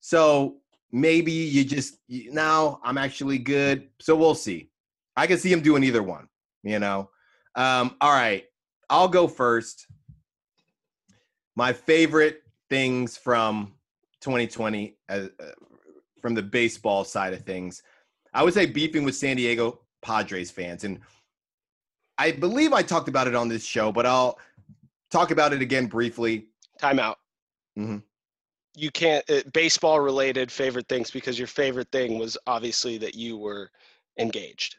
so 0.00 0.56
maybe 0.92 1.32
you 1.32 1.64
just 1.64 1.98
you, 2.08 2.32
now 2.32 2.80
I'm 2.82 2.96
actually 2.96 3.38
good. 3.38 3.88
So 4.00 4.16
we'll 4.16 4.34
see. 4.34 4.70
I 5.16 5.26
can 5.26 5.38
see 5.38 5.52
him 5.52 5.60
doing 5.60 5.84
either 5.84 6.02
one. 6.02 6.28
You 6.62 6.78
know. 6.78 7.10
Um, 7.54 7.96
all 8.00 8.12
right, 8.12 8.44
I'll 8.88 9.08
go 9.08 9.28
first. 9.28 9.86
My 11.54 11.72
favorite 11.72 12.42
things 12.68 13.16
from 13.16 13.72
2020, 14.20 14.96
uh, 15.08 15.12
uh, 15.12 15.44
from 16.20 16.34
the 16.34 16.42
baseball 16.42 17.04
side 17.04 17.32
of 17.32 17.42
things, 17.42 17.82
I 18.34 18.42
would 18.42 18.54
say 18.54 18.66
beefing 18.66 19.04
with 19.04 19.14
San 19.16 19.36
Diego 19.36 19.80
Padres 20.02 20.50
fans, 20.50 20.84
and 20.84 21.00
I 22.18 22.32
believe 22.32 22.72
I 22.72 22.82
talked 22.82 23.08
about 23.08 23.26
it 23.28 23.34
on 23.34 23.48
this 23.48 23.64
show, 23.64 23.92
but 23.92 24.06
I'll 24.06 24.38
talk 25.10 25.30
about 25.30 25.52
it 25.52 25.60
again 25.62 25.86
briefly. 25.86 26.46
Timeout. 26.80 27.16
Mhm. 27.78 28.02
You 28.74 28.90
can't 28.90 29.28
uh, 29.30 29.40
baseball 29.54 30.00
related 30.00 30.52
favorite 30.52 30.88
things 30.88 31.10
because 31.10 31.38
your 31.38 31.48
favorite 31.48 31.90
thing 31.92 32.18
was 32.18 32.36
obviously 32.46 32.98
that 32.98 33.14
you 33.14 33.38
were 33.38 33.70
engaged. 34.18 34.76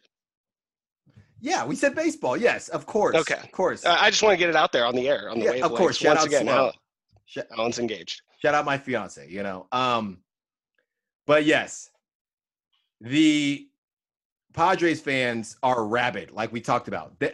Yeah, 1.40 1.66
we 1.66 1.76
said 1.76 1.96
baseball. 1.96 2.36
Yes, 2.38 2.68
of 2.70 2.86
course. 2.88 3.16
Okay. 3.16 3.40
of 3.44 3.52
course. 3.52 3.86
Uh, 3.86 3.96
I 4.00 4.10
just 4.10 4.24
want 4.24 4.34
to 4.34 4.38
get 4.38 4.50
it 4.50 4.56
out 4.56 4.72
there 4.72 4.86
on 4.86 4.96
the 4.96 5.08
air 5.08 5.30
on 5.30 5.40
the 5.40 5.46
Yeah, 5.46 5.66
of 5.66 5.74
course. 5.74 5.98
Shout 5.98 6.18
Once 6.18 6.22
out 6.22 6.28
again, 6.28 6.44
Slow. 6.46 6.54
Alan, 6.56 6.74
Sh- 7.26 7.38
Alan's 7.58 7.80
engaged. 7.80 8.22
shout 8.42 8.56
out 8.56 8.66
my 8.66 8.78
fiance. 8.78 9.28
You 9.30 9.44
know. 9.44 9.68
Um, 9.72 10.20
but 11.28 11.46
yes, 11.46 11.92
the 13.02 13.68
Padres 14.54 15.00
fans 15.00 15.58
are 15.62 15.86
rabid, 15.86 16.32
like 16.32 16.52
we 16.52 16.62
talked 16.62 16.88
about. 16.88 17.20
They, 17.20 17.34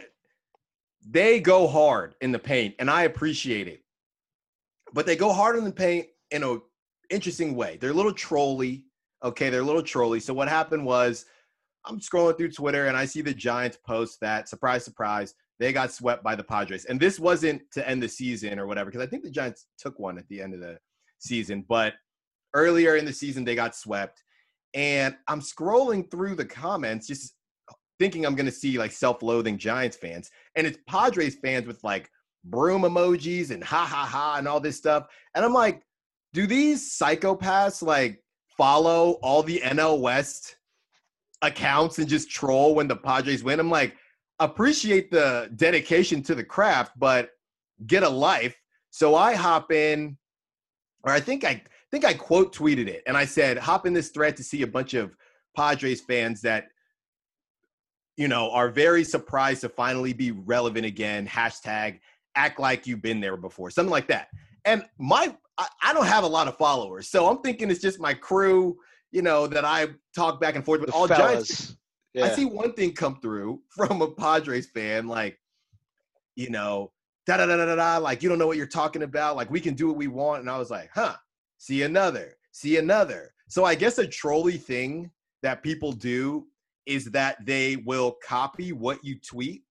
they 1.08 1.40
go 1.40 1.66
hard 1.66 2.14
in 2.20 2.32
the 2.32 2.38
paint, 2.38 2.74
and 2.78 2.90
I 2.90 3.04
appreciate 3.04 3.68
it. 3.68 3.82
But 4.92 5.06
they 5.06 5.16
go 5.16 5.32
hard 5.32 5.56
in 5.56 5.64
the 5.64 5.72
paint 5.72 6.08
in 6.30 6.42
an 6.42 6.60
interesting 7.08 7.56
way. 7.56 7.78
They're 7.80 7.90
a 7.90 7.94
little 7.94 8.12
trolly. 8.12 8.84
Okay, 9.22 9.48
they're 9.48 9.62
a 9.62 9.64
little 9.64 9.82
trolly. 9.82 10.20
So 10.20 10.34
what 10.34 10.48
happened 10.48 10.84
was, 10.84 11.24
I'm 11.86 12.00
scrolling 12.00 12.36
through 12.36 12.52
Twitter 12.52 12.86
and 12.86 12.96
I 12.96 13.04
see 13.04 13.20
the 13.20 13.34
Giants 13.34 13.78
post 13.86 14.20
that 14.20 14.48
surprise, 14.48 14.84
surprise, 14.84 15.34
they 15.58 15.72
got 15.72 15.92
swept 15.92 16.22
by 16.24 16.34
the 16.34 16.42
Padres. 16.42 16.86
And 16.86 16.98
this 16.98 17.20
wasn't 17.20 17.62
to 17.72 17.88
end 17.88 18.02
the 18.02 18.08
season 18.08 18.58
or 18.58 18.66
whatever, 18.66 18.90
because 18.90 19.06
I 19.06 19.08
think 19.08 19.22
the 19.22 19.30
Giants 19.30 19.66
took 19.78 19.98
one 19.98 20.18
at 20.18 20.26
the 20.28 20.40
end 20.40 20.54
of 20.54 20.60
the 20.60 20.78
season. 21.18 21.64
But 21.68 21.94
earlier 22.54 22.96
in 22.96 23.04
the 23.04 23.12
season, 23.12 23.44
they 23.44 23.54
got 23.54 23.76
swept. 23.76 24.22
And 24.72 25.14
I'm 25.28 25.40
scrolling 25.40 26.10
through 26.10 26.36
the 26.36 26.44
comments, 26.44 27.06
just 27.06 27.34
thinking 27.98 28.26
I'm 28.26 28.34
going 28.34 28.46
to 28.46 28.52
see 28.52 28.78
like 28.78 28.92
self 28.92 29.22
loathing 29.22 29.58
Giants 29.58 29.96
fans. 29.96 30.30
And 30.56 30.66
it's 30.66 30.78
Padres 30.88 31.36
fans 31.36 31.66
with 31.66 31.82
like 31.84 32.10
broom 32.44 32.82
emojis 32.82 33.50
and 33.50 33.62
ha 33.62 33.86
ha 33.86 34.04
ha 34.04 34.36
and 34.38 34.48
all 34.48 34.60
this 34.60 34.76
stuff. 34.76 35.06
And 35.34 35.44
I'm 35.44 35.52
like, 35.52 35.82
do 36.32 36.46
these 36.46 36.96
psychopaths 36.98 37.82
like 37.82 38.22
follow 38.56 39.12
all 39.22 39.42
the 39.42 39.60
NL 39.60 40.00
West 40.00 40.56
accounts 41.42 41.98
and 41.98 42.08
just 42.08 42.30
troll 42.30 42.74
when 42.74 42.88
the 42.88 42.96
Padres 42.96 43.44
win? 43.44 43.60
I'm 43.60 43.70
like, 43.70 43.96
appreciate 44.40 45.10
the 45.10 45.50
dedication 45.56 46.22
to 46.24 46.34
the 46.34 46.44
craft, 46.44 46.92
but 46.98 47.30
get 47.86 48.02
a 48.02 48.08
life. 48.08 48.56
So 48.90 49.14
I 49.14 49.34
hop 49.34 49.72
in, 49.72 50.16
or 51.04 51.12
I 51.12 51.20
think 51.20 51.44
I 51.44 51.62
think 51.94 52.04
I 52.04 52.12
quote 52.14 52.52
tweeted 52.52 52.88
it, 52.88 53.04
and 53.06 53.16
I 53.16 53.24
said, 53.24 53.56
hop 53.56 53.86
in 53.86 53.92
this 53.92 54.08
thread 54.08 54.36
to 54.38 54.42
see 54.42 54.62
a 54.62 54.66
bunch 54.66 54.94
of 54.94 55.16
Padres 55.56 56.00
fans 56.00 56.40
that 56.40 56.66
you 58.16 58.26
know 58.26 58.50
are 58.50 58.68
very 58.68 59.04
surprised 59.04 59.60
to 59.60 59.68
finally 59.68 60.12
be 60.12 60.32
relevant 60.32 60.84
again. 60.84 61.24
Hashtag 61.24 62.00
act 62.34 62.58
like 62.58 62.88
you've 62.88 63.00
been 63.00 63.20
there 63.20 63.36
before, 63.36 63.70
something 63.70 63.92
like 63.92 64.08
that. 64.08 64.26
And 64.64 64.84
my 64.98 65.36
I, 65.56 65.68
I 65.84 65.94
don't 65.94 66.06
have 66.06 66.24
a 66.24 66.28
lot 66.28 66.48
of 66.48 66.56
followers, 66.56 67.08
so 67.08 67.28
I'm 67.28 67.40
thinking 67.42 67.70
it's 67.70 67.80
just 67.80 68.00
my 68.00 68.12
crew, 68.12 68.76
you 69.12 69.22
know, 69.22 69.46
that 69.46 69.64
I 69.64 69.86
talk 70.16 70.40
back 70.40 70.56
and 70.56 70.64
forth 70.64 70.80
with. 70.80 70.90
The 70.90 70.96
All 70.96 71.06
Giants. 71.06 71.76
Yeah. 72.12 72.24
I 72.24 72.30
see 72.30 72.44
one 72.44 72.72
thing 72.72 72.92
come 72.92 73.20
through 73.20 73.60
from 73.70 74.02
a 74.02 74.10
Padres 74.10 74.68
fan, 74.68 75.06
like, 75.06 75.38
you 76.34 76.50
know, 76.50 76.90
da 77.26 77.36
da 77.36 77.46
da 77.46 77.56
da 77.56 77.76
da, 77.76 77.98
like 77.98 78.20
you 78.20 78.28
don't 78.28 78.38
know 78.38 78.48
what 78.48 78.56
you're 78.56 78.66
talking 78.66 79.04
about. 79.04 79.36
Like 79.36 79.48
we 79.48 79.60
can 79.60 79.74
do 79.74 79.86
what 79.86 79.96
we 79.96 80.08
want, 80.08 80.40
and 80.40 80.50
I 80.50 80.58
was 80.58 80.70
like, 80.72 80.90
huh. 80.92 81.14
See 81.64 81.84
another, 81.84 82.36
see 82.52 82.76
another. 82.76 83.32
So 83.48 83.64
I 83.64 83.74
guess 83.74 83.96
a 83.96 84.06
trolley 84.06 84.58
thing 84.58 85.10
that 85.42 85.62
people 85.62 85.92
do 85.92 86.46
is 86.84 87.06
that 87.06 87.38
they 87.46 87.76
will 87.76 88.18
copy 88.22 88.72
what 88.72 89.02
you 89.02 89.18
tweet 89.18 89.62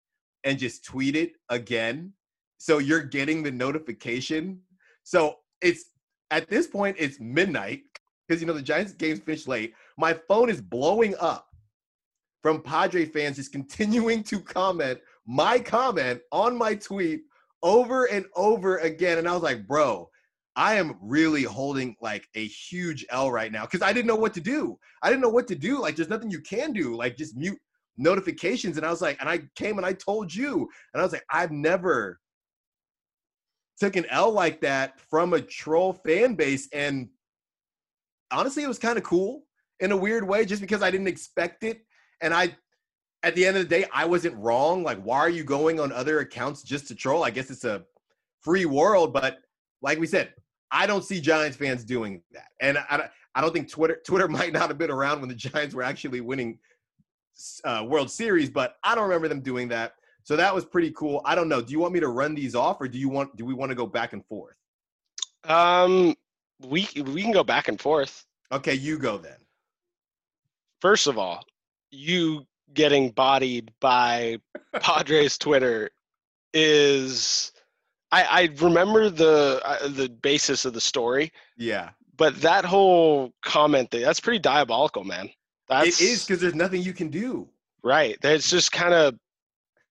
and 0.44 0.58
just 0.58 0.84
tweet 0.84 1.16
it 1.16 1.34
again. 1.50 2.12
So 2.58 2.80
you're 2.80 3.04
getting 3.04 3.44
the 3.44 3.52
notification. 3.52 4.60
So 5.04 5.36
it's 5.62 5.92
at 6.32 6.50
this 6.50 6.66
point 6.66 6.96
it's 6.98 7.20
midnight 7.20 7.82
because 8.28 8.42
you 8.42 8.48
know 8.48 8.54
the 8.54 8.64
Giants 8.64 8.94
games 8.94 9.20
finished 9.20 9.48
late. 9.48 9.76
My 9.96 10.14
phone 10.28 10.50
is 10.50 10.62
blowing 10.62 11.14
up 11.20 11.46
from 12.42 12.64
Padre 12.64 13.06
fans 13.06 13.36
just 13.36 13.52
continuing 13.52 14.24
to 14.24 14.40
comment 14.40 15.00
my 15.28 15.60
comment 15.60 16.22
on 16.32 16.58
my 16.58 16.74
tweet 16.74 17.22
over 17.62 18.06
and 18.06 18.26
over 18.36 18.78
again. 18.78 19.20
And 19.20 19.28
I 19.28 19.34
was 19.34 19.44
like, 19.44 19.68
bro, 19.68 20.10
I 20.56 20.76
am 20.76 20.98
really 21.02 21.44
holding 21.44 21.96
like 22.02 22.28
a 22.36 22.46
huge 22.46 23.06
L 23.10 23.32
right 23.32 23.52
now 23.52 23.64
because 23.64 23.82
I 23.82 23.92
didn't 23.92 24.08
know 24.08 24.16
what 24.16 24.34
to 24.36 24.42
do. 24.42 24.78
I 25.02 25.10
didn't 25.10 25.22
know 25.22 25.30
what 25.30 25.48
to 25.48 25.56
do. 25.56 25.82
Like, 25.82 25.96
there's 25.96 26.10
nothing 26.10 26.30
you 26.30 26.42
can 26.42 26.74
do. 26.74 26.96
Like, 26.96 27.18
just 27.18 27.36
mute 27.36 27.60
notifications. 27.98 28.78
And 28.78 28.86
I 28.86 28.90
was 28.90 29.02
like, 29.02 29.18
and 29.20 29.30
I 29.30 29.42
came 29.56 29.78
and 29.78 29.86
I 29.86 29.94
told 29.94 30.34
you, 30.34 30.70
and 30.94 31.02
I 31.02 31.04
was 31.04 31.12
like, 31.12 31.26
I've 31.32 31.52
never 31.52 32.20
took 33.80 33.96
an 33.96 34.06
L 34.10 34.32
like 34.32 34.62
that 34.62 35.00
from 35.00 35.34
a 35.34 35.42
troll 35.42 35.94
fan 35.94 36.36
base. 36.36 36.70
And 36.72 37.10
honestly, 38.32 38.64
it 38.64 38.68
was 38.68 38.80
kind 38.80 38.98
of 38.98 39.04
cool 39.04 39.44
in 39.80 39.92
a 39.92 39.98
weird 39.98 40.28
way 40.28 40.46
just 40.46 40.62
because 40.62 40.84
I 40.84 40.92
didn't 40.92 41.08
expect 41.08 41.64
it. 41.64 41.82
And 42.22 42.34
I, 42.34 42.56
at 43.24 43.36
the 43.36 43.46
end 43.46 43.58
of 43.58 43.64
the 43.64 43.70
day, 43.70 43.86
I 43.92 44.06
wasn't 44.06 44.36
wrong. 44.36 44.84
Like, 44.84 45.02
why 45.02 45.18
are 45.18 45.30
you 45.30 45.44
going 45.44 45.80
on 45.80 45.92
other 45.92 46.20
accounts 46.20 46.62
just 46.62 46.88
to 46.90 46.96
troll? 46.96 47.24
I 47.24 47.32
guess 47.32 47.50
it's 47.50 47.66
a 47.66 47.84
free 48.42 48.66
world, 48.66 49.14
but 49.14 49.40
like 49.82 50.00
we 50.00 50.08
said, 50.08 50.34
I 50.74 50.88
don't 50.88 51.06
see 51.06 51.22
Giants 51.22 51.56
fans 51.56 51.86
doing 51.86 52.22
that. 52.32 52.48
And 52.60 52.80
I, 52.80 53.08
I 53.36 53.42
don't 53.42 53.54
think 53.54 53.70
Twitter 53.70 54.02
Twitter 54.06 54.28
might 54.40 54.52
not 54.52 54.68
have 54.68 54.78
been 54.78 54.92
around 54.92 55.22
when 55.22 55.30
the 55.30 55.36
Giants 55.36 55.74
were 55.74 55.84
actually 55.84 56.20
winning 56.20 56.60
uh, 57.64 57.86
World 57.88 58.12
Series, 58.12 58.50
but 58.50 58.78
I 58.84 58.96
don't 58.96 59.04
remember 59.04 59.28
them 59.28 59.42
doing 59.42 59.70
that. 59.70 59.94
So 60.24 60.36
that 60.36 60.54
was 60.54 60.66
pretty 60.66 60.92
cool. 60.92 61.22
I 61.26 61.36
don't 61.36 61.50
know. 61.50 61.62
Do 61.62 61.72
you 61.72 61.80
want 61.80 61.94
me 61.94 62.00
to 62.00 62.08
run 62.08 62.34
these 62.34 62.56
off, 62.56 62.82
or 62.82 62.88
do 62.88 62.98
you 62.98 63.10
want 63.10 63.36
do 63.38 63.46
we 63.46 63.54
want 63.54 63.70
to 63.70 63.76
go 63.76 63.86
back 63.86 64.14
and 64.14 64.26
forth? 64.26 64.58
Um, 65.46 66.16
we 66.66 66.88
we 66.96 67.22
can 67.22 67.32
go 67.32 67.44
back 67.44 67.68
and 67.68 67.80
forth. 67.80 68.26
Okay, 68.52 68.74
you 68.74 68.98
go 68.98 69.18
then. 69.18 69.38
First 70.82 71.08
of 71.08 71.18
all, 71.18 71.44
you 71.92 72.46
getting 72.74 73.12
bodied 73.12 73.72
by 73.80 74.40
Padres 74.80 75.38
Twitter 75.38 75.92
is 76.54 77.53
I, 78.14 78.24
I 78.42 78.50
remember 78.62 79.10
the 79.10 79.62
uh, 79.66 79.88
the 79.90 80.10
basis 80.10 80.66
of 80.66 80.74
the 80.74 80.82
story, 80.82 81.32
Yeah, 81.58 81.90
but 82.18 82.40
that 82.42 82.64
whole 82.66 83.34
comment 83.42 83.92
thing, 83.92 84.02
that's 84.04 84.20
pretty 84.20 84.40
diabolical, 84.40 85.04
man. 85.04 85.30
That's 85.70 86.00
it 86.02 86.04
is 86.06 86.26
because 86.26 86.42
there's 86.42 86.56
nothing 86.56 86.82
you 86.82 86.94
can 86.94 87.10
do. 87.10 87.48
right. 87.84 88.18
It's 88.24 88.50
just 88.50 88.72
kind 88.72 88.94
of 88.94 89.16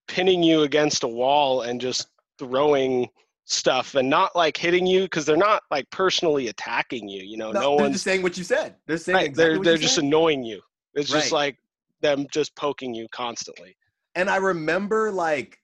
pinning 0.08 0.42
you 0.42 0.62
against 0.62 1.02
a 1.04 1.08
wall 1.08 1.62
and 1.62 1.80
just 1.80 2.08
throwing 2.38 3.08
stuff 3.44 3.94
and 3.94 4.08
not 4.08 4.34
like 4.36 4.56
hitting 4.56 4.86
you 4.86 5.02
because 5.02 5.24
they're 5.24 5.36
not 5.36 5.62
like 5.70 5.88
personally 5.90 6.48
attacking 6.48 7.08
you. 7.08 7.22
You 7.22 7.36
know, 7.38 7.50
No, 7.52 7.60
no, 7.60 7.68
they're 7.76 7.84
one's 7.84 7.94
just 7.94 8.04
saying 8.04 8.22
what 8.22 8.36
you 8.38 8.44
said. 8.44 8.76
They're 8.86 8.98
saying 8.98 9.16
right. 9.16 9.26
exactly 9.26 9.54
they're 9.56 9.64
they're 9.64 9.78
just 9.82 9.96
said. 9.96 10.04
annoying 10.04 10.42
you. 10.44 10.60
It's 10.94 11.10
just 11.10 11.32
like 11.32 11.56
them 12.00 12.26
just 12.30 12.54
poking 12.56 12.94
you 12.94 13.06
constantly. 13.12 13.76
and 14.14 14.28
I 14.28 14.36
remember 14.36 15.10
like 15.10 15.58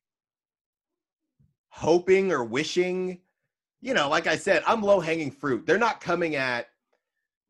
hoping 1.79 2.33
or 2.33 2.43
wishing, 2.43 3.21
you 3.81 3.95
know, 3.95 4.09
like 4.09 4.27
I 4.27 4.37
said, 4.37 4.65
I'm 4.67 4.83
low 4.83 4.99
hanging 4.99 5.31
fruit. 5.31 5.65
They're 5.65 5.79
not 5.79 6.01
coming 6.01 6.35
at, 6.35 6.67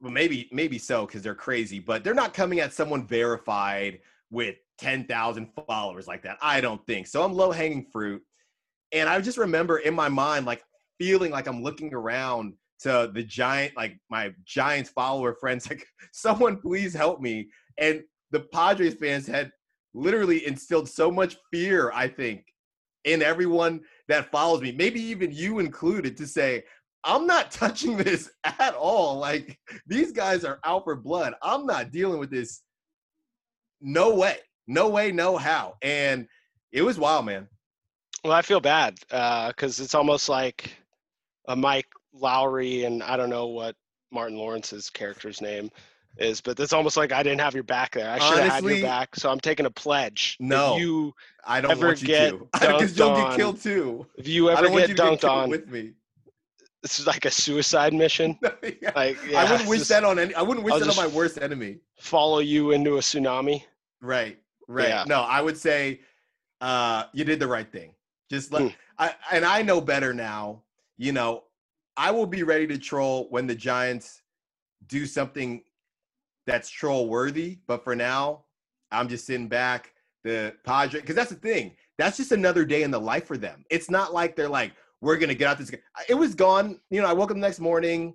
well, 0.01 0.13
maybe 0.13 0.49
maybe 0.53 0.79
so 0.79 1.07
because 1.07 1.23
they're 1.23 1.35
crazy, 1.35 1.79
but 1.79 2.05
they're 2.05 2.15
not 2.15 2.35
coming 2.35 2.61
at 2.61 2.75
someone 2.75 3.07
verified 3.07 4.01
with 4.31 4.57
ten 4.79 5.05
thousand 5.05 5.49
followers 5.67 6.07
like 6.07 6.23
that. 6.23 6.37
I 6.43 6.61
don't 6.61 6.85
think 6.87 7.07
so. 7.07 7.25
I'm 7.25 7.33
low 7.33 7.51
hanging 7.51 7.87
fruit, 7.91 8.23
and 8.93 9.09
I 9.09 9.19
just 9.21 9.39
remember 9.39 9.79
in 9.79 9.95
my 9.95 10.09
mind 10.09 10.45
like 10.45 10.63
feeling 10.99 11.33
like 11.33 11.47
I'm 11.49 11.63
looking 11.63 11.95
around 11.95 12.53
to 12.81 13.11
the 13.13 13.23
giant, 13.23 13.77
like 13.77 13.99
my 14.11 14.33
Giants 14.45 14.91
follower 14.91 15.33
friends, 15.33 15.67
like 15.71 15.87
someone 16.13 16.61
please 16.61 16.93
help 16.93 17.21
me. 17.21 17.49
And 17.79 18.03
the 18.31 18.41
Padres 18.41 18.95
fans 18.95 19.27
had 19.27 19.51
literally 19.95 20.47
instilled 20.47 20.89
so 20.89 21.11
much 21.11 21.39
fear, 21.51 21.91
I 21.95 22.09
think, 22.09 22.45
in 23.05 23.23
everyone 23.23 23.81
that 24.09 24.31
follows 24.31 24.61
me, 24.61 24.73
maybe 24.73 25.01
even 25.01 25.31
you 25.31 25.59
included, 25.59 26.17
to 26.17 26.27
say, 26.27 26.65
I'm 27.05 27.27
not 27.27 27.51
touching 27.53 27.97
this 27.97 28.31
at 28.45 28.75
all. 28.75 29.19
Like, 29.19 29.59
these 29.87 30.13
guys 30.13 30.45
are 30.45 30.59
out 30.65 30.85
for 30.85 30.97
blood. 30.97 31.35
I'm 31.43 31.67
not 31.67 31.91
dealing 31.91 32.19
with 32.19 32.31
this. 32.31 32.63
No 33.81 34.15
way. 34.15 34.39
No 34.67 34.89
way, 34.89 35.13
no 35.13 35.37
how. 35.37 35.77
And 35.83 36.27
it 36.73 36.83
was 36.83 36.99
wild, 36.99 37.27
man. 37.27 37.49
Well, 38.25 38.33
I 38.33 38.43
feel 38.43 38.61
bad 38.61 38.99
uh, 39.11 39.49
because 39.49 39.81
it's 39.81 39.95
almost 39.95 40.29
like 40.29 40.77
a 41.47 41.55
Mike 41.55 41.89
Lowrey, 42.15 42.87
and 42.87 43.03
I 43.03 43.17
don't 43.17 43.31
know 43.31 43.47
what 43.47 43.77
Martin 44.11 44.37
Lawrence's 44.37 44.91
character's 44.91 45.41
name 45.41 45.71
is, 46.17 46.41
but 46.41 46.59
it's 46.59 46.73
almost 46.73 46.97
like 46.97 47.13
I 47.13 47.23
didn't 47.23 47.41
have 47.41 47.55
your 47.55 47.63
back 47.63 47.93
there. 47.95 48.11
I 48.11 48.19
should 48.19 48.39
have 48.39 48.53
had 48.53 48.65
your 48.65 48.83
back, 48.83 49.15
so 49.17 49.31
I'm 49.31 49.41
taking 49.41 49.67
a 49.67 49.71
pledge. 49.71 50.37
No. 50.41 50.77
you 50.77 51.15
I 51.47 51.61
don't 51.61 51.71
Ever 51.71 51.87
want 51.89 52.01
you 52.03 52.07
get 52.09 52.31
to. 52.31 52.49
Because 52.53 52.97
you'll 52.99 53.11
dunked 53.11 53.17
get 53.17 53.27
on. 53.27 53.37
killed 53.37 53.61
too. 53.63 54.07
if 54.17 54.27
you 54.27 54.51
ever 54.51 54.69
get 54.69 54.89
you 54.89 54.95
to 54.95 55.03
dunked 55.03 55.21
get 55.21 55.31
on, 55.31 55.51
with 55.51 55.69
me. 55.69 55.93
this 56.83 56.99
is 56.99 57.07
like 57.07 57.25
a 57.25 57.31
suicide 57.31 57.93
mission. 57.95 58.39
Yeah. 58.83 58.93
Like 58.95 59.19
yeah, 59.29 59.41
I 59.41 59.51
wouldn't 59.51 59.69
wish 59.69 59.79
just 59.81 59.91
that 59.91 60.05
on 60.05 60.19
any. 60.19 60.35
I 60.35 60.43
wouldn't 60.43 60.65
wish 60.65 60.75
I'll 60.75 60.81
that 60.81 60.89
on 60.91 60.97
my 60.97 61.07
worst 61.09 61.39
enemy. 61.41 61.79
follow 61.99 62.39
you 62.41 62.73
into 62.73 62.97
a 62.97 63.01
tsunami. 63.01 63.63
Right. 64.01 64.39
Right. 64.69 64.89
Yeah. 64.89 65.05
No, 65.07 65.23
I 65.23 65.41
would 65.41 65.57
say 65.57 66.01
uh 66.61 67.05
you 67.13 67.25
did 67.25 67.39
the 67.41 67.47
right 67.47 67.71
thing. 67.71 67.93
Just 68.31 68.53
let 68.53 68.63
Hmm. 68.63 68.69
I 68.99 69.15
and 69.33 69.45
I 69.45 69.63
know 69.63 69.81
better 69.81 70.13
now. 70.13 70.63
You 70.97 71.13
know, 71.13 71.45
I 71.97 72.11
will 72.11 72.27
be 72.27 72.43
ready 72.43 72.67
to 72.69 72.79
troll 72.79 73.29
when 73.31 73.47
the 73.47 73.55
Giants 73.55 74.23
do 74.87 75.07
something 75.07 75.63
that's 76.49 76.69
troll 76.71 77.09
worthy, 77.09 77.59
but 77.69 77.85
for 77.85 77.95
now, 77.95 78.45
I'm 78.91 79.09
just 79.09 79.27
sitting 79.27 79.49
back. 79.49 79.93
The 80.25 80.55
Padre, 80.65 81.01
because 81.01 81.15
that's 81.15 81.31
the 81.31 81.37
thing. 81.37 81.77
That's 81.97 82.17
just 82.17 82.33
another 82.33 82.65
day 82.65 82.83
in 82.83 82.91
the 82.91 82.99
life 83.01 83.27
for 83.27 83.37
them. 83.37 83.65
It's 83.71 83.89
not 83.89 84.13
like 84.13 84.35
they're 84.35 84.49
like, 84.49 84.73
we're 85.01 85.17
gonna 85.17 85.35
get 85.35 85.47
out 85.49 85.59
this. 85.59 85.71
It 86.09 86.15
was 86.15 86.35
gone. 86.35 86.81
You 86.91 87.01
know, 87.03 87.07
I 87.09 87.13
woke 87.13 87.31
up 87.31 87.37
the 87.37 87.41
next 87.41 87.61
morning, 87.61 88.15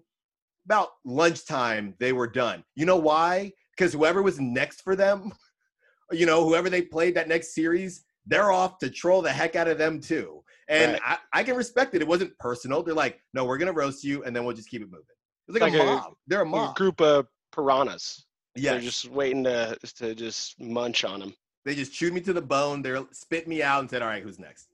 about 0.66 0.90
lunchtime, 1.06 1.96
they 2.00 2.12
were 2.14 2.28
done. 2.28 2.64
You 2.76 2.86
know 2.86 2.98
why? 2.98 3.54
Because 3.76 3.94
whoever 3.94 4.22
was 4.22 4.40
next 4.40 4.82
for 4.82 4.96
them, 4.96 5.32
you 6.12 6.26
know, 6.26 6.44
whoever 6.44 6.70
they 6.70 6.82
played 6.82 7.16
that 7.16 7.28
next 7.30 7.56
series, 7.56 8.04
they're 8.26 8.52
off 8.52 8.78
to 8.80 8.90
troll 8.90 9.22
the 9.22 9.32
heck 9.32 9.56
out 9.56 9.68
of 9.68 9.78
them 9.78 10.00
too. 10.02 10.44
And 10.70 10.94
Right. 10.94 11.02
I, 11.34 11.40
I 11.40 11.44
can 11.44 11.56
respect 11.56 11.96
it. 11.96 12.02
It 12.02 12.08
wasn't 12.08 12.38
personal. 12.40 12.84
They're 12.84 12.94
like, 12.94 13.20
no, 13.34 13.46
we're 13.46 13.58
gonna 13.58 13.74
roast 13.74 14.04
you, 14.04 14.24
and 14.24 14.36
then 14.36 14.44
we'll 14.46 14.56
just 14.56 14.70
keep 14.70 14.82
it 14.82 14.90
moving. 14.92 15.06
It's 15.48 15.60
like, 15.60 15.72
Like 15.74 15.82
a 15.82 15.84
a- 15.84 15.96
mob. 15.96 16.14
They're 16.28 16.40
a 16.42 16.44
A 16.44 16.46
mob. 16.46 16.76
group 16.76 17.02
of 17.02 17.28
piranhas. 17.54 18.26
Yeah, 18.56 18.74
They're 18.74 18.82
just 18.82 19.10
waiting 19.10 19.44
to 19.46 19.78
to 19.98 20.14
just 20.16 20.60
munch 20.60 21.04
on 21.04 21.20
them. 21.20 21.34
they 21.66 21.76
just 21.76 21.94
chewed 21.94 22.14
me 22.14 22.22
to 22.22 22.34
the 22.34 22.42
bone. 22.42 22.82
They 22.82 22.96
spit 23.12 23.48
me 23.48 23.64
out 23.64 23.80
and 23.82 23.90
said, 23.90 24.02
"All 24.02 24.08
right, 24.10 24.22
who's 24.24 24.40
next?" 24.40 24.68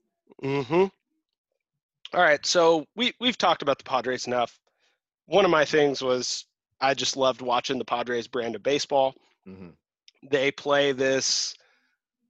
Mm-hmm. 0.43 0.85
All 2.13 2.21
right, 2.21 2.43
so 2.45 2.85
we 2.95 3.13
we've 3.19 3.37
talked 3.37 3.61
about 3.61 3.77
the 3.77 3.83
Padres 3.83 4.27
enough. 4.27 4.59
One 5.27 5.45
of 5.45 5.51
my 5.51 5.63
things 5.65 6.01
was 6.01 6.45
I 6.81 6.93
just 6.93 7.15
loved 7.15 7.41
watching 7.41 7.77
the 7.77 7.85
Padres 7.85 8.27
brand 8.27 8.55
of 8.55 8.63
baseball. 8.63 9.13
Mm-hmm. 9.47 9.69
They 10.29 10.51
play 10.51 10.91
this 10.91 11.53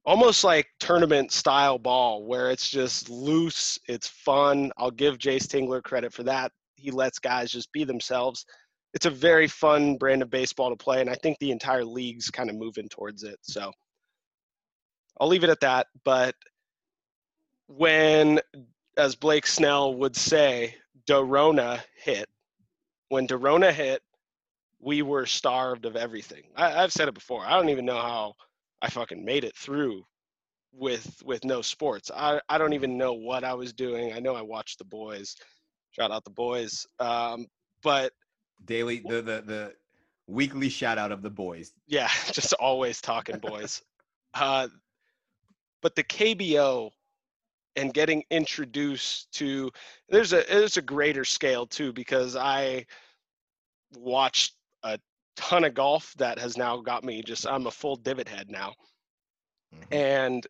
almost 0.04 0.44
like 0.44 0.66
tournament 0.80 1.32
style 1.32 1.78
ball 1.78 2.24
where 2.24 2.50
it's 2.50 2.68
just 2.70 3.08
loose, 3.10 3.78
it's 3.88 4.08
fun. 4.08 4.70
I'll 4.76 4.90
give 4.90 5.18
Jayce 5.18 5.46
Tingler 5.46 5.82
credit 5.82 6.12
for 6.12 6.22
that. 6.24 6.52
He 6.76 6.90
lets 6.90 7.18
guys 7.18 7.50
just 7.50 7.72
be 7.72 7.84
themselves. 7.84 8.44
It's 8.92 9.06
a 9.06 9.10
very 9.10 9.46
fun 9.46 9.96
brand 9.96 10.22
of 10.22 10.30
baseball 10.30 10.70
to 10.70 10.76
play, 10.76 11.00
and 11.00 11.08
I 11.08 11.14
think 11.14 11.38
the 11.38 11.52
entire 11.52 11.84
league's 11.84 12.30
kind 12.30 12.50
of 12.50 12.56
moving 12.56 12.88
towards 12.88 13.22
it. 13.22 13.38
So 13.42 13.72
I'll 15.20 15.28
leave 15.28 15.44
it 15.44 15.50
at 15.50 15.60
that. 15.60 15.86
But 16.04 16.34
when, 17.68 18.40
as 18.96 19.14
Blake 19.14 19.46
Snell 19.46 19.94
would 19.94 20.16
say, 20.16 20.74
Dorona 21.06 21.80
hit, 22.02 22.28
when 23.08 23.26
Dorona 23.26 23.72
hit, 23.72 24.02
we 24.80 25.02
were 25.02 25.26
starved 25.26 25.84
of 25.84 25.94
everything. 25.94 26.44
I, 26.56 26.82
I've 26.82 26.92
said 26.92 27.08
it 27.08 27.14
before. 27.14 27.44
I 27.44 27.50
don't 27.50 27.68
even 27.68 27.84
know 27.84 28.00
how 28.00 28.34
I 28.82 28.88
fucking 28.88 29.24
made 29.24 29.44
it 29.44 29.56
through 29.56 30.04
with 30.72 31.22
with 31.24 31.44
no 31.44 31.62
sports. 31.62 32.10
I, 32.14 32.40
I 32.48 32.56
don't 32.58 32.72
even 32.72 32.96
know 32.96 33.12
what 33.12 33.44
I 33.44 33.54
was 33.54 33.72
doing. 33.72 34.12
I 34.12 34.20
know 34.20 34.34
I 34.34 34.42
watched 34.42 34.78
the 34.78 34.84
boys. 34.84 35.36
Shout 35.90 36.10
out 36.10 36.24
the 36.24 36.30
boys. 36.30 36.86
Um, 36.98 37.46
but 37.82 38.12
Daily, 38.64 39.00
the 39.00 39.22
the 39.22 39.42
the 39.42 39.74
weekly 40.26 40.68
shout 40.68 40.98
out 40.98 41.12
of 41.12 41.22
the 41.22 41.30
boys. 41.30 41.72
yeah, 41.86 42.08
just 42.32 42.52
always 42.54 43.00
talking 43.00 43.38
boys. 43.38 43.82
Uh, 44.32 44.68
but 45.82 45.96
the 45.96 46.04
KBO 46.04 46.90
and 47.74 47.92
getting 47.92 48.22
introduced 48.30 49.32
to 49.32 49.72
there's 50.08 50.32
a 50.32 50.44
there's 50.48 50.76
a 50.76 50.82
greater 50.82 51.24
scale 51.24 51.66
too 51.66 51.92
because 51.92 52.36
I 52.36 52.86
watched 53.96 54.54
a 54.84 55.00
ton 55.34 55.64
of 55.64 55.74
golf 55.74 56.14
that 56.18 56.38
has 56.38 56.56
now 56.56 56.76
got 56.80 57.02
me 57.02 57.22
just 57.22 57.44
I'm 57.46 57.66
a 57.66 57.70
full 57.72 57.96
divot 57.96 58.28
head 58.28 58.50
now 58.50 58.74
Mhm. 59.74 59.86
and 59.90 60.46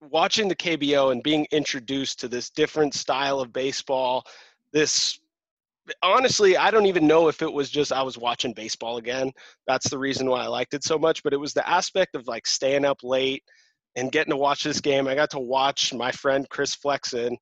watching 0.00 0.48
the 0.48 0.56
KBO 0.56 1.12
and 1.12 1.22
being 1.22 1.46
introduced 1.52 2.18
to 2.20 2.28
this 2.28 2.50
different 2.50 2.94
style 2.94 3.38
of 3.40 3.52
baseball 3.52 4.24
this 4.72 5.20
honestly 6.02 6.56
I 6.56 6.70
don't 6.70 6.86
even 6.86 7.06
know 7.06 7.28
if 7.28 7.42
it 7.42 7.52
was 7.52 7.70
just 7.70 7.92
I 7.92 8.02
was 8.02 8.18
watching 8.18 8.52
baseball 8.52 8.96
again. 8.98 9.32
That's 9.66 9.88
the 9.88 9.98
reason 9.98 10.28
why 10.28 10.42
I 10.42 10.48
liked 10.48 10.74
it 10.74 10.84
so 10.84 10.98
much 10.98 11.22
but 11.22 11.32
it 11.32 11.40
was 11.40 11.52
the 11.54 11.68
aspect 11.68 12.14
of 12.14 12.26
like 12.26 12.46
staying 12.46 12.84
up 12.84 13.02
late 13.02 13.42
and 13.96 14.12
getting 14.12 14.30
to 14.30 14.36
watch 14.36 14.62
this 14.62 14.80
game. 14.80 15.08
I 15.08 15.14
got 15.14 15.30
to 15.30 15.38
watch 15.38 15.94
my 15.94 16.12
friend 16.12 16.48
Chris 16.50 16.74
Flexen 16.74 17.36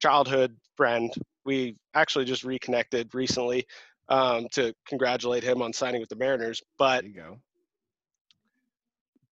childhood 0.00 0.56
friend. 0.76 1.12
We 1.44 1.76
actually 1.94 2.24
just 2.24 2.44
reconnected 2.44 3.14
recently 3.14 3.64
um, 4.08 4.48
to 4.52 4.74
congratulate 4.86 5.44
him 5.44 5.62
on 5.62 5.72
signing 5.72 6.00
with 6.00 6.10
the 6.10 6.16
Mariners 6.16 6.62
but 6.78 7.02
There 7.02 7.10
you 7.10 7.16
go. 7.16 7.38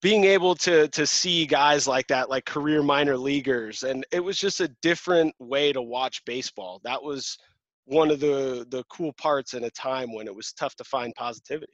being 0.03 0.25
able 0.25 0.55
to 0.57 0.89
to 0.89 1.07
see 1.07 1.47
guys 1.47 1.87
like 1.89 2.07
that 2.09 2.31
like 2.31 2.45
career 2.45 2.83
minor 2.83 3.17
leaguers 3.17 3.83
and 3.83 4.07
it 4.13 4.21
was 4.21 4.39
just 4.39 4.61
a 4.61 4.69
different 4.83 5.35
way 5.39 5.73
to 5.73 5.83
watch 5.83 6.25
baseball. 6.25 6.81
That 6.85 7.03
was 7.03 7.37
one 7.85 8.11
of 8.11 8.21
the 8.21 8.67
the 8.71 8.85
cool 8.91 9.13
parts 9.15 9.55
in 9.55 9.65
a 9.65 9.71
time 9.71 10.13
when 10.15 10.27
it 10.27 10.35
was 10.35 10.53
tough 10.53 10.75
to 10.77 10.85
find 10.85 11.15
positivity 11.17 11.73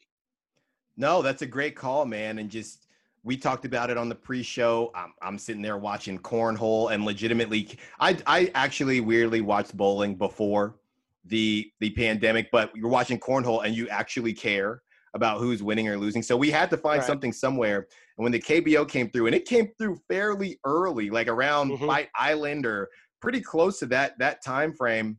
No, 0.97 1.23
that's 1.23 1.43
a 1.43 1.47
great 1.47 1.77
call, 1.77 2.07
man. 2.07 2.39
And 2.39 2.51
just 2.51 2.87
we 3.23 3.37
talked 3.37 3.65
about 3.65 3.91
it 3.91 3.97
on 3.97 4.09
the 4.09 4.15
pre-show. 4.15 4.91
I'm, 4.95 5.13
I'm 5.21 5.39
sitting 5.39 5.63
there 5.63 5.77
watching 5.79 6.19
cornhole 6.19 6.93
and 6.93 7.05
legitimately, 7.05 7.79
I 8.01 8.19
I 8.27 8.51
actually 8.55 9.01
weirdly 9.01 9.41
watched 9.41 9.77
bowling 9.77 10.17
before 10.17 10.81
the 11.25 11.71
the 11.81 11.91
pandemic, 11.91 12.49
but 12.51 12.75
you're 12.75 12.89
watching 12.89 13.19
cornhole 13.21 13.65
and 13.65 13.75
you 13.75 13.89
actually 13.89 14.33
care 14.33 14.83
about 15.15 15.39
who's 15.41 15.63
winning 15.63 15.89
or 15.89 15.97
losing. 15.99 16.23
So 16.23 16.37
we 16.37 16.51
had 16.51 16.71
to 16.71 16.77
find 16.77 17.03
Right. 17.03 17.05
something 17.05 17.33
somewhere. 17.33 17.89
And 18.17 18.23
when 18.23 18.33
the 18.33 18.41
KBO 18.41 18.89
came 18.89 19.11
through, 19.11 19.27
and 19.27 19.35
it 19.35 19.47
came 19.47 19.73
through 19.79 19.97
fairly 20.09 20.59
early, 20.65 21.11
like 21.11 21.27
around 21.29 21.75
Mhm. 21.75 21.87
Fight 21.87 22.09
Island 22.15 22.65
or 22.67 22.91
pretty 23.21 23.41
close 23.41 23.79
to 23.81 23.87
that 23.87 24.19
that 24.19 24.43
time 24.43 24.73
frame, 24.75 25.19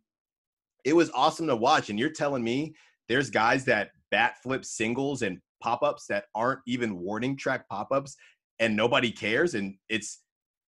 it 0.88 0.96
was 0.96 1.12
awesome 1.14 1.48
to 1.48 1.56
watch. 1.56 1.90
And 1.90 2.00
you're 2.00 2.10
telling 2.10 2.44
me 2.44 2.74
there's 3.10 3.30
guys 3.30 3.66
that 3.66 3.92
bat 4.10 4.36
flip 4.42 4.64
singles 4.64 5.22
and 5.22 5.40
pop-ups 5.62 6.06
that 6.08 6.26
aren't 6.34 6.62
even 6.66 6.98
warning 6.98 7.36
track 7.36 7.68
pop-ups 7.68 8.16
and 8.60 8.74
nobody 8.74 9.12
cares 9.12 9.54
and 9.54 9.76
it's 9.90 10.22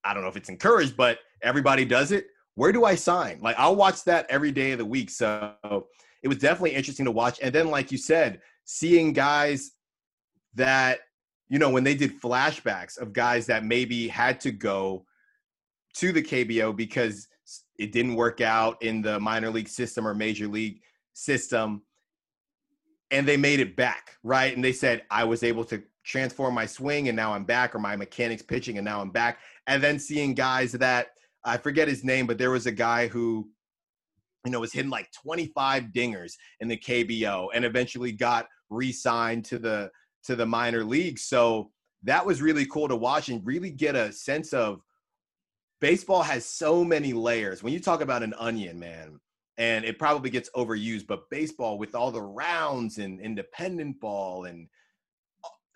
I 0.03 0.13
don't 0.13 0.23
know 0.23 0.29
if 0.29 0.37
it's 0.37 0.49
encouraged, 0.49 0.97
but 0.97 1.19
everybody 1.43 1.85
does 1.85 2.11
it. 2.11 2.27
Where 2.55 2.71
do 2.71 2.83
I 2.83 2.95
sign? 2.95 3.39
Like 3.41 3.57
I'll 3.59 3.75
watch 3.75 4.03
that 4.05 4.25
every 4.29 4.51
day 4.51 4.71
of 4.71 4.79
the 4.79 4.85
week. 4.85 5.11
So 5.11 5.53
it 6.23 6.27
was 6.27 6.39
definitely 6.39 6.73
interesting 6.73 7.05
to 7.05 7.11
watch. 7.11 7.39
And 7.41 7.53
then, 7.53 7.69
like 7.69 7.91
you 7.91 7.97
said, 7.97 8.41
seeing 8.65 9.13
guys 9.13 9.71
that 10.55 10.99
you 11.47 11.59
know 11.59 11.69
when 11.69 11.83
they 11.83 11.93
did 11.93 12.19
flashbacks 12.19 12.97
of 12.97 13.13
guys 13.13 13.45
that 13.47 13.63
maybe 13.63 14.07
had 14.07 14.39
to 14.41 14.51
go 14.51 15.05
to 15.95 16.11
the 16.11 16.23
KBO 16.23 16.75
because 16.75 17.27
it 17.77 17.91
didn't 17.91 18.15
work 18.15 18.41
out 18.41 18.81
in 18.81 19.01
the 19.01 19.19
minor 19.19 19.49
league 19.49 19.69
system 19.69 20.07
or 20.07 20.13
major 20.13 20.47
league 20.47 20.81
system. 21.13 21.81
And 23.11 23.27
they 23.27 23.37
made 23.37 23.59
it 23.59 23.75
back 23.75 24.17
right? 24.23 24.53
And 24.53 24.63
they 24.63 24.73
said 24.73 25.03
i 25.09 25.23
was 25.23 25.43
able 25.43 25.63
to 25.65 25.81
transform 26.03 26.53
my 26.53 26.65
swing 26.65 27.09
and 27.09 27.15
now 27.15 27.33
i'm 27.33 27.43
back 27.43 27.75
or 27.75 27.79
my 27.79 27.95
mechanics 27.95 28.41
pitching 28.41 28.77
and 28.77 28.85
now 28.85 29.01
i'm 29.01 29.11
back. 29.11 29.39
And 29.67 29.81
then 29.83 29.99
seeing 29.99 30.33
guys 30.33 30.71
that 30.73 31.07
i 31.43 31.57
forget 31.57 31.87
his 31.87 32.03
name 32.03 32.27
but 32.27 32.37
there 32.37 32.51
was 32.51 32.65
a 32.65 32.71
guy 32.71 33.07
who 33.07 33.49
you 34.45 34.51
know 34.51 34.59
was 34.59 34.73
hitting 34.73 34.91
like 34.91 35.11
25 35.11 35.85
dingers 35.95 36.33
in 36.59 36.67
the 36.67 36.77
kbo 36.77 37.47
and 37.53 37.65
eventually 37.65 38.11
got 38.11 38.47
re-signed 38.69 39.45
to 39.45 39.59
the 39.59 39.89
to 40.23 40.35
the 40.35 40.45
minor 40.45 40.83
leagues 40.83 41.23
so 41.23 41.71
that 42.03 42.25
was 42.25 42.41
really 42.41 42.65
cool 42.65 42.87
to 42.87 42.95
watch 42.95 43.29
and 43.29 43.45
really 43.45 43.69
get 43.69 43.95
a 43.95 44.11
sense 44.11 44.53
of 44.53 44.81
baseball 45.79 46.23
has 46.23 46.45
so 46.45 46.83
many 46.83 47.13
layers. 47.13 47.63
When 47.63 47.73
you 47.73 47.79
talk 47.79 48.01
about 48.01 48.23
an 48.23 48.33
onion, 48.37 48.79
man, 48.79 49.19
and 49.57 49.85
it 49.85 49.99
probably 49.99 50.29
gets 50.29 50.49
overused, 50.55 51.07
but 51.07 51.29
baseball 51.29 51.77
with 51.77 51.95
all 51.95 52.11
the 52.11 52.21
rounds 52.21 52.97
and 52.99 53.19
independent 53.19 53.99
ball 53.99 54.45
and 54.45 54.67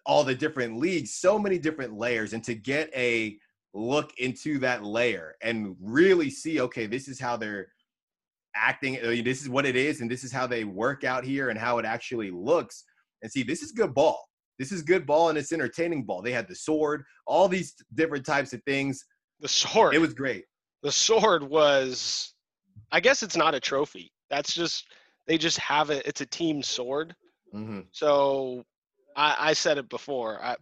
all 0.05 0.23
the 0.23 0.35
different 0.35 0.77
leagues, 0.77 1.15
so 1.15 1.39
many 1.39 1.57
different 1.57 1.97
layers. 1.97 2.33
And 2.33 2.43
to 2.43 2.53
get 2.53 2.91
a 2.95 3.37
look 3.73 4.11
into 4.17 4.59
that 4.59 4.83
layer 4.83 5.35
and 5.41 5.75
really 5.81 6.29
see, 6.29 6.61
okay, 6.61 6.85
this 6.85 7.07
is 7.07 7.19
how 7.19 7.37
they're 7.37 7.69
acting, 8.55 8.99
this 9.23 9.41
is 9.41 9.49
what 9.49 9.65
it 9.65 9.75
is, 9.75 10.01
and 10.01 10.11
this 10.11 10.23
is 10.23 10.31
how 10.31 10.45
they 10.45 10.63
work 10.63 11.03
out 11.03 11.23
here 11.23 11.49
and 11.49 11.57
how 11.57 11.77
it 11.77 11.85
actually 11.85 12.31
looks. 12.31 12.83
And 13.21 13.31
see, 13.31 13.43
this 13.43 13.61
is 13.61 13.71
good 13.71 13.93
ball. 13.93 14.27
This 14.59 14.71
is 14.71 14.83
good 14.83 15.07
ball 15.07 15.29
and 15.29 15.37
it's 15.37 15.51
entertaining 15.51 16.03
ball. 16.03 16.21
They 16.21 16.33
had 16.33 16.47
the 16.47 16.55
sword, 16.55 17.03
all 17.25 17.47
these 17.47 17.73
different 17.95 18.25
types 18.25 18.53
of 18.53 18.61
things 18.63 19.03
the 19.41 19.47
sword. 19.47 19.95
It 19.95 19.99
was 19.99 20.13
great. 20.13 20.45
The 20.83 20.91
sword 20.91 21.43
was, 21.43 22.33
I 22.91 22.99
guess 22.99 23.23
it's 23.23 23.35
not 23.35 23.53
a 23.53 23.59
trophy. 23.59 24.11
That's 24.29 24.53
just 24.53 24.85
they 25.27 25.37
just 25.37 25.57
have 25.57 25.89
it. 25.89 26.05
It's 26.05 26.21
a 26.21 26.25
team 26.25 26.63
sword. 26.63 27.15
Mm-hmm. 27.53 27.81
So 27.91 28.63
I, 29.15 29.35
I 29.39 29.53
said 29.53 29.77
it 29.77 29.89
before. 29.89 30.39
I, 30.41 30.55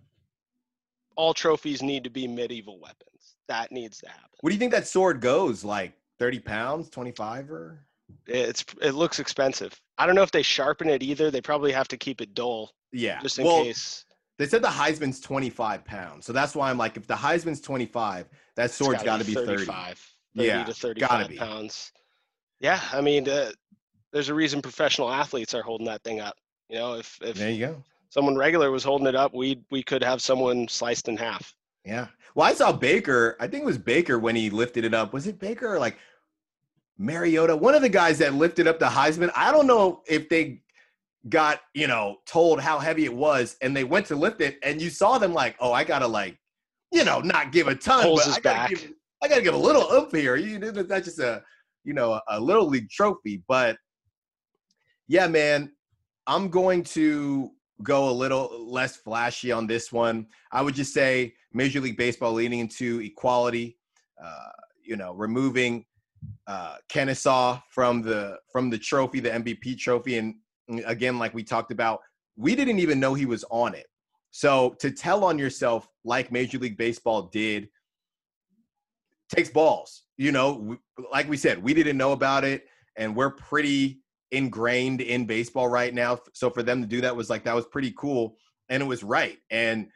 all 1.16 1.34
trophies 1.34 1.82
need 1.82 2.04
to 2.06 2.10
be 2.10 2.28
medieval 2.28 2.80
weapons. 2.80 3.36
That 3.48 3.72
needs 3.72 4.00
to 4.00 4.08
happen. 4.08 4.30
What 4.42 4.50
do 4.50 4.56
you 4.56 4.60
think 4.60 4.72
that 4.72 4.88
sword 4.88 5.22
goes? 5.22 5.64
Like 5.64 5.94
thirty 6.18 6.40
pounds, 6.40 6.90
twenty 6.90 7.12
five, 7.12 7.52
or? 7.52 7.86
It's 8.26 8.66
it 8.82 8.92
looks 8.92 9.20
expensive. 9.20 9.80
I 9.98 10.06
don't 10.06 10.16
know 10.16 10.24
if 10.24 10.32
they 10.32 10.42
sharpen 10.42 10.90
it 10.90 11.04
either. 11.04 11.30
They 11.30 11.42
probably 11.42 11.72
have 11.72 11.88
to 11.90 11.98
keep 11.98 12.22
it 12.22 12.34
dull. 12.34 12.72
Yeah, 12.92 13.20
just 13.22 13.38
in 13.38 13.46
well, 13.46 13.64
case. 13.64 14.06
They 14.40 14.48
said 14.48 14.62
the 14.62 14.70
Heisman's 14.70 15.20
25 15.20 15.84
pounds. 15.84 16.26
So 16.26 16.32
that's 16.32 16.56
why 16.56 16.70
I'm 16.70 16.78
like, 16.78 16.96
if 16.96 17.06
the 17.06 17.14
Heisman's 17.14 17.60
25, 17.60 18.30
that 18.56 18.72
sword's 18.72 19.04
got 19.04 19.20
to 19.20 19.26
be 19.26 19.34
35. 19.34 19.98
30. 20.38 20.48
30 20.48 20.48
yeah, 20.48 20.64
to 20.64 20.74
35 20.74 21.36
pounds. 21.36 21.92
Yeah, 22.62 22.80
I 22.94 23.02
mean, 23.02 23.28
uh, 23.28 23.52
there's 24.14 24.30
a 24.30 24.34
reason 24.34 24.62
professional 24.62 25.12
athletes 25.12 25.54
are 25.54 25.62
holding 25.62 25.88
that 25.88 26.04
thing 26.04 26.22
up. 26.22 26.38
You 26.70 26.78
know, 26.78 26.94
if 26.94 27.20
if 27.22 27.36
there 27.36 27.52
you 27.52 27.68
go. 27.68 27.84
someone 28.10 28.38
regular 28.38 28.72
was 28.72 28.84
holding 28.84 29.08
it 29.08 29.16
up, 29.16 29.34
we 29.34 29.62
we 29.72 29.84
could 29.84 30.04
have 30.04 30.22
someone 30.22 30.68
sliced 30.70 31.10
in 31.10 31.18
half. 31.18 31.54
Yeah. 31.84 32.08
Well, 32.34 32.48
I 32.48 32.54
saw 32.54 32.72
Baker. 32.72 33.36
I 33.42 33.48
think 33.48 33.64
it 33.64 33.66
was 33.66 33.78
Baker 33.78 34.20
when 34.20 34.36
he 34.36 34.50
lifted 34.50 34.86
it 34.86 34.94
up. 34.94 35.12
Was 35.12 35.28
it 35.28 35.40
Baker 35.40 35.74
or 35.74 35.80
like 35.80 35.98
Mariota? 36.98 37.56
One 37.56 37.76
of 37.76 37.82
the 37.82 37.90
guys 37.90 38.20
that 38.20 38.36
lifted 38.36 38.68
up 38.68 38.80
the 38.80 38.86
Heisman. 38.86 39.32
I 39.36 39.52
don't 39.52 39.68
know 39.68 40.02
if 40.08 40.30
they 40.30 40.62
got 41.28 41.60
you 41.74 41.88
know 41.88 42.18
told 42.26 42.62
how 42.62 42.80
heavy 42.80 43.04
it 43.04 43.14
was 43.14 43.58
and 43.62 43.76
they 43.76 43.84
went 43.84 44.06
to 44.06 44.16
lift 44.16 44.40
it 44.40 44.58
and 44.64 44.82
you 44.82 44.90
saw 44.90 45.18
them 45.18 45.34
like 45.34 45.56
oh 45.60 45.74
i 45.74 45.84
gotta 45.84 46.08
like 46.08 46.38
you 46.94 47.04
know 47.04 47.20
not 47.20 47.52
give 47.52 47.68
a 47.68 47.76
ton 47.76 48.04
Pulls 48.04 48.26
but 48.26 48.38
I, 48.38 48.40
gotta 48.40 48.42
back. 48.42 48.70
give, 48.70 48.94
I 49.22 49.28
gotta 49.28 49.42
give 49.42 49.54
a 49.54 49.58
little 49.58 49.92
oomph 49.92 50.14
here 50.14 50.38
you 50.38 50.60
that's 50.60 51.06
just 51.06 51.20
a 51.20 51.44
you 51.84 51.94
know 51.94 52.14
a, 52.14 52.22
a 52.30 52.40
little 52.40 52.68
league 52.68 52.90
trophy 52.90 53.44
but 53.50 53.76
yeah 55.10 55.28
man 55.28 55.70
i'm 56.26 56.48
going 56.48 56.84
to 56.84 57.52
go 57.84 58.10
a 58.10 58.12
little 58.12 58.66
less 58.72 58.96
flashy 58.96 59.52
on 59.52 59.68
this 59.68 59.92
one 59.92 60.26
i 60.54 60.62
would 60.62 60.76
just 60.76 60.94
say 60.94 61.34
major 61.52 61.82
league 61.82 61.98
baseball 61.98 62.32
leaning 62.32 62.60
into 62.60 63.02
equality 63.02 63.78
uh, 64.24 64.50
you 64.84 64.96
know 64.96 65.14
removing 65.14 65.86
uh, 66.48 66.76
Kenesaw 66.92 67.62
from 67.70 68.02
the 68.02 68.38
from 68.52 68.70
the 68.70 68.78
trophy, 68.78 69.20
the 69.20 69.30
MVP 69.30 69.78
trophy, 69.78 70.18
and 70.18 70.36
again, 70.86 71.20
like 71.20 71.34
we 71.34 71.44
talked 71.44 71.72
about, 71.72 72.00
we 72.36 72.56
didn't 72.56 72.80
even 72.80 73.00
know 73.00 73.14
he 73.14 73.26
was 73.26 73.44
on 73.50 73.76
it. 73.76 73.88
So 74.32 74.76
to 74.80 74.92
tell 74.92 75.24
on 75.24 75.40
yourself, 75.40 75.88
like 76.04 76.32
Major 76.32 76.60
League 76.60 76.78
Baseball 76.78 77.24
did, 77.24 77.70
takes 79.34 79.50
balls. 79.50 80.04
You 80.18 80.32
know, 80.32 80.78
like 81.12 81.30
we 81.30 81.38
said, 81.38 81.62
we 81.62 81.74
didn't 81.74 81.98
know 81.98 82.12
about 82.12 82.44
it, 82.44 82.66
and 82.98 83.16
we're 83.16 83.32
pretty 83.32 84.02
ingrained 84.32 85.02
in 85.02 85.26
baseball 85.26 85.68
right 85.68 85.94
now. 85.94 86.20
So 86.34 86.50
for 86.50 86.62
them 86.62 86.82
to 86.82 86.88
do 86.88 87.02
that 87.02 87.16
was 87.16 87.30
like 87.30 87.44
that 87.46 87.56
was 87.56 87.66
pretty 87.66 87.94
cool, 87.98 88.36
and 88.70 88.84
it 88.84 88.86
was 88.86 89.04
right. 89.04 89.38
And 89.50 89.88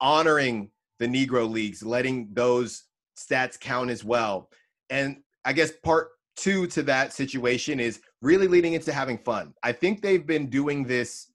honoring 0.00 0.70
the 0.98 1.06
Negro 1.06 1.50
leagues, 1.50 1.82
letting 1.82 2.28
those 2.32 2.84
stats 3.18 3.58
count 3.58 3.90
as 3.90 4.04
well. 4.04 4.50
And 4.90 5.22
I 5.44 5.52
guess 5.52 5.72
part 5.82 6.10
two 6.40 6.66
to 6.68 6.82
that 6.84 7.12
situation 7.12 7.78
is 7.78 8.00
really 8.22 8.48
leading 8.48 8.72
into 8.72 8.92
having 8.92 9.18
fun. 9.18 9.54
I 9.62 9.72
think 9.72 10.00
they've 10.00 10.26
been 10.26 10.48
doing 10.48 10.84
this 10.84 11.30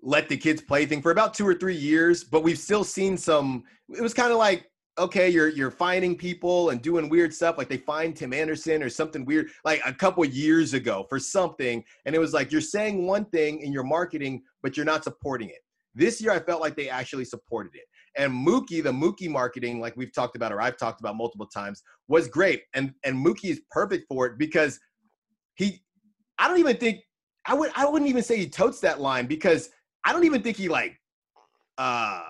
let 0.00 0.28
the 0.28 0.36
kids 0.36 0.62
play 0.62 0.86
thing 0.86 1.02
for 1.02 1.10
about 1.10 1.34
two 1.34 1.46
or 1.46 1.54
three 1.54 1.74
years, 1.74 2.22
but 2.22 2.42
we've 2.42 2.58
still 2.58 2.84
seen 2.84 3.16
some. 3.16 3.64
It 3.88 4.00
was 4.00 4.14
kind 4.14 4.30
of 4.30 4.38
like, 4.38 4.70
okay, 4.96 5.28
you're 5.28 5.48
you're 5.48 5.70
finding 5.70 6.16
people 6.16 6.70
and 6.70 6.80
doing 6.80 7.08
weird 7.08 7.34
stuff. 7.34 7.58
Like 7.58 7.68
they 7.68 7.78
find 7.78 8.14
Tim 8.14 8.32
Anderson 8.32 8.82
or 8.82 8.88
something 8.88 9.24
weird, 9.24 9.48
like 9.64 9.80
a 9.84 9.92
couple 9.92 10.24
years 10.24 10.74
ago 10.74 11.06
for 11.08 11.18
something, 11.18 11.84
and 12.04 12.14
it 12.14 12.18
was 12.18 12.32
like 12.32 12.52
you're 12.52 12.60
saying 12.60 13.06
one 13.06 13.24
thing 13.26 13.60
in 13.60 13.72
your 13.72 13.84
marketing, 13.84 14.42
but 14.62 14.76
you're 14.76 14.86
not 14.86 15.04
supporting 15.04 15.48
it. 15.48 15.64
This 15.94 16.20
year, 16.20 16.30
I 16.30 16.38
felt 16.38 16.60
like 16.60 16.76
they 16.76 16.88
actually 16.88 17.24
supported 17.24 17.74
it. 17.74 17.84
And 18.16 18.32
Mookie, 18.32 18.82
the 18.82 18.92
Mookie 18.92 19.28
marketing, 19.28 19.80
like 19.80 19.96
we've 19.96 20.12
talked 20.12 20.36
about 20.36 20.52
or 20.52 20.60
I've 20.60 20.76
talked 20.76 21.00
about 21.00 21.16
multiple 21.16 21.46
times, 21.46 21.82
was 22.08 22.28
great. 22.28 22.62
And 22.74 22.92
and 23.04 23.16
Mookie 23.16 23.50
is 23.50 23.60
perfect 23.70 24.06
for 24.08 24.26
it 24.26 24.38
because 24.38 24.78
he, 25.54 25.82
I 26.38 26.48
don't 26.48 26.58
even 26.58 26.76
think 26.76 27.00
I 27.46 27.54
would 27.54 27.70
I 27.74 27.86
wouldn't 27.86 28.08
even 28.08 28.22
say 28.22 28.36
he 28.36 28.48
totes 28.48 28.80
that 28.80 29.00
line 29.00 29.26
because 29.26 29.70
I 30.04 30.12
don't 30.12 30.24
even 30.24 30.42
think 30.42 30.56
he 30.56 30.68
like 30.68 31.00
uh 31.78 32.22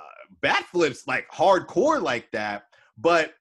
bat 0.43 0.65
flips 0.71 1.07
like 1.07 1.27
hardcore 1.31 2.01
like 2.01 2.31
that. 2.33 2.65
But 2.97 3.35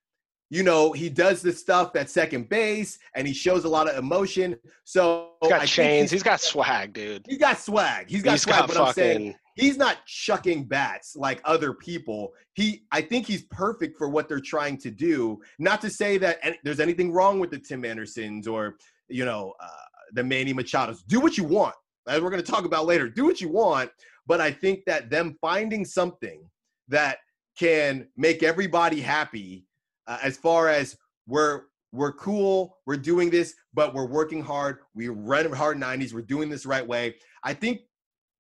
you 0.50 0.64
know, 0.64 0.94
he 0.94 1.10
does 1.10 1.42
the 1.42 1.52
stuff 1.52 1.96
at 1.96 2.10
second 2.10 2.48
base 2.48 2.98
and 3.16 3.28
he 3.28 3.34
shows 3.34 3.66
a 3.66 3.70
lot 3.70 3.90
of 3.90 3.98
emotion. 3.98 4.56
So 4.86 5.32
He's 5.42 5.50
got 5.52 5.62
I 5.62 5.66
chains. 5.66 6.04
He's, 6.04 6.12
he's 6.12 6.24
got 6.24 6.40
swag, 6.40 6.94
dude. 6.94 7.26
he's 7.28 7.38
got 7.38 7.60
swag. 7.60 8.10
He's 8.10 8.24
got 8.24 8.32
He's 8.32 8.44
swag. 8.44 8.60
got 8.60 8.68
but 8.70 8.78
I'm 8.78 8.94
saying 8.94 9.18
fucking. 9.18 9.36
He's 9.58 9.78
not 9.78 10.06
chucking 10.06 10.66
bats 10.66 11.16
like 11.16 11.42
other 11.44 11.74
people. 11.74 12.34
He, 12.54 12.84
I 12.92 13.02
think 13.02 13.26
he's 13.26 13.44
perfect 13.44 13.98
for 13.98 14.08
what 14.08 14.30
they're 14.30 14.40
trying 14.40 14.78
to 14.80 14.92
do. 14.92 15.42
Not 15.60 15.82
to 15.82 15.90
say 15.90 16.18
that 16.20 16.38
any, 16.44 16.58
there's 16.64 16.80
anything 16.80 17.12
wrong 17.12 17.40
with 17.40 17.52
the 17.52 17.60
Tim 17.60 17.84
Andersons 17.84 18.48
or 18.48 18.78
you 19.10 19.26
know 19.26 19.54
uh, 19.60 19.68
the 20.14 20.24
Manny 20.24 20.54
Machados. 20.54 21.06
Do 21.08 21.20
what 21.20 21.38
you 21.38 21.44
want, 21.44 21.76
as 22.08 22.22
we're 22.22 22.30
going 22.30 22.44
to 22.44 22.52
talk 22.52 22.66
about 22.66 22.86
later. 22.86 23.10
Do 23.10 23.26
what 23.26 23.42
you 23.42 23.50
want, 23.50 23.90
but 24.28 24.40
I 24.40 24.52
think 24.52 24.86
that 24.86 25.10
them 25.10 25.38
finding 25.42 25.84
something 25.84 26.42
that 26.88 27.18
can 27.58 28.08
make 28.16 28.44
everybody 28.44 29.02
happy, 29.02 29.66
uh, 30.06 30.20
as 30.22 30.38
far 30.38 30.70
as 30.70 30.96
we're 31.26 31.64
we're 31.94 32.14
cool, 32.14 32.78
we're 32.86 32.98
doing 32.98 33.30
this, 33.30 33.56
but 33.74 33.94
we're 33.94 34.06
working 34.06 34.42
hard. 34.42 34.80
We 34.94 35.08
run 35.08 35.52
hard 35.52 35.78
90s. 35.80 36.14
We're 36.14 36.22
doing 36.22 36.50
this 36.50 36.66
right 36.66 36.86
way. 36.86 37.16
I 37.44 37.54
think 37.54 37.82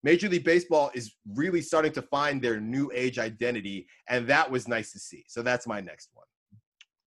Major 0.04 0.30
League 0.30 0.44
Baseball 0.44 0.92
is 0.94 1.16
really 1.34 1.62
starting 1.62 1.92
to 1.94 2.02
find 2.02 2.42
their 2.42 2.60
new 2.60 2.92
age 2.94 3.20
identity, 3.20 3.88
and 4.10 4.28
that 4.28 4.50
was 4.50 4.68
nice 4.68 4.92
to 4.94 5.00
see. 5.00 5.26
So 5.28 5.42
that's 5.42 5.68
my 5.68 5.82
next 5.82 6.10
one. 6.14 6.26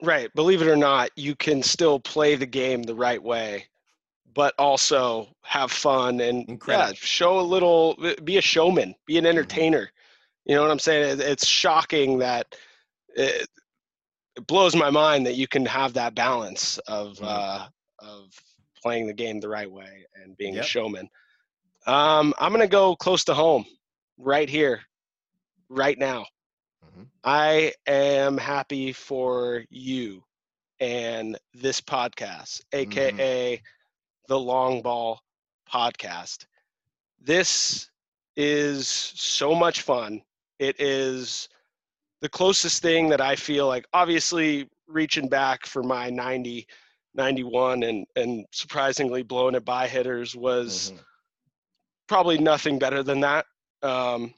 Right. 0.03 0.32
Believe 0.34 0.62
it 0.62 0.68
or 0.68 0.76
not, 0.76 1.11
you 1.16 1.36
can 1.36 1.62
still 1.62 2.01
play 2.01 2.34
the 2.34 2.47
game 2.47 2.82
the 2.82 2.95
right 2.95 3.22
way, 3.22 3.66
but 4.34 4.55
also 4.59 5.28
have 5.43 5.70
fun 5.70 6.20
and 6.20 6.61
yeah, 6.66 6.93
show 6.95 7.38
a 7.38 7.43
little, 7.43 7.97
be 8.24 8.38
a 8.38 8.41
showman, 8.43 8.95
be 9.07 9.14
Mm-hmm. 9.14 9.18
an 9.18 9.26
entertainer. 9.26 9.91
You 10.47 10.55
know 10.57 10.62
what 10.62 10.70
I'm 10.70 10.78
saying? 10.78 11.20
It's 11.20 11.47
shocking 11.47 12.18
that 12.18 12.55
it, 13.14 13.47
it 14.36 14.47
blows 14.47 14.74
my 14.74 14.91
mind 14.91 15.26
that 15.26 15.34
you 15.36 15.47
can 15.47 15.66
have 15.66 15.93
that 15.95 16.14
balance 16.14 16.78
of 16.88 17.18
Mhm. 17.18 17.26
uh, 17.26 17.68
of 17.99 18.32
playing 18.82 19.07
the 19.07 19.12
game 19.12 19.38
the 19.41 19.49
right 19.49 19.70
way 19.70 20.07
and 20.14 20.34
being 20.38 20.55
Yep. 20.55 20.64
a 20.64 20.66
showman. 20.66 21.09
Um, 21.86 22.34
I'm 22.38 22.52
gonna 22.52 22.66
go 22.66 22.96
close 22.96 23.24
to 23.24 23.34
home, 23.34 23.64
right 24.18 24.48
here, 24.48 24.82
right 25.68 25.98
now. 25.98 26.26
Mhm. 26.84 27.10
I 27.24 27.74
am 27.86 28.38
happy 28.38 28.92
for 28.92 29.64
you 29.70 30.24
and 30.80 31.38
this 31.54 31.80
podcast, 31.80 32.62
aka 32.72 33.62
the 34.28 34.38
Long 34.38 34.82
Ball 34.82 35.20
Podcast. 35.70 36.46
This 37.20 37.90
is 38.36 38.88
so 38.88 39.54
much 39.54 39.82
fun. 39.82 40.22
It 40.58 40.80
is 40.80 41.48
the 42.20 42.28
closest 42.28 42.82
thing 42.82 43.08
that 43.10 43.20
I 43.20 43.36
feel 43.36 43.66
like, 43.66 43.86
obviously, 43.92 44.68
reaching 44.86 45.28
back 45.28 45.66
for 45.66 45.82
my 45.82 46.10
90, 46.10 46.66
91, 47.14 47.82
and, 47.82 48.06
and 48.16 48.46
surprisingly 48.52 49.22
blowing 49.22 49.54
it 49.54 49.64
by 49.64 49.86
hitters 49.88 50.34
was 50.36 50.92
Mhm. 50.92 51.04
Probably 52.11 52.38
nothing 52.38 52.76
better 52.76 53.04
than 53.04 53.20
that. 53.20 53.46
Um, 53.82 54.34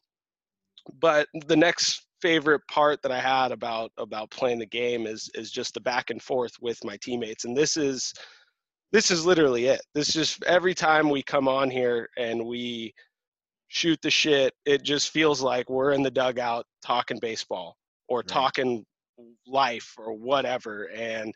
but 1.01 1.27
the 1.47 1.57
next 1.57 2.07
favorite 2.20 2.61
part 2.70 3.01
that 3.03 3.11
I 3.11 3.18
had 3.18 3.51
about 3.51 3.91
about 3.97 4.31
playing 4.31 4.59
the 4.59 4.66
game 4.66 5.07
is 5.07 5.31
is 5.35 5.51
just 5.51 5.73
the 5.73 5.81
back 5.81 6.11
and 6.11 6.23
forth 6.23 6.53
with 6.61 6.85
my 6.85 6.99
teammates, 6.99 7.47
and 7.47 7.57
this 7.57 7.79
is 7.79 8.12
this 8.93 9.11
is 9.11 9.25
literally 9.25 9.66
it. 9.68 9.81
This 9.95 10.12
just 10.12 10.45
every 10.45 10.75
time 10.75 11.09
we 11.09 11.23
come 11.23 11.49
on 11.49 11.70
here 11.70 12.11
and 12.18 12.45
we 12.45 12.93
shoot 13.68 13.99
the 14.03 14.11
shit, 14.11 14.53
it 14.66 14.83
just 14.83 15.09
feels 15.09 15.41
like 15.41 15.70
we're 15.70 15.93
in 15.93 16.03
the 16.03 16.11
dugout 16.11 16.66
talking 16.85 17.18
baseball 17.20 17.79
or 18.07 18.18
Right. 18.18 18.29
talking 18.29 18.85
life 19.47 19.95
or 19.97 20.12
whatever, 20.12 20.91
and 20.91 21.35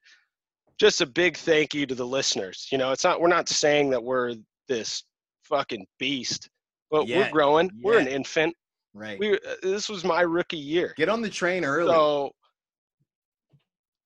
just 0.78 1.00
a 1.00 1.06
big 1.06 1.38
thank 1.38 1.72
you 1.72 1.86
to 1.86 1.94
the 1.94 2.06
listeners. 2.06 2.68
You 2.70 2.76
know, 2.76 2.92
it's 2.92 3.04
not 3.04 3.22
we're 3.22 3.28
not 3.28 3.48
saying 3.48 3.88
that 3.90 4.04
we're 4.04 4.34
this 4.68 5.02
fucking 5.48 5.86
beast, 5.98 6.48
but 6.90 7.06
we're 7.06 7.30
growing. 7.30 7.70
We're 7.82 7.98
an 7.98 8.08
infant. 8.08 8.54
Right. 8.94 9.18
We 9.18 9.34
uh, 9.34 9.56
this 9.62 9.88
was 9.88 10.04
my 10.04 10.22
rookie 10.22 10.56
year. 10.56 10.94
Get 10.96 11.08
on 11.08 11.20
the 11.20 11.28
train 11.28 11.64
early. 11.64 11.90
So 11.90 12.32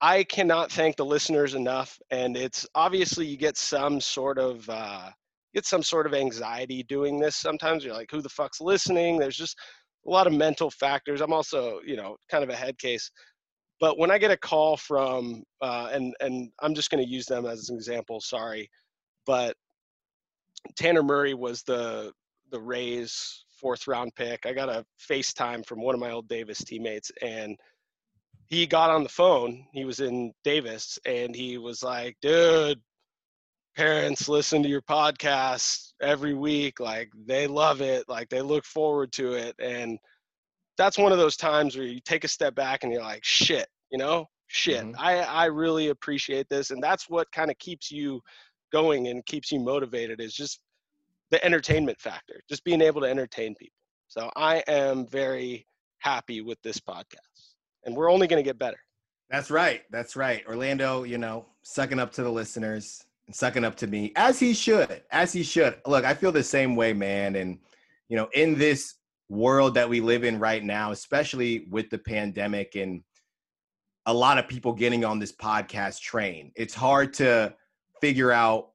I 0.01 0.25
cannot 0.25 0.73
thank 0.73 0.97
the 0.97 1.05
listeners 1.05 1.55
enough, 1.55 1.99
and 2.11 2.37
it's 2.37 2.67
obviously 2.75 3.27
you 3.27 3.37
get 3.37 3.57
some 3.57 4.01
sort 4.01 4.39
of 4.39 4.69
uh, 4.69 5.11
get 5.55 5.67
some 5.67 5.83
sort 5.83 6.07
of 6.07 6.15
anxiety 6.15 6.83
doing 6.83 7.21
this. 7.21 7.37
Sometimes 7.37 7.85
you're 7.85 7.95
like, 7.95 8.11
"Who 8.11 8.23
the 8.23 8.29
fuck's 8.29 8.61
listening?" 8.61 9.19
There's 9.19 9.37
just 9.37 9.57
a 10.07 10.11
lot 10.11 10.27
of 10.27 10.33
mental 10.33 10.71
factors. 10.71 11.21
I'm 11.21 11.33
also, 11.33 11.81
you 11.85 11.97
know, 11.97 12.17
kind 12.31 12.43
of 12.43 12.51
a 12.51 12.57
head 12.57 12.79
case. 12.79 13.11
But 13.79 13.99
when 13.99 14.11
I 14.11 14.19
get 14.19 14.31
a 14.31 14.37
call 14.37 14.77
from, 14.77 15.43
uh, 15.61 15.91
and 15.93 16.15
and 16.21 16.51
I'm 16.61 16.75
just 16.75 16.91
going 16.91 17.05
to 17.05 17.11
use 17.11 17.27
them 17.27 17.47
as 17.47 17.69
an 17.69 17.77
example. 17.77 18.21
Sorry, 18.21 18.69
but 19.27 19.55
Tanner 20.77 21.03
Murray 21.03 21.35
was 21.35 21.63
the 21.63 22.13
the 22.51 22.61
Rays 22.61 23.45
fourth 23.61 23.87
round 23.87 24.15
pick. 24.17 24.47
I 24.47 24.53
got 24.53 24.69
a 24.69 24.85
FaceTime 25.09 25.67
from 25.67 25.83
one 25.83 25.95
of 25.95 26.01
my 26.01 26.11
old 26.11 26.29
Davis 26.29 26.65
teammates 26.65 27.13
and 27.23 27.57
he 28.47 28.67
got 28.67 28.91
on 28.91 29.03
the 29.05 29.09
phone. 29.09 29.65
He 29.73 29.85
was 29.85 30.01
in 30.01 30.33
Davis 30.43 30.99
and 31.05 31.37
he 31.37 31.59
was 31.59 31.83
like, 31.83 32.17
dude, 32.21 32.81
parents 33.77 34.29
listen 34.29 34.63
to 34.63 34.69
your 34.69 34.83
podcast 34.83 35.93
every 36.03 36.35
week. 36.35 36.81
Like 36.81 37.11
they 37.27 37.47
love 37.47 37.81
it. 37.81 38.09
Like 38.09 38.29
they 38.29 38.43
look 38.43 38.65
forward 38.65 39.13
to 39.13 39.35
it. 39.35 39.55
And 39.61 39.99
that's 40.77 40.99
one 40.99 41.13
of 41.13 41.19
those 41.19 41.37
times 41.37 41.77
where 41.77 41.87
you 41.87 42.01
take 42.05 42.25
a 42.25 42.29
step 42.29 42.55
back 42.55 42.83
and 42.83 42.93
you're 42.93 43.03
like, 43.03 43.25
shit, 43.25 43.69
you 43.93 43.99
know, 43.99 44.27
shit. 44.49 44.85
Mhm. 44.85 44.95
I, 44.99 45.19
I 45.21 45.45
really 45.47 45.89
appreciate 45.89 46.49
this. 46.49 46.71
And 46.71 46.83
that's 46.83 47.09
what 47.09 47.31
kind 47.33 47.51
of 47.51 47.59
keeps 47.59 47.93
you 47.93 48.21
going 48.73 49.09
and 49.09 49.25
keeps 49.27 49.53
you 49.53 49.61
motivated 49.61 50.21
is 50.21 50.35
just 50.35 50.61
the 51.31 51.45
entertainment 51.45 52.01
factor, 52.01 52.43
just 52.49 52.65
being 52.65 52.81
able 52.81 53.01
to 53.01 53.07
entertain 53.07 53.55
people. 53.55 53.77
So 54.09 54.31
I 54.37 54.65
am 54.67 55.07
very 55.07 55.67
happy 55.99 56.41
with 56.41 56.61
this 56.63 56.79
podcast, 56.79 57.55
and 57.85 57.95
we're 57.95 58.11
only 58.11 58.27
going 58.27 58.43
to 58.43 58.49
get 58.49 58.59
better. 58.59 58.79
That's 59.31 59.51
right. 59.51 59.83
That's 59.91 60.17
right. 60.17 60.43
Orlando, 60.49 61.05
you 61.05 61.19
know, 61.19 61.47
sucking 61.63 62.01
up 62.01 62.11
to 62.15 62.25
the 62.25 62.31
listeners 62.31 63.05
and 63.27 63.37
sucking 63.37 63.65
up 63.65 63.77
to 63.77 63.87
me 63.87 64.13
as 64.17 64.41
he 64.41 64.53
should, 64.53 65.03
as 65.13 65.33
he 65.33 65.45
should. 65.45 65.77
Look, 65.87 66.05
I 66.05 66.15
feel 66.15 66.33
the 66.33 66.43
same 66.43 66.75
way, 66.75 66.93
man. 66.93 67.37
And, 67.37 67.61
you 68.09 68.17
know, 68.17 68.29
in 68.35 68.59
this 68.59 68.95
world 69.29 69.75
that 69.75 69.89
we 69.89 70.01
live 70.01 70.25
in 70.25 70.41
right 70.41 70.65
now, 70.65 70.91
especially 70.91 71.69
with 71.71 71.91
the 71.91 71.99
pandemic 71.99 72.75
and 72.75 73.05
a 74.07 74.13
lot 74.13 74.39
of 74.39 74.49
people 74.49 74.73
getting 74.73 75.05
on 75.05 75.21
this 75.21 75.31
podcast 75.31 76.01
train, 76.01 76.51
it's 76.57 76.75
hard 76.75 77.13
to 77.15 77.55
figure 78.01 78.33
out. 78.33 78.69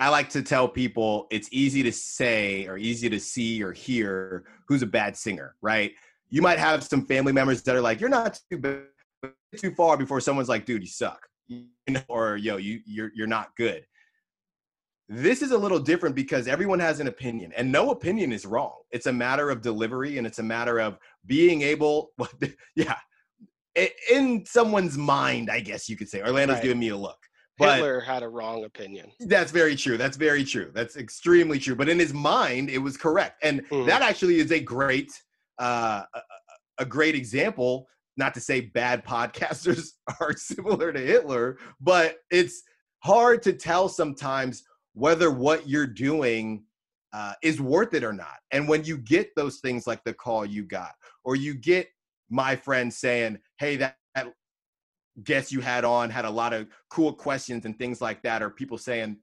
I 0.00 0.08
like 0.08 0.30
to 0.30 0.42
tell 0.42 0.68
people 0.68 1.26
it's 1.30 1.48
easy 1.52 1.82
to 1.82 1.92
say 1.92 2.66
or 2.66 2.78
easy 2.78 3.10
to 3.10 3.20
see 3.20 3.62
or 3.62 3.72
hear 3.72 4.44
who's 4.66 4.82
a 4.82 4.86
bad 4.86 5.16
singer, 5.16 5.54
right? 5.60 5.92
You 6.30 6.40
might 6.40 6.58
have 6.58 6.82
some 6.82 7.04
family 7.06 7.32
members 7.32 7.62
that 7.64 7.76
are 7.76 7.82
like, 7.82 8.00
you're 8.00 8.08
not 8.08 8.40
too 8.50 8.58
bad 8.58 8.84
too 9.56 9.74
far 9.74 9.96
before 9.98 10.18
someone's 10.20 10.48
like, 10.48 10.64
dude, 10.64 10.82
you 10.82 10.88
suck. 10.88 11.20
You 11.46 11.66
know, 11.88 12.00
or 12.08 12.36
yo, 12.36 12.56
you 12.56 12.80
you're 12.86 13.10
you're 13.14 13.26
not 13.26 13.54
good. 13.56 13.84
This 15.08 15.42
is 15.42 15.50
a 15.50 15.58
little 15.58 15.78
different 15.78 16.14
because 16.14 16.48
everyone 16.48 16.80
has 16.80 16.98
an 17.00 17.06
opinion 17.06 17.52
and 17.54 17.70
no 17.70 17.90
opinion 17.90 18.32
is 18.32 18.46
wrong. 18.46 18.76
It's 18.92 19.06
a 19.06 19.12
matter 19.12 19.50
of 19.50 19.60
delivery 19.60 20.16
and 20.16 20.26
it's 20.26 20.38
a 20.38 20.42
matter 20.42 20.78
of 20.80 20.96
being 21.26 21.60
able 21.62 22.12
yeah. 22.76 22.96
In 24.10 24.44
someone's 24.46 24.96
mind, 24.96 25.50
I 25.50 25.60
guess 25.60 25.88
you 25.88 25.96
could 25.96 26.08
say. 26.08 26.22
Orlando's 26.22 26.54
Right. 26.56 26.62
giving 26.62 26.78
me 26.78 26.88
a 26.88 26.96
look. 26.96 27.18
But 27.62 27.74
Hitler 27.76 28.00
had 28.00 28.22
a 28.22 28.28
wrong 28.28 28.64
opinion. 28.64 29.10
that's 29.20 29.52
very 29.52 29.76
true. 29.76 29.96
That's 29.96 30.16
very 30.16 30.44
true. 30.44 30.70
That's 30.74 30.96
extremely 30.96 31.58
true. 31.58 31.74
But 31.76 31.88
in 31.88 31.98
his 31.98 32.12
mind, 32.12 32.70
it 32.70 32.78
was 32.78 32.96
correct, 32.96 33.42
and 33.42 33.66
Mhm. 33.70 33.86
that 33.86 34.02
actually 34.02 34.38
is 34.38 34.52
a 34.52 34.60
great, 34.60 35.10
uh, 35.58 36.02
a, 36.14 36.20
a 36.78 36.84
great 36.84 37.14
example. 37.14 37.88
Not 38.16 38.34
to 38.34 38.40
say 38.40 38.60
bad 38.60 39.04
podcasters 39.04 39.92
are 40.20 40.34
similar 40.36 40.92
to 40.92 41.00
Hitler, 41.00 41.58
but 41.80 42.18
it's 42.30 42.62
hard 43.02 43.42
to 43.44 43.52
tell 43.54 43.88
sometimes 43.88 44.64
whether 44.94 45.30
what 45.30 45.66
you're 45.68 45.86
doing 45.86 46.64
uh, 47.14 47.32
is 47.42 47.60
worth 47.60 47.94
it 47.94 48.04
or 48.04 48.12
not. 48.12 48.36
And 48.52 48.68
when 48.68 48.84
you 48.84 48.96
get 48.98 49.34
those 49.36 49.60
things 49.60 49.86
like 49.86 50.02
the 50.04 50.12
call 50.14 50.44
you 50.46 50.64
got, 50.64 50.92
or 51.24 51.36
you 51.36 51.54
get 51.54 51.88
my 52.30 52.56
friend 52.56 52.92
saying, 52.92 53.38
"Hey, 53.58 53.76
that." 53.76 53.96
That 55.16 55.24
guest 55.24 55.52
you 55.52 55.60
had 55.60 55.84
on 55.84 56.10
had 56.10 56.24
a 56.24 56.30
lot 56.30 56.52
of 56.52 56.68
cool 56.88 57.12
questions 57.12 57.64
and 57.64 57.78
things 57.78 58.00
like 58.00 58.22
that, 58.22 58.42
or 58.42 58.50
people 58.50 58.78
saying, 58.78 59.16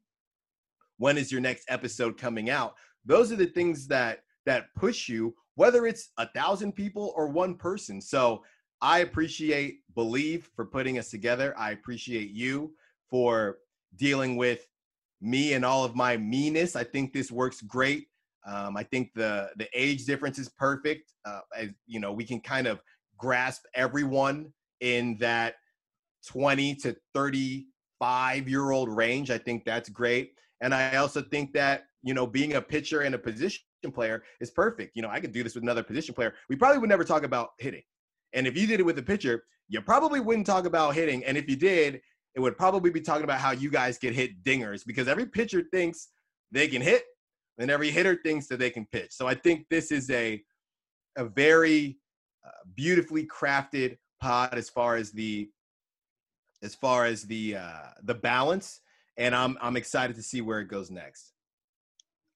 when 0.98 1.18
is 1.18 1.32
your 1.32 1.42
next 1.42 1.66
episode 1.70 2.18
coming 2.18 2.50
out? 2.50 2.76
Those 3.06 3.32
are 3.32 3.38
the 3.38 3.46
things 3.46 3.88
that 3.88 4.24
that 4.46 4.74
push 4.76 5.10
you, 5.10 5.36
whether 5.56 5.86
it's 5.86 6.10
a 6.18 6.28
thousand 6.28 6.74
people 6.74 7.14
or 7.16 7.28
one 7.28 7.56
person. 7.56 8.02
So 8.02 8.44
I 8.82 9.00
appreciate 9.00 9.80
Believe 9.96 10.50
for 10.56 10.66
putting 10.66 10.98
us 10.98 11.10
together. 11.10 11.54
I 11.58 11.72
appreciate 11.72 12.32
you 12.32 12.74
for 13.10 13.58
dealing 13.98 14.38
with 14.38 14.66
me 15.22 15.54
and 15.54 15.66
all 15.66 15.84
of 15.84 15.96
my 15.96 16.16
meanness. 16.16 16.76
I 16.76 16.84
think 16.86 17.12
this 17.12 17.32
works 17.32 17.62
great. 17.62 18.08
Um, 18.48 18.78
I 18.78 18.84
think 18.84 19.12
the 19.14 19.50
the 19.58 19.68
age 19.74 20.06
difference 20.06 20.40
is 20.40 20.50
perfect. 20.50 21.12
Uh, 21.26 21.42
as 21.58 21.70
you 21.88 22.00
know, 22.00 22.14
we 22.14 22.24
can 22.24 22.40
kind 22.40 22.68
of 22.68 22.82
grasp 23.18 23.66
everyone 23.76 24.54
in 24.80 25.18
that 25.18 25.56
20 26.28 26.76
to 26.76 26.96
35 27.14 28.50
year 28.50 28.72
old 28.72 28.90
range. 28.90 29.32
I 29.32 29.38
think 29.38 29.66
that's 29.66 29.90
great. 29.90 30.34
And 30.62 30.74
I 30.74 30.98
also 30.98 31.22
think 31.22 31.54
that, 31.54 31.84
you 32.04 32.14
know, 32.14 32.28
being 32.28 32.56
a 32.56 32.62
pitcher 32.62 33.02
and 33.02 33.16
a 33.16 33.18
position 33.18 33.62
player 33.94 34.24
is 34.42 34.52
perfect. 34.52 34.96
You 34.96 35.02
know, 35.02 35.10
I 35.10 35.20
could 35.20 35.32
do 35.32 35.44
this 35.44 35.56
with 35.56 35.64
another 35.64 35.84
position 35.84 36.14
player. 36.14 36.34
We 36.50 36.56
probably 36.56 36.80
would 36.80 36.90
never 36.90 37.04
talk 37.04 37.24
about 37.24 37.50
hitting. 37.60 37.84
And 38.34 38.46
if 38.46 38.58
you 38.58 38.68
did 38.68 38.80
it 38.80 38.84
with 38.84 38.98
a 39.00 39.04
pitcher, 39.04 39.44
you 39.70 39.82
probably 39.82 40.20
wouldn't 40.20 40.46
talk 40.46 40.66
about 40.66 40.96
hitting. 40.96 41.24
And 41.24 41.38
if 41.38 41.50
you 41.50 41.56
did, 41.56 42.02
it 42.36 42.40
would 42.40 42.58
probably 42.58 42.92
be 42.92 43.02
talking 43.02 43.24
about 43.24 43.40
how 43.40 43.52
you 43.52 43.70
guys 43.70 43.98
get 43.98 44.14
hit 44.14 44.44
dingers 44.44 44.86
because 44.86 45.08
every 45.08 45.26
pitcher 45.26 45.64
thinks 45.72 46.10
they 46.52 46.68
can 46.68 46.82
hit 46.82 47.04
and 47.58 47.70
every 47.70 47.92
hitter 47.92 48.20
thinks 48.24 48.48
that 48.48 48.60
they 48.60 48.70
can 48.70 48.86
pitch. 48.92 49.12
So 49.12 49.28
I 49.28 49.36
think 49.36 49.66
this 49.70 49.92
is 49.92 50.10
a 50.10 50.42
a 51.18 51.26
very 51.26 51.98
uh, 52.46 52.52
beautifully 52.76 53.28
crafted 53.28 53.98
pod 54.22 54.54
as 54.54 54.70
far 54.70 54.96
as 54.96 55.12
the 55.12 55.50
as 56.62 56.76
far 56.76 57.06
as 57.06 57.24
the 57.24 57.56
uh 57.56 57.88
the 58.04 58.16
balance 58.16 58.82
and 59.18 59.36
I'm 59.36 59.58
I'm 59.62 59.78
excited 59.78 60.16
to 60.16 60.24
see 60.24 60.42
where 60.42 60.60
it 60.62 60.68
goes 60.70 60.90
next. 60.90 61.34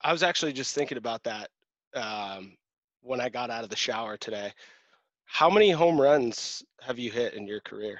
I 0.01 0.11
was 0.11 0.21
actually 0.21 0.53
just 0.53 0.75
thinking 0.75 0.97
about 0.97 1.23
that 1.23 1.49
um, 1.95 2.57
when 3.01 3.21
I 3.21 3.29
got 3.29 3.49
out 3.49 3.63
of 3.63 3.69
the 3.69 3.75
shower 3.75 4.17
today. 4.17 4.51
How 5.25 5.49
many 5.49 5.71
home 5.71 5.99
runs 5.99 6.61
have 6.81 6.99
you 6.99 7.09
hit 7.09 7.33
in 7.33 7.47
your 7.47 7.61
career? 7.61 7.99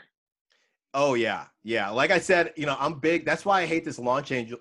Oh 0.94 1.14
yeah. 1.14 1.46
Yeah. 1.64 1.90
Like 1.90 2.12
I 2.12 2.20
said, 2.20 2.54
you 2.56 2.66
know, 2.66 2.76
I'm 2.78 3.00
big. 3.00 3.26
That's 3.26 3.46
why 3.46 3.62
I 3.62 3.66
hate 3.66 3.86
this 3.86 3.98
launch 3.98 4.32
angel 4.32 4.60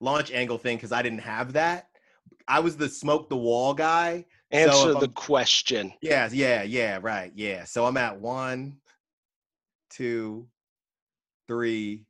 launch 0.00 0.30
angle 0.30 0.56
thing 0.56 0.78
cuz 0.78 0.92
I 0.92 1.02
didn't 1.02 1.18
have 1.18 1.52
that. 1.54 1.88
I 2.46 2.60
was 2.60 2.76
the 2.76 2.88
smoke 2.88 3.28
the 3.28 3.36
wall 3.36 3.74
guy. 3.74 4.24
So 4.52 4.58
Answer 4.58 4.92
if 4.92 5.00
the 5.00 5.08
question. 5.08 5.92
Yeah, 6.00 6.28
yeah, 6.30 6.62
yeah, 6.62 7.00
right. 7.02 7.32
Yeah. 7.34 7.64
So 7.64 7.86
I'm 7.86 7.96
at 7.96 8.20
one, 8.20 8.76
two, 9.90 10.46
three. 11.48 12.02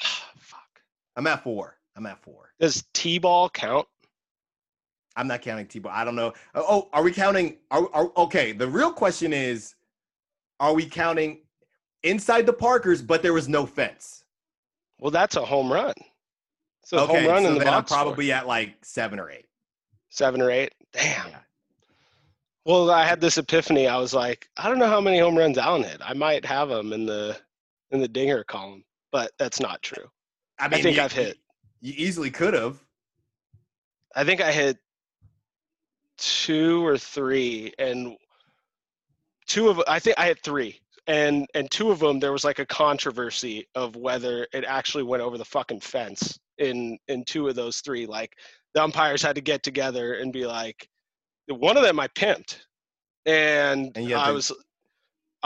Fuck. 0.38 0.80
I'm 1.16 1.26
at 1.26 1.42
four. 1.42 1.76
I'm 1.96 2.06
at 2.06 2.22
four. 2.22 2.50
Does 2.60 2.84
T-ball 2.94 3.50
count? 3.50 3.86
I'm 5.16 5.26
not 5.26 5.40
counting 5.40 5.66
T 5.66 5.78
ball. 5.78 5.92
I 5.94 6.04
don't 6.04 6.14
know. 6.14 6.34
Oh, 6.54 6.64
oh, 6.68 6.88
are 6.92 7.02
we 7.02 7.10
counting? 7.10 7.56
Are, 7.70 7.88
are 7.94 8.12
okay? 8.18 8.52
The 8.52 8.68
real 8.68 8.92
question 8.92 9.32
is, 9.32 9.74
are 10.60 10.74
we 10.74 10.84
counting 10.84 11.40
inside 12.02 12.44
the 12.44 12.52
Parkers, 12.52 13.00
but 13.00 13.22
there 13.22 13.32
was 13.32 13.48
no 13.48 13.64
fence? 13.64 14.24
Well, 14.98 15.10
that's 15.10 15.36
a 15.36 15.44
home 15.44 15.72
run. 15.72 15.94
So 16.84 16.98
okay, 16.98 17.22
home 17.22 17.30
run 17.30 17.42
so 17.42 17.48
in 17.48 17.54
the 17.54 17.58
then 17.60 17.68
I'm 17.68 17.74
box. 17.80 17.90
score. 17.90 18.04
probably 18.04 18.30
at 18.30 18.46
like 18.46 18.76
seven 18.82 19.18
or 19.18 19.30
eight. 19.30 19.46
seven 20.10 20.42
or 20.42 20.50
eight. 20.50 20.72
Damn. 20.92 21.28
Yeah. 21.28 21.38
Well, 22.66 22.90
I 22.90 23.04
had 23.04 23.20
this 23.20 23.38
epiphany. 23.38 23.86
I 23.86 23.96
was 23.96 24.12
like, 24.12 24.48
I 24.56 24.68
don't 24.68 24.78
know 24.78 24.88
how 24.88 25.00
many 25.00 25.18
home 25.18 25.38
runs 25.38 25.56
Allen 25.56 25.84
hit. 25.84 26.00
I 26.04 26.14
might 26.14 26.44
have 26.44 26.68
them 26.68 26.92
in 26.92 27.06
the 27.06 27.38
in 27.90 28.00
the 28.00 28.08
dinger 28.08 28.44
column, 28.44 28.84
but 29.12 29.32
that's 29.38 29.60
not 29.60 29.82
true. 29.82 30.04
I, 30.58 30.66
I 30.66 30.80
think 30.80 30.96
you- 30.96 31.02
I've 31.02 31.12
hit. 31.12 31.38
You 31.80 31.92
easily 31.96 32.30
could 32.30 32.54
have. 32.54 32.78
I 34.14 34.24
think 34.24 34.40
I 34.40 34.50
hit 34.50 34.78
two 36.18 36.84
or 36.86 36.96
three, 36.96 37.72
and 37.78 38.16
two 39.46 39.68
of 39.68 39.82
I 39.86 39.98
think 39.98 40.18
I 40.18 40.26
hit 40.26 40.40
three, 40.42 40.80
and 41.06 41.46
and 41.54 41.70
two 41.70 41.90
of 41.90 41.98
them 41.98 42.18
there 42.18 42.32
was 42.32 42.44
like 42.44 42.58
a 42.58 42.66
controversy 42.66 43.66
of 43.74 43.94
whether 43.96 44.46
it 44.52 44.64
actually 44.64 45.04
went 45.04 45.22
over 45.22 45.36
the 45.38 45.44
fucking 45.44 45.80
fence 45.80 46.38
in 46.58 46.98
in 47.08 47.24
two 47.24 47.46
of 47.48 47.54
those 47.54 47.80
three. 47.80 48.06
Like 48.06 48.32
the 48.74 48.82
umpires 48.82 49.22
had 49.22 49.34
to 49.36 49.42
get 49.42 49.62
together 49.62 50.14
and 50.14 50.32
be 50.32 50.46
like, 50.46 50.88
one 51.48 51.76
of 51.76 51.82
them 51.82 52.00
I 52.00 52.08
pimped, 52.08 52.58
and, 53.26 53.92
And 53.94 54.08
I 54.14 54.30
was. 54.32 54.50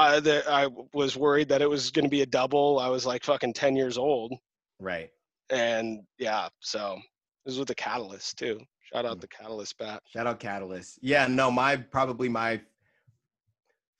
I, 0.00 0.20
the, 0.20 0.50
I 0.50 0.68
was 0.92 1.16
worried 1.16 1.48
that 1.48 1.62
it 1.62 1.68
was 1.68 1.90
going 1.90 2.04
to 2.04 2.10
be 2.10 2.22
a 2.22 2.26
double. 2.26 2.78
I 2.78 2.88
was 2.88 3.04
like 3.06 3.24
fucking 3.24 3.52
10 3.52 3.76
years 3.76 3.98
old. 3.98 4.32
Right. 4.78 5.10
And 5.50 6.02
yeah, 6.18 6.48
so 6.60 6.98
this 7.44 7.52
was 7.52 7.58
with 7.58 7.68
the 7.68 7.74
Catalyst 7.74 8.38
too. 8.38 8.60
Shout 8.92 9.04
out 9.06 9.18
Mm. 9.18 9.20
the 9.20 9.28
Catalyst 9.28 9.78
bat. 9.78 10.02
Shout 10.12 10.26
out 10.26 10.40
Catalyst. 10.40 10.98
Yeah, 11.02 11.26
no, 11.28 11.50
my 11.50 11.76
probably 11.76 12.28
my 12.28 12.60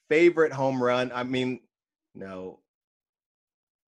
favorite 0.09 0.53
home 0.53 0.83
run. 0.83 1.13
I 1.15 1.23
mean, 1.23 1.61
no, 2.15 2.61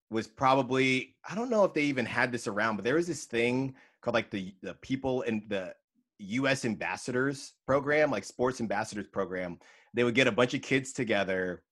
was 0.10 0.28
probably 0.28 1.16
I 1.30 1.36
don't 1.36 1.50
know 1.50 1.64
if 1.64 1.74
they 1.74 1.84
even 1.84 2.06
had 2.06 2.32
this 2.32 2.48
around, 2.48 2.76
but 2.76 2.86
there 2.86 2.96
was 2.96 3.08
this 3.08 3.26
thing 3.26 3.76
called 4.02 4.14
like 4.14 4.30
the 4.30 4.54
the 4.62 4.74
people 4.76 5.22
in 5.22 5.44
the 5.48 5.74
U.S. 6.20 6.66
ambassadors 6.66 7.54
program, 7.66 8.12
like 8.12 8.24
sports 8.24 8.62
ambassadors 8.62 9.08
program. 9.08 9.58
They 9.94 10.04
would 10.04 10.16
get 10.16 10.28
a 10.28 10.32
bunch 10.32 10.54
of 10.54 10.62
kids 10.62 10.94
together 10.94 11.64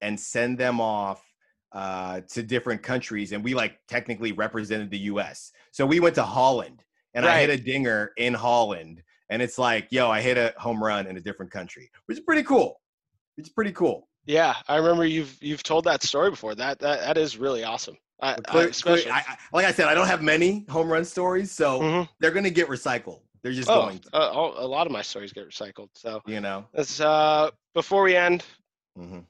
and 0.00 0.18
send 0.18 0.58
them 0.58 0.80
off 0.80 1.22
uh, 1.72 2.20
to 2.30 2.42
different 2.42 2.82
countries, 2.82 3.32
and 3.32 3.42
we 3.44 3.54
like 3.54 3.78
technically 3.88 4.32
represented 4.32 4.90
the 4.90 4.98
U.S. 5.12 5.52
So 5.72 5.84
we 5.84 6.00
went 6.00 6.14
to 6.16 6.22
Holland, 6.22 6.82
and 7.14 7.26
I 7.26 7.40
hit 7.40 7.50
a 7.50 7.56
dinger 7.62 8.12
in 8.16 8.34
Holland, 8.34 9.02
and 9.30 9.42
it's 9.42 9.58
like, 9.58 9.88
yo, 9.90 10.10
I 10.10 10.20
hit 10.20 10.38
a 10.38 10.54
home 10.58 10.82
run 10.82 11.06
in 11.06 11.16
a 11.16 11.20
different 11.20 11.50
country, 11.52 11.90
which 12.06 12.18
is 12.18 12.24
pretty 12.24 12.42
cool. 12.42 12.80
It's 13.36 13.48
pretty 13.50 13.72
cool. 13.72 14.08
Yeah, 14.24 14.54
I 14.68 14.76
remember 14.76 15.04
you've 15.04 15.36
you've 15.42 15.62
told 15.62 15.84
that 15.84 16.02
story 16.02 16.30
before. 16.30 16.54
That 16.54 16.78
that 16.80 17.00
that 17.00 17.18
is 17.18 17.36
really 17.36 17.62
awesome. 17.64 17.96
I, 18.20 18.34
But 18.36 18.48
I 18.48 18.52
clear- 18.52 18.68
especially. 18.68 19.10
I- 19.10 19.36
like 19.52 19.66
I 19.66 19.72
said, 19.72 19.88
I 19.88 19.94
don't 19.94 20.06
have 20.06 20.22
many 20.22 20.64
home 20.70 20.88
run 20.88 21.04
stories, 21.04 21.52
so 21.52 21.80
Mhm. 21.80 22.08
they're 22.20 22.30
gonna 22.30 22.48
get 22.50 22.68
recycled. 22.68 23.20
They're 23.42 23.52
just 23.52 23.68
Oh, 23.68 23.82
going 23.82 23.98
to, 23.98 24.16
uh, 24.16 24.30
all- 24.30 24.58
a 24.58 24.66
lot 24.66 24.86
of 24.86 24.92
my 24.92 25.02
stories 25.02 25.32
get 25.32 25.46
recycled. 25.48 25.90
So 25.94 26.22
you 26.26 26.40
know. 26.40 26.66
let's 26.74 26.98
uh 27.00 27.50
before 27.74 28.02
we 28.02 28.16
end, 28.16 28.44
Mhm. 28.98 29.26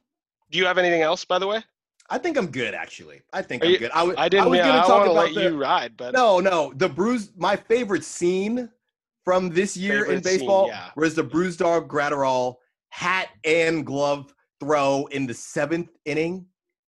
Do 0.51 0.59
you 0.59 0.66
have 0.66 0.78
anything 0.78 1.03
else 1.03 1.24
by 1.24 1.38
the 1.38 1.47
way? 1.47 1.62
I 2.09 2.18
think 2.18 2.36
I'm 2.36 2.47
good, 2.53 2.72
actually. 2.72 3.22
I 3.32 3.42
think 3.42 3.62
Are 3.62 3.66
I'm 3.66 3.72
you- 3.72 3.78
good. 3.78 3.90
I, 3.90 3.99
w- 4.01 4.14
I 4.16 4.28
didn't. 4.28 4.51
was 4.51 4.59
yeah, 4.59 4.66
gonna 4.68 4.78
I 4.78 4.82
talk 4.82 4.90
want 4.90 5.05
to 5.07 5.11
about 5.12 5.24
let 5.26 5.34
the, 5.34 5.42
you 5.51 5.61
ride, 5.61 5.97
but 5.97 6.12
No, 6.14 6.38
no, 6.38 6.72
the 6.76 6.88
bruise. 6.88 7.32
My 7.36 7.57
favorite 7.57 8.05
scene 8.05 8.70
from 9.24 9.49
this 9.51 9.76
year 9.76 10.05
in 10.05 10.22
Favorite 10.22 10.24
scene, 10.24 10.38
baseball 10.38 10.68
yeah. 10.68 10.90
was 10.94 11.14
the 11.16 11.24
Brusdar 11.24 11.86
Graterol 11.88 12.55
hat 12.90 13.28
and 13.44 13.84
glove 13.84 14.32
throw 14.61 15.07
in 15.11 15.26
the 15.26 15.34
seventh 15.34 15.90
inning. 16.05 16.47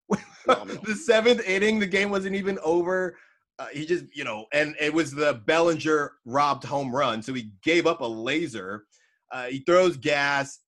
The 0.45 0.95
seventh 0.95 1.45
inning, 1.45 1.77
the 1.79 1.85
game 1.87 2.09
wasn't 2.09 2.35
even 2.35 2.57
over. 2.63 3.17
Uh, 3.59 3.65
he 3.73 3.85
just, 3.85 4.05
you 4.15 4.23
know, 4.23 4.45
and 4.53 4.75
it 4.79 4.93
was 4.93 5.11
the 5.11 5.41
Bellinger 5.45 6.13
robbed 6.25 6.63
home 6.63 6.95
run. 6.95 7.21
So 7.21 7.33
he 7.33 7.51
gave 7.63 7.85
up 7.85 7.99
a 7.99 8.05
laser. 8.05 8.85
Uh, 9.29 9.47
he 9.47 9.59
throws 9.59 9.97
gas, 9.97 10.59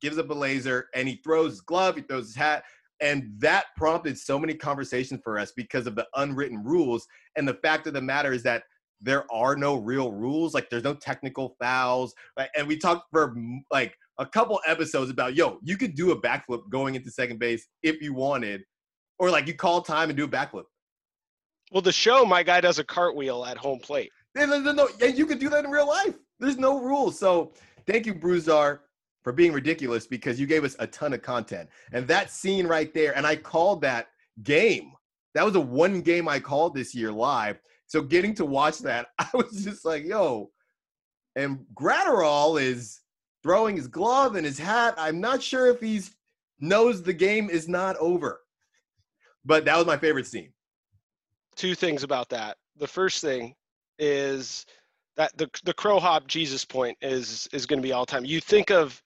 gives 0.00 0.18
up 0.18 0.30
a 0.30 0.34
laser, 0.34 0.88
and 0.94 1.08
he 1.08 1.20
throws 1.24 1.52
his 1.52 1.60
glove, 1.60 1.96
he 1.96 2.02
throws 2.02 2.26
his 2.26 2.36
hat. 2.36 2.64
And 3.00 3.32
that 3.38 3.66
prompted 3.76 4.18
so 4.18 4.38
many 4.38 4.54
conversations 4.54 5.20
for 5.22 5.38
us 5.38 5.52
because 5.56 5.86
of 5.86 5.94
the 5.94 6.06
unwritten 6.16 6.62
rules. 6.64 7.06
And 7.36 7.46
the 7.46 7.54
fact 7.54 7.86
of 7.86 7.94
the 7.94 8.02
matter 8.02 8.32
is 8.32 8.42
that 8.42 8.64
there 9.00 9.24
are 9.32 9.56
no 9.56 9.76
real 9.76 10.12
rules. 10.12 10.54
Like 10.54 10.68
there's 10.68 10.82
no 10.82 10.94
technical 10.94 11.54
fouls. 11.60 12.12
Like, 12.36 12.50
and 12.56 12.66
we 12.66 12.76
talked 12.76 13.06
for 13.12 13.36
like 13.70 13.94
a 14.18 14.26
couple 14.26 14.58
episodes 14.66 15.10
about, 15.10 15.36
yo, 15.36 15.58
you 15.62 15.76
could 15.76 15.94
do 15.94 16.10
a 16.10 16.20
backflip 16.20 16.68
going 16.70 16.96
into 16.96 17.10
second 17.10 17.38
base 17.38 17.66
if 17.84 18.02
you 18.02 18.14
wanted, 18.14 18.62
or 19.18 19.30
like 19.30 19.46
you 19.46 19.54
call 19.54 19.80
time 19.80 20.10
and 20.10 20.16
do 20.16 20.24
a 20.24 20.28
backflip. 20.28 20.64
well, 21.70 21.82
the 21.82 21.92
show, 21.92 22.24
my 22.24 22.42
guy 22.42 22.60
does 22.60 22.80
a 22.80 22.84
cartwheel 22.84 23.44
at 23.44 23.56
home 23.56 23.78
plate. 23.78 24.10
No, 24.34 24.44
no, 24.44 24.72
no, 24.72 24.88
and 25.00 25.16
you 25.16 25.26
could 25.26 25.38
do 25.38 25.48
that 25.50 25.64
in 25.64 25.70
real 25.70 25.88
life. 25.88 26.14
There's 26.40 26.58
no 26.58 26.80
rules. 26.80 27.18
So 27.18 27.52
thank 27.86 28.06
you, 28.06 28.14
Brusdar, 28.14 28.80
for 29.22 29.32
being 29.32 29.52
ridiculous 29.52 30.06
because 30.06 30.38
you 30.38 30.46
gave 30.46 30.64
us 30.64 30.76
a 30.78 30.86
ton 30.86 31.12
of 31.12 31.22
content. 31.22 31.68
And 31.92 32.06
that 32.08 32.30
scene 32.30 32.66
right 32.66 32.92
there, 32.94 33.16
and 33.16 33.26
I 33.26 33.36
called 33.36 33.80
that 33.82 34.08
game. 34.42 34.92
That 35.34 35.44
was 35.44 35.56
a 35.56 35.60
one 35.60 36.00
game 36.00 36.28
I 36.28 36.40
called 36.40 36.74
this 36.74 36.94
year 36.94 37.12
live. 37.12 37.60
So 37.86 38.02
getting 38.02 38.34
to 38.34 38.44
watch 38.44 38.78
that, 38.80 39.08
I 39.18 39.28
was 39.34 39.64
just 39.64 39.84
like, 39.84 40.04
yo. 40.04 40.50
And 41.36 41.64
Graterol 41.74 42.60
is 42.60 43.00
throwing 43.42 43.76
his 43.76 43.86
glove 43.86 44.34
and 44.34 44.44
his 44.44 44.58
hat. 44.58 44.94
I'm 44.96 45.20
not 45.20 45.42
sure 45.42 45.68
if 45.68 45.80
he's 45.80 46.14
knows 46.60 47.02
the 47.02 47.12
game 47.12 47.50
is 47.50 47.68
not 47.68 47.96
over. 47.96 48.40
But 49.44 49.64
that 49.64 49.76
was 49.76 49.86
my 49.86 49.96
favorite 49.96 50.26
scene. 50.26 50.52
Two 51.56 51.74
things 51.74 52.02
about 52.02 52.28
that. 52.30 52.56
The 52.76 52.86
first 52.86 53.22
thing 53.22 53.54
is 53.98 54.66
that 55.16 55.36
the 55.36 55.50
the 55.64 55.74
crow 55.74 55.98
hop 55.98 56.26
Jesus 56.26 56.64
point 56.64 56.96
is 57.00 57.48
is 57.52 57.66
going 57.66 57.80
to 57.80 57.86
be 57.86 57.92
all 57.92 58.06
time. 58.06 58.24
You 58.24 58.40
think 58.40 58.70
of 58.70 59.02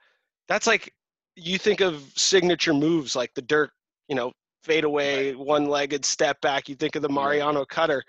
that's 0.48 0.66
like 0.66 0.92
you 1.36 1.58
think 1.58 1.80
of 1.80 2.02
signature 2.16 2.74
moves 2.74 3.16
like 3.16 3.32
the 3.34 3.42
Dirk, 3.42 3.70
you 4.08 4.14
know, 4.14 4.32
fade 4.64 4.84
away, 4.84 5.34
one-legged 5.34 6.04
step 6.04 6.40
back. 6.40 6.68
You 6.68 6.74
think 6.74 6.96
of 6.96 7.02
the 7.02 7.08
Mariano 7.08 7.64
cutter. 7.64 8.02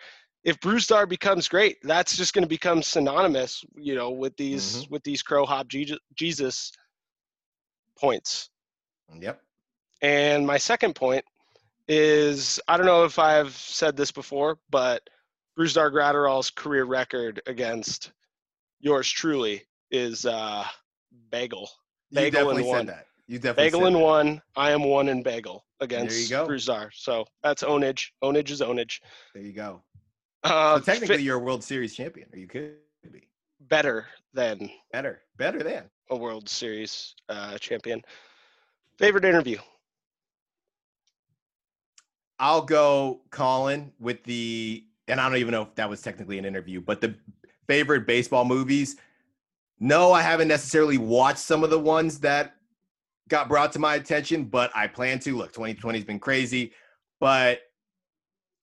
If 0.43 0.59
Brusdar 0.59 1.07
becomes 1.07 1.47
great, 1.47 1.77
that's 1.83 2.17
just 2.17 2.33
going 2.33 2.43
to 2.43 2.49
become 2.49 2.83
synonymous, 2.83 3.63
you 3.75 3.95
know, 3.95 4.11
with 4.11 4.35
these 4.35 4.85
with 4.89 5.03
these 5.03 5.23
crow 5.23 5.45
hop 5.45 5.67
Jesus, 5.69 5.97
Jesus 6.15 6.71
points. 7.97 8.49
Yep. 9.19 9.41
And 10.01 10.45
my 10.45 10.57
second 10.57 10.95
point 10.95 11.23
is 11.87 12.59
I 12.67 12.75
don't 12.77 12.85
know 12.85 13.05
if 13.05 13.19
I've 13.19 13.53
said 13.53 13.95
this 13.95 14.11
before, 14.11 14.57
but 14.69 15.01
Bruce 15.55 15.73
Dar 15.73 15.91
Graterol's 15.91 16.49
career 16.49 16.83
record 16.83 17.41
against 17.47 18.11
yours 18.79 19.09
truly 19.09 19.63
is 19.91 20.25
uh, 20.25 20.65
bagel. 21.31 21.69
You 22.13 22.19
Bagel 22.21 22.49
and 22.49 22.59
definitely 22.59 22.69
one. 22.69 22.79
said 22.79 22.95
that. 22.95 23.07
You 23.27 23.39
definitely 23.39 23.63
Bagel 23.63 23.85
and 23.87 23.99
one. 23.99 24.41
I 24.55 24.69
am 24.69 24.83
one 24.83 25.09
in 25.09 25.23
bagel 25.23 25.65
against 25.79 26.29
you 26.29 26.59
Dar. 26.59 26.91
So 26.93 27.25
that's 27.41 27.63
ownage. 27.63 28.09
Ownage 28.23 28.51
is 28.51 28.61
ownage. 28.61 28.99
There 29.33 29.41
you 29.41 29.51
go. 29.51 29.81
Uh, 30.43 30.77
so 30.77 30.83
technically, 30.85 31.17
fit 31.17 31.23
you're 31.23 31.37
a 31.37 31.39
World 31.39 31.63
Series 31.63 31.95
champion, 31.95 32.29
or 32.31 32.37
you 32.37 32.45
could 32.47 32.75
be 33.11 33.27
better 33.61 34.05
than 34.31 34.69
better, 34.91 35.21
better 35.37 35.63
than. 35.63 35.85
a 36.11 36.15
World 36.15 36.47
Series 36.47 37.15
uh, 37.29 37.57
champion. 37.57 38.03
Favorite 38.99 39.25
interview? 39.25 39.57
I'll 42.37 42.61
go 42.61 43.21
Colin 43.31 43.91
with 43.99 44.23
the, 44.23 44.83
and 45.07 45.19
I 45.19 45.27
don't 45.27 45.37
even 45.37 45.53
know 45.53 45.63
if 45.63 45.73
that 45.75 45.89
was 45.89 46.01
technically 46.01 46.37
an 46.37 46.45
interview, 46.45 46.79
but 46.79 47.01
the 47.01 47.15
favorite 47.67 48.05
baseball 48.05 48.45
movies. 48.45 48.97
No, 49.83 50.13
I 50.13 50.21
haven't 50.21 50.47
necessarily 50.47 50.97
watched 50.97 51.39
some 51.39 51.61
of 51.61 51.69
the 51.69 51.77
ones 51.77 52.17
that 52.19 52.55
got 53.27 53.49
brought 53.49 53.73
to 53.73 53.79
my 53.79 53.95
attention, 53.95 54.45
but 54.45 54.71
I 54.73 54.87
plan 54.87 55.19
to. 55.19 55.35
Look, 55.35 55.51
2020 55.51 55.97
has 55.97 56.05
been 56.05 56.19
crazy, 56.19 56.71
but 57.19 57.59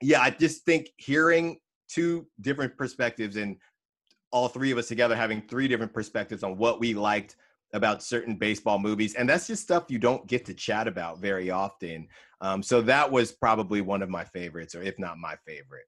yeah, 0.00 0.22
I 0.22 0.30
just 0.30 0.64
think 0.64 0.88
hearing 0.96 1.58
two 1.90 2.26
different 2.40 2.74
perspectives 2.78 3.36
and 3.36 3.58
all 4.32 4.48
three 4.48 4.70
of 4.70 4.78
us 4.78 4.88
together 4.88 5.14
having 5.14 5.42
three 5.42 5.68
different 5.68 5.92
perspectives 5.92 6.42
on 6.42 6.56
what 6.56 6.80
we 6.80 6.94
liked 6.94 7.36
about 7.74 8.02
certain 8.02 8.36
baseball 8.36 8.78
movies, 8.78 9.14
and 9.14 9.28
that's 9.28 9.46
just 9.46 9.62
stuff 9.62 9.90
you 9.90 9.98
don't 9.98 10.26
get 10.26 10.46
to 10.46 10.54
chat 10.54 10.88
about 10.88 11.18
very 11.18 11.50
often. 11.50 12.08
Um, 12.40 12.62
so 12.62 12.80
that 12.80 13.12
was 13.12 13.30
probably 13.30 13.82
one 13.82 14.00
of 14.00 14.08
my 14.08 14.24
favorites, 14.24 14.74
or 14.74 14.80
if 14.80 14.98
not 14.98 15.18
my 15.18 15.36
favorite. 15.46 15.84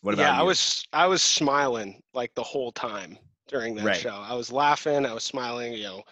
What 0.00 0.14
about 0.14 0.32
yeah, 0.32 0.40
I 0.40 0.42
was 0.42 0.82
I 0.94 1.06
was 1.06 1.22
smiling 1.22 2.00
like 2.14 2.34
the 2.34 2.42
whole 2.42 2.72
time 2.72 3.18
during 3.48 3.74
that 3.76 3.84
Right. 3.84 3.96
show. 3.96 4.14
I 4.14 4.34
was 4.34 4.52
laughing, 4.52 5.06
I 5.06 5.12
was 5.14 5.24
smiling, 5.24 5.72
you 5.72 5.84
know. 5.84 6.02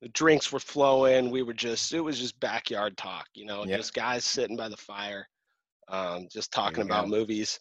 The 0.00 0.08
drinks 0.10 0.52
were 0.52 0.60
flowing. 0.60 1.30
We 1.30 1.42
were 1.42 1.54
just 1.54 1.92
it 1.92 2.00
was 2.00 2.18
just 2.18 2.38
backyard 2.40 2.96
talk, 2.96 3.26
you 3.34 3.44
know, 3.46 3.66
just 3.66 3.94
guys 3.94 4.24
sitting 4.24 4.56
by 4.56 4.68
the 4.68 4.76
fire, 4.76 5.26
um, 5.88 6.28
just 6.30 6.52
talking 6.52 6.82
about 6.84 7.06
go. 7.06 7.10
movies. 7.10 7.58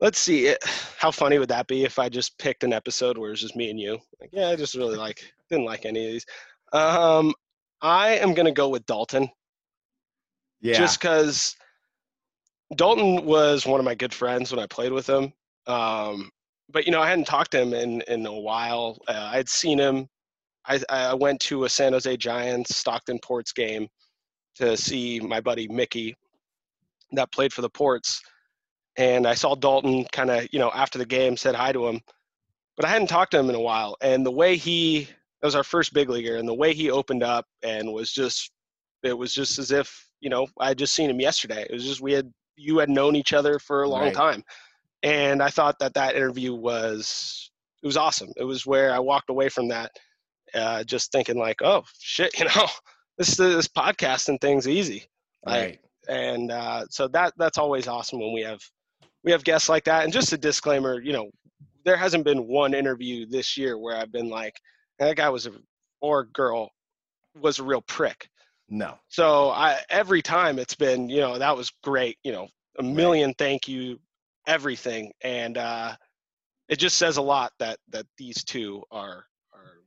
let's 0.00 0.18
see 0.18 0.46
it, 0.46 0.62
how 0.98 1.10
funny 1.10 1.38
would 1.38 1.48
that 1.48 1.66
be 1.66 1.84
if 1.84 1.98
i 1.98 2.08
just 2.08 2.38
picked 2.38 2.64
an 2.64 2.72
episode 2.72 3.16
where 3.18 3.32
it's 3.32 3.40
just 3.40 3.56
me 3.56 3.70
and 3.70 3.80
you 3.80 3.98
like 4.20 4.30
yeah 4.32 4.48
i 4.48 4.56
just 4.56 4.74
really 4.74 4.96
like 4.96 5.20
didn't 5.50 5.64
like 5.64 5.86
any 5.86 6.04
of 6.06 6.12
these 6.12 6.26
um 6.72 7.32
i 7.80 8.10
am 8.10 8.34
gonna 8.34 8.52
go 8.52 8.68
with 8.68 8.84
dalton 8.86 9.28
Yeah. 10.60 10.76
just 10.76 11.00
because 11.00 11.56
dalton 12.76 13.24
was 13.24 13.66
one 13.66 13.80
of 13.80 13.84
my 13.86 13.94
good 13.94 14.12
friends 14.12 14.50
when 14.50 14.60
i 14.60 14.66
played 14.66 14.92
with 14.92 15.08
him 15.08 15.32
um 15.66 16.30
but 16.70 16.86
you 16.86 16.92
know 16.92 17.00
i 17.00 17.08
hadn't 17.08 17.26
talked 17.26 17.52
to 17.52 17.60
him 17.60 17.74
in 17.74 18.00
in 18.02 18.26
a 18.26 18.32
while 18.32 18.98
uh, 19.08 19.30
i'd 19.34 19.48
seen 19.48 19.78
him 19.78 20.08
I, 20.66 20.80
I 20.88 21.14
went 21.14 21.40
to 21.42 21.64
a 21.64 21.68
san 21.68 21.92
jose 21.92 22.16
giants 22.16 22.76
stockton 22.76 23.18
ports 23.20 23.52
game 23.52 23.88
to 24.56 24.76
see 24.76 25.20
my 25.20 25.40
buddy 25.40 25.68
mickey 25.68 26.14
that 27.12 27.30
played 27.32 27.52
for 27.52 27.62
the 27.62 27.70
ports 27.70 28.20
and 28.96 29.26
I 29.26 29.34
saw 29.34 29.54
Dalton 29.54 30.06
kind 30.12 30.30
of, 30.30 30.46
you 30.52 30.58
know, 30.58 30.70
after 30.74 30.98
the 30.98 31.04
game 31.06 31.36
said 31.36 31.54
hi 31.54 31.72
to 31.72 31.86
him, 31.86 32.00
but 32.76 32.86
I 32.86 32.88
hadn't 32.88 33.08
talked 33.08 33.32
to 33.32 33.38
him 33.38 33.48
in 33.50 33.54
a 33.54 33.60
while. 33.60 33.96
And 34.00 34.24
the 34.24 34.30
way 34.30 34.56
he, 34.56 35.04
that 35.40 35.46
was 35.46 35.54
our 35.54 35.64
first 35.64 35.92
big 35.92 36.08
leaguer, 36.08 36.36
and 36.36 36.48
the 36.48 36.54
way 36.54 36.72
he 36.72 36.90
opened 36.90 37.22
up 37.22 37.46
and 37.62 37.92
was 37.92 38.10
just, 38.12 38.50
it 39.02 39.16
was 39.16 39.34
just 39.34 39.58
as 39.58 39.70
if, 39.70 40.08
you 40.20 40.30
know, 40.30 40.46
I 40.58 40.68
had 40.68 40.78
just 40.78 40.94
seen 40.94 41.10
him 41.10 41.20
yesterday. 41.20 41.66
It 41.68 41.72
was 41.72 41.84
just, 41.84 42.00
we 42.00 42.12
had, 42.12 42.32
you 42.56 42.78
had 42.78 42.88
known 42.88 43.16
each 43.16 43.34
other 43.34 43.58
for 43.58 43.82
a 43.82 43.88
long 43.88 44.04
Right. 44.04 44.14
time. 44.14 44.42
And 45.06 45.42
I 45.42 45.48
thought 45.50 45.78
that 45.78 45.94
that 45.94 46.16
interview 46.16 46.54
was, 46.54 47.50
it 47.82 47.86
was 47.86 47.96
awesome. 47.96 48.30
It 48.36 48.44
was 48.44 48.66
where 48.66 48.92
I 48.92 48.98
walked 48.98 49.30
away 49.30 49.48
from 49.48 49.68
that 49.68 49.92
uh, 50.54 50.84
just 50.84 51.12
thinking 51.12 51.38
like, 51.38 51.62
oh 51.62 51.84
shit, 52.00 52.32
you 52.38 52.46
know, 52.46 52.66
this, 53.16 53.36
this 53.36 53.68
podcasting 53.68 54.40
thing's 54.40 54.68
easy 54.68 55.08
like, 55.46 55.80
right. 56.08 56.16
and 56.16 56.50
uh, 56.50 56.84
so 56.90 57.08
that 57.08 57.32
that's 57.38 57.56
always 57.56 57.86
awesome 57.86 58.20
when 58.20 58.32
we 58.32 58.42
have 58.42 58.60
we 59.24 59.30
have 59.30 59.44
guests 59.44 59.68
like 59.68 59.84
that. 59.84 60.04
And 60.04 60.12
just 60.12 60.32
a 60.32 60.38
disclaimer, 60.38 61.00
you 61.00 61.12
know, 61.12 61.30
there 61.84 61.96
hasn't 61.96 62.24
been 62.24 62.46
one 62.46 62.74
interview 62.74 63.26
this 63.26 63.56
year 63.56 63.78
where 63.78 63.96
I've 63.96 64.12
been 64.12 64.28
like, 64.28 64.54
that 64.98 65.16
guy 65.16 65.28
was 65.28 65.46
a 65.46 65.52
or 66.00 66.24
girl 66.24 66.70
was 67.40 67.58
a 67.58 67.64
real 67.64 67.82
prick. 67.82 68.28
No. 68.68 68.94
So 69.08 69.50
I 69.50 69.78
every 69.88 70.20
time 70.20 70.58
it's 70.58 70.74
been, 70.74 71.08
you 71.08 71.20
know, 71.20 71.38
that 71.38 71.56
was 71.56 71.70
great, 71.82 72.18
you 72.24 72.32
know, 72.32 72.48
a 72.78 72.82
million 72.82 73.32
thank 73.38 73.68
you, 73.68 73.98
everything, 74.46 75.12
and 75.22 75.58
uh, 75.58 75.94
it 76.68 76.78
just 76.78 76.96
says 76.98 77.16
a 77.16 77.22
lot 77.22 77.52
that 77.58 77.78
that 77.90 78.06
these 78.18 78.42
two 78.44 78.82
are 78.90 79.26
are 79.52 79.78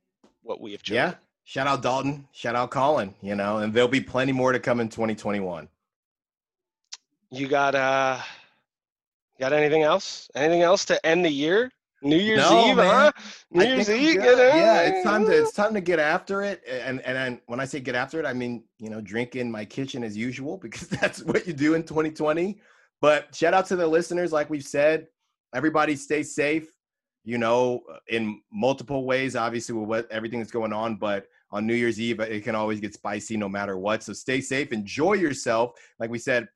what 0.43 0.61
we 0.61 0.71
have 0.71 0.83
chosen. 0.83 0.95
Yeah. 0.95 1.13
Shout 1.43 1.65
out 1.65 1.81
Dalton. 1.81 2.27
Shout 2.31 2.55
out 2.55 2.69
Colin. 2.69 3.15
You 3.21 3.35
know, 3.35 3.57
and 3.57 3.73
there'll 3.73 3.89
be 3.89 4.01
plenty 4.01 4.31
more 4.31 4.51
to 4.51 4.59
come 4.59 4.79
in 4.79 4.87
2021. 4.89 5.67
You 7.31 7.47
got 7.47 7.75
uh 7.75 8.19
got 9.39 9.53
anything 9.53 9.83
else? 9.83 10.29
Anything 10.35 10.61
else 10.61 10.85
to 10.85 11.03
end 11.05 11.25
the 11.25 11.29
year? 11.31 11.71
New 12.01 12.17
Year's 12.17 12.39
No, 12.39 12.69
Eve, 12.69 12.77
man. 12.77 12.85
huh? 12.87 13.11
New 13.51 13.61
I 13.63 13.67
Year's 13.67 13.89
Eve, 13.89 14.15
get 14.21 14.37
yeah, 14.37 14.81
it's 14.81 15.03
time 15.03 15.25
to 15.25 15.31
it's 15.31 15.51
time 15.51 15.73
to 15.73 15.81
get 15.81 15.99
after 15.99 16.43
it. 16.43 16.61
And 16.69 17.01
and 17.01 17.41
when 17.47 17.59
I 17.59 17.65
say 17.65 17.79
get 17.79 17.95
after 17.95 18.19
it, 18.19 18.25
I 18.25 18.33
mean 18.33 18.63
you 18.77 18.89
know 18.89 19.01
drink 19.01 19.35
in 19.35 19.51
my 19.51 19.65
kitchen 19.65 20.03
as 20.03 20.15
usual 20.15 20.57
because 20.61 20.87
that's 20.87 21.23
what 21.23 21.45
you 21.47 21.53
do 21.53 21.73
in 21.73 21.83
2020. 21.83 22.59
But 23.01 23.33
shout 23.33 23.53
out 23.53 23.65
to 23.67 23.75
the 23.75 23.87
listeners, 23.87 24.31
like 24.31 24.49
we've 24.49 24.63
said, 24.63 25.07
everybody 25.53 25.95
stay 25.95 26.23
safe. 26.23 26.69
You 27.25 27.37
know, 27.37 27.81
in 28.07 28.41
multiple 28.51 29.05
ways, 29.05 29.35
obviously 29.35 29.75
with 29.75 29.87
what 29.87 30.11
everything 30.11 30.39
that's 30.39 30.51
going 30.51 30.73
on, 30.73 30.95
but 30.95 31.27
on 31.51 31.65
New 31.65 31.73
Year's 31.73 31.99
Eve, 31.99 32.19
it 32.19 32.43
can 32.43 32.55
always 32.55 32.79
get 32.79 32.93
spicy 32.93 33.37
no 33.37 33.49
matter 33.49 33.77
what. 33.77 34.03
So 34.03 34.13
stay 34.13 34.41
safe, 34.41 34.71
enjoy 34.71 35.13
yourself. 35.13 35.71
Like 35.99 36.09
we 36.09 36.19
said, 36.19 36.47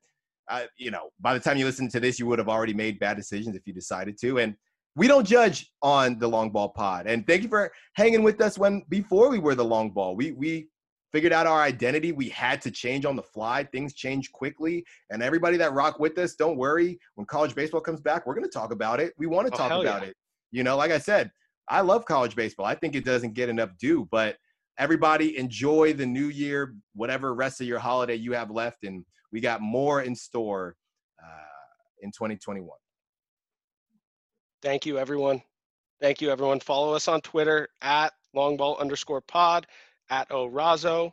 uh, 0.48 0.64
you 0.76 0.90
know, 0.90 1.10
by 1.20 1.34
the 1.34 1.40
time 1.40 1.56
you 1.56 1.64
listen 1.64 1.88
to 1.90 2.00
this, 2.00 2.18
you 2.18 2.26
would 2.26 2.38
have 2.38 2.48
already 2.48 2.74
made 2.74 2.98
bad 2.98 3.16
decisions 3.16 3.56
if 3.56 3.66
you 3.66 3.72
decided 3.72 4.18
to. 4.20 4.38
And 4.38 4.54
we 4.96 5.08
don't 5.08 5.26
judge 5.26 5.72
on 5.82 6.18
the 6.18 6.28
long 6.28 6.50
ball 6.50 6.68
pod. 6.68 7.06
And 7.06 7.26
thank 7.26 7.42
you 7.42 7.48
for 7.48 7.72
hanging 7.94 8.22
with 8.22 8.40
us 8.40 8.58
when 8.58 8.82
before 8.88 9.28
we 9.28 9.38
were 9.38 9.54
the 9.54 9.64
long 9.64 9.90
ball. 9.90 10.14
We 10.14 10.32
we 10.32 10.68
figured 11.14 11.32
out 11.32 11.46
our 11.46 11.62
identity. 11.62 12.10
We 12.10 12.28
had 12.30 12.60
to 12.62 12.72
change 12.72 13.04
on 13.04 13.14
the 13.14 13.22
fly. 13.22 13.62
Things 13.62 13.94
change 13.94 14.32
quickly. 14.32 14.84
And 15.10 15.22
everybody 15.22 15.56
that 15.58 15.72
rock 15.72 16.00
with 16.00 16.18
us, 16.18 16.34
don't 16.34 16.56
worry. 16.56 16.98
When 17.14 17.24
college 17.24 17.54
baseball 17.54 17.80
comes 17.80 18.00
back, 18.00 18.26
we're 18.26 18.34
gonna 18.34 18.48
talk 18.48 18.72
about 18.72 18.98
it. 18.98 19.14
We 19.16 19.28
want 19.28 19.46
to 19.46 19.54
Oh, 19.54 19.56
talk 19.56 19.70
about 19.70 20.02
yeah. 20.02 20.08
it. 20.08 20.16
You 20.50 20.64
know, 20.64 20.76
like 20.76 20.90
I 20.90 20.98
said, 20.98 21.30
I 21.68 21.82
love 21.82 22.04
college 22.04 22.34
baseball. 22.34 22.66
I 22.66 22.74
think 22.74 22.96
it 22.96 23.04
doesn't 23.04 23.34
get 23.34 23.48
enough 23.48 23.70
due, 23.78 24.08
but 24.10 24.38
everybody 24.76 25.38
enjoy 25.38 25.92
the 25.92 26.04
new 26.04 26.26
year, 26.30 26.74
whatever 26.96 27.32
rest 27.32 27.60
of 27.60 27.68
your 27.68 27.78
holiday 27.78 28.16
you 28.16 28.32
have 28.32 28.50
left. 28.50 28.82
And 28.82 29.04
we 29.30 29.40
got 29.40 29.62
more 29.62 30.02
in 30.02 30.16
store 30.16 30.74
uh, 31.22 32.00
in 32.00 32.10
2021. 32.10 32.68
Thank 34.62 34.84
you, 34.84 34.98
everyone. 34.98 35.42
Thank 36.00 36.20
you, 36.20 36.30
everyone. 36.30 36.58
Follow 36.58 36.92
us 36.92 37.06
on 37.06 37.20
Twitter 37.20 37.68
at 37.82 38.12
longball 38.34 38.80
underscore 38.80 39.20
pod, 39.20 39.68
at 40.10 40.28
Orazo. 40.30 41.12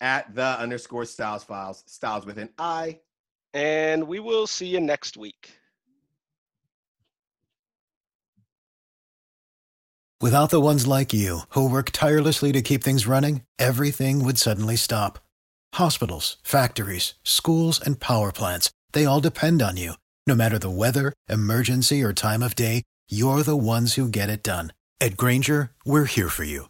At 0.00 0.34
the 0.34 0.58
underscore 0.58 1.04
styles 1.04 1.44
files, 1.44 1.84
styles 1.86 2.24
with 2.24 2.38
an 2.38 2.50
I. 2.58 3.00
And 3.52 4.06
we 4.06 4.20
will 4.20 4.46
see 4.46 4.66
you 4.66 4.80
next 4.80 5.16
week. 5.16 5.50
Without 10.20 10.50
the 10.50 10.60
ones 10.60 10.86
like 10.86 11.14
you, 11.14 11.40
who 11.50 11.68
work 11.68 11.90
tirelessly 11.92 12.52
to 12.52 12.60
keep 12.60 12.84
things 12.84 13.06
running, 13.06 13.42
everything 13.58 14.22
would 14.22 14.36
suddenly 14.36 14.76
stop. 14.76 15.18
Hospitals, 15.74 16.36
factories, 16.42 17.14
schools, 17.24 17.80
and 17.80 18.00
power 18.00 18.30
plants, 18.30 18.70
they 18.92 19.06
all 19.06 19.20
depend 19.20 19.62
on 19.62 19.78
you. 19.78 19.94
No 20.26 20.34
matter 20.34 20.58
the 20.58 20.70
weather, 20.70 21.14
emergency, 21.28 22.02
or 22.02 22.12
time 22.12 22.42
of 22.42 22.54
day, 22.54 22.82
you're 23.08 23.42
the 23.42 23.56
ones 23.56 23.94
who 23.94 24.08
get 24.08 24.28
it 24.28 24.42
done. 24.42 24.72
At 25.00 25.16
Grainger, 25.16 25.70
we're 25.86 26.04
here 26.04 26.28
for 26.28 26.44
you 26.44 26.69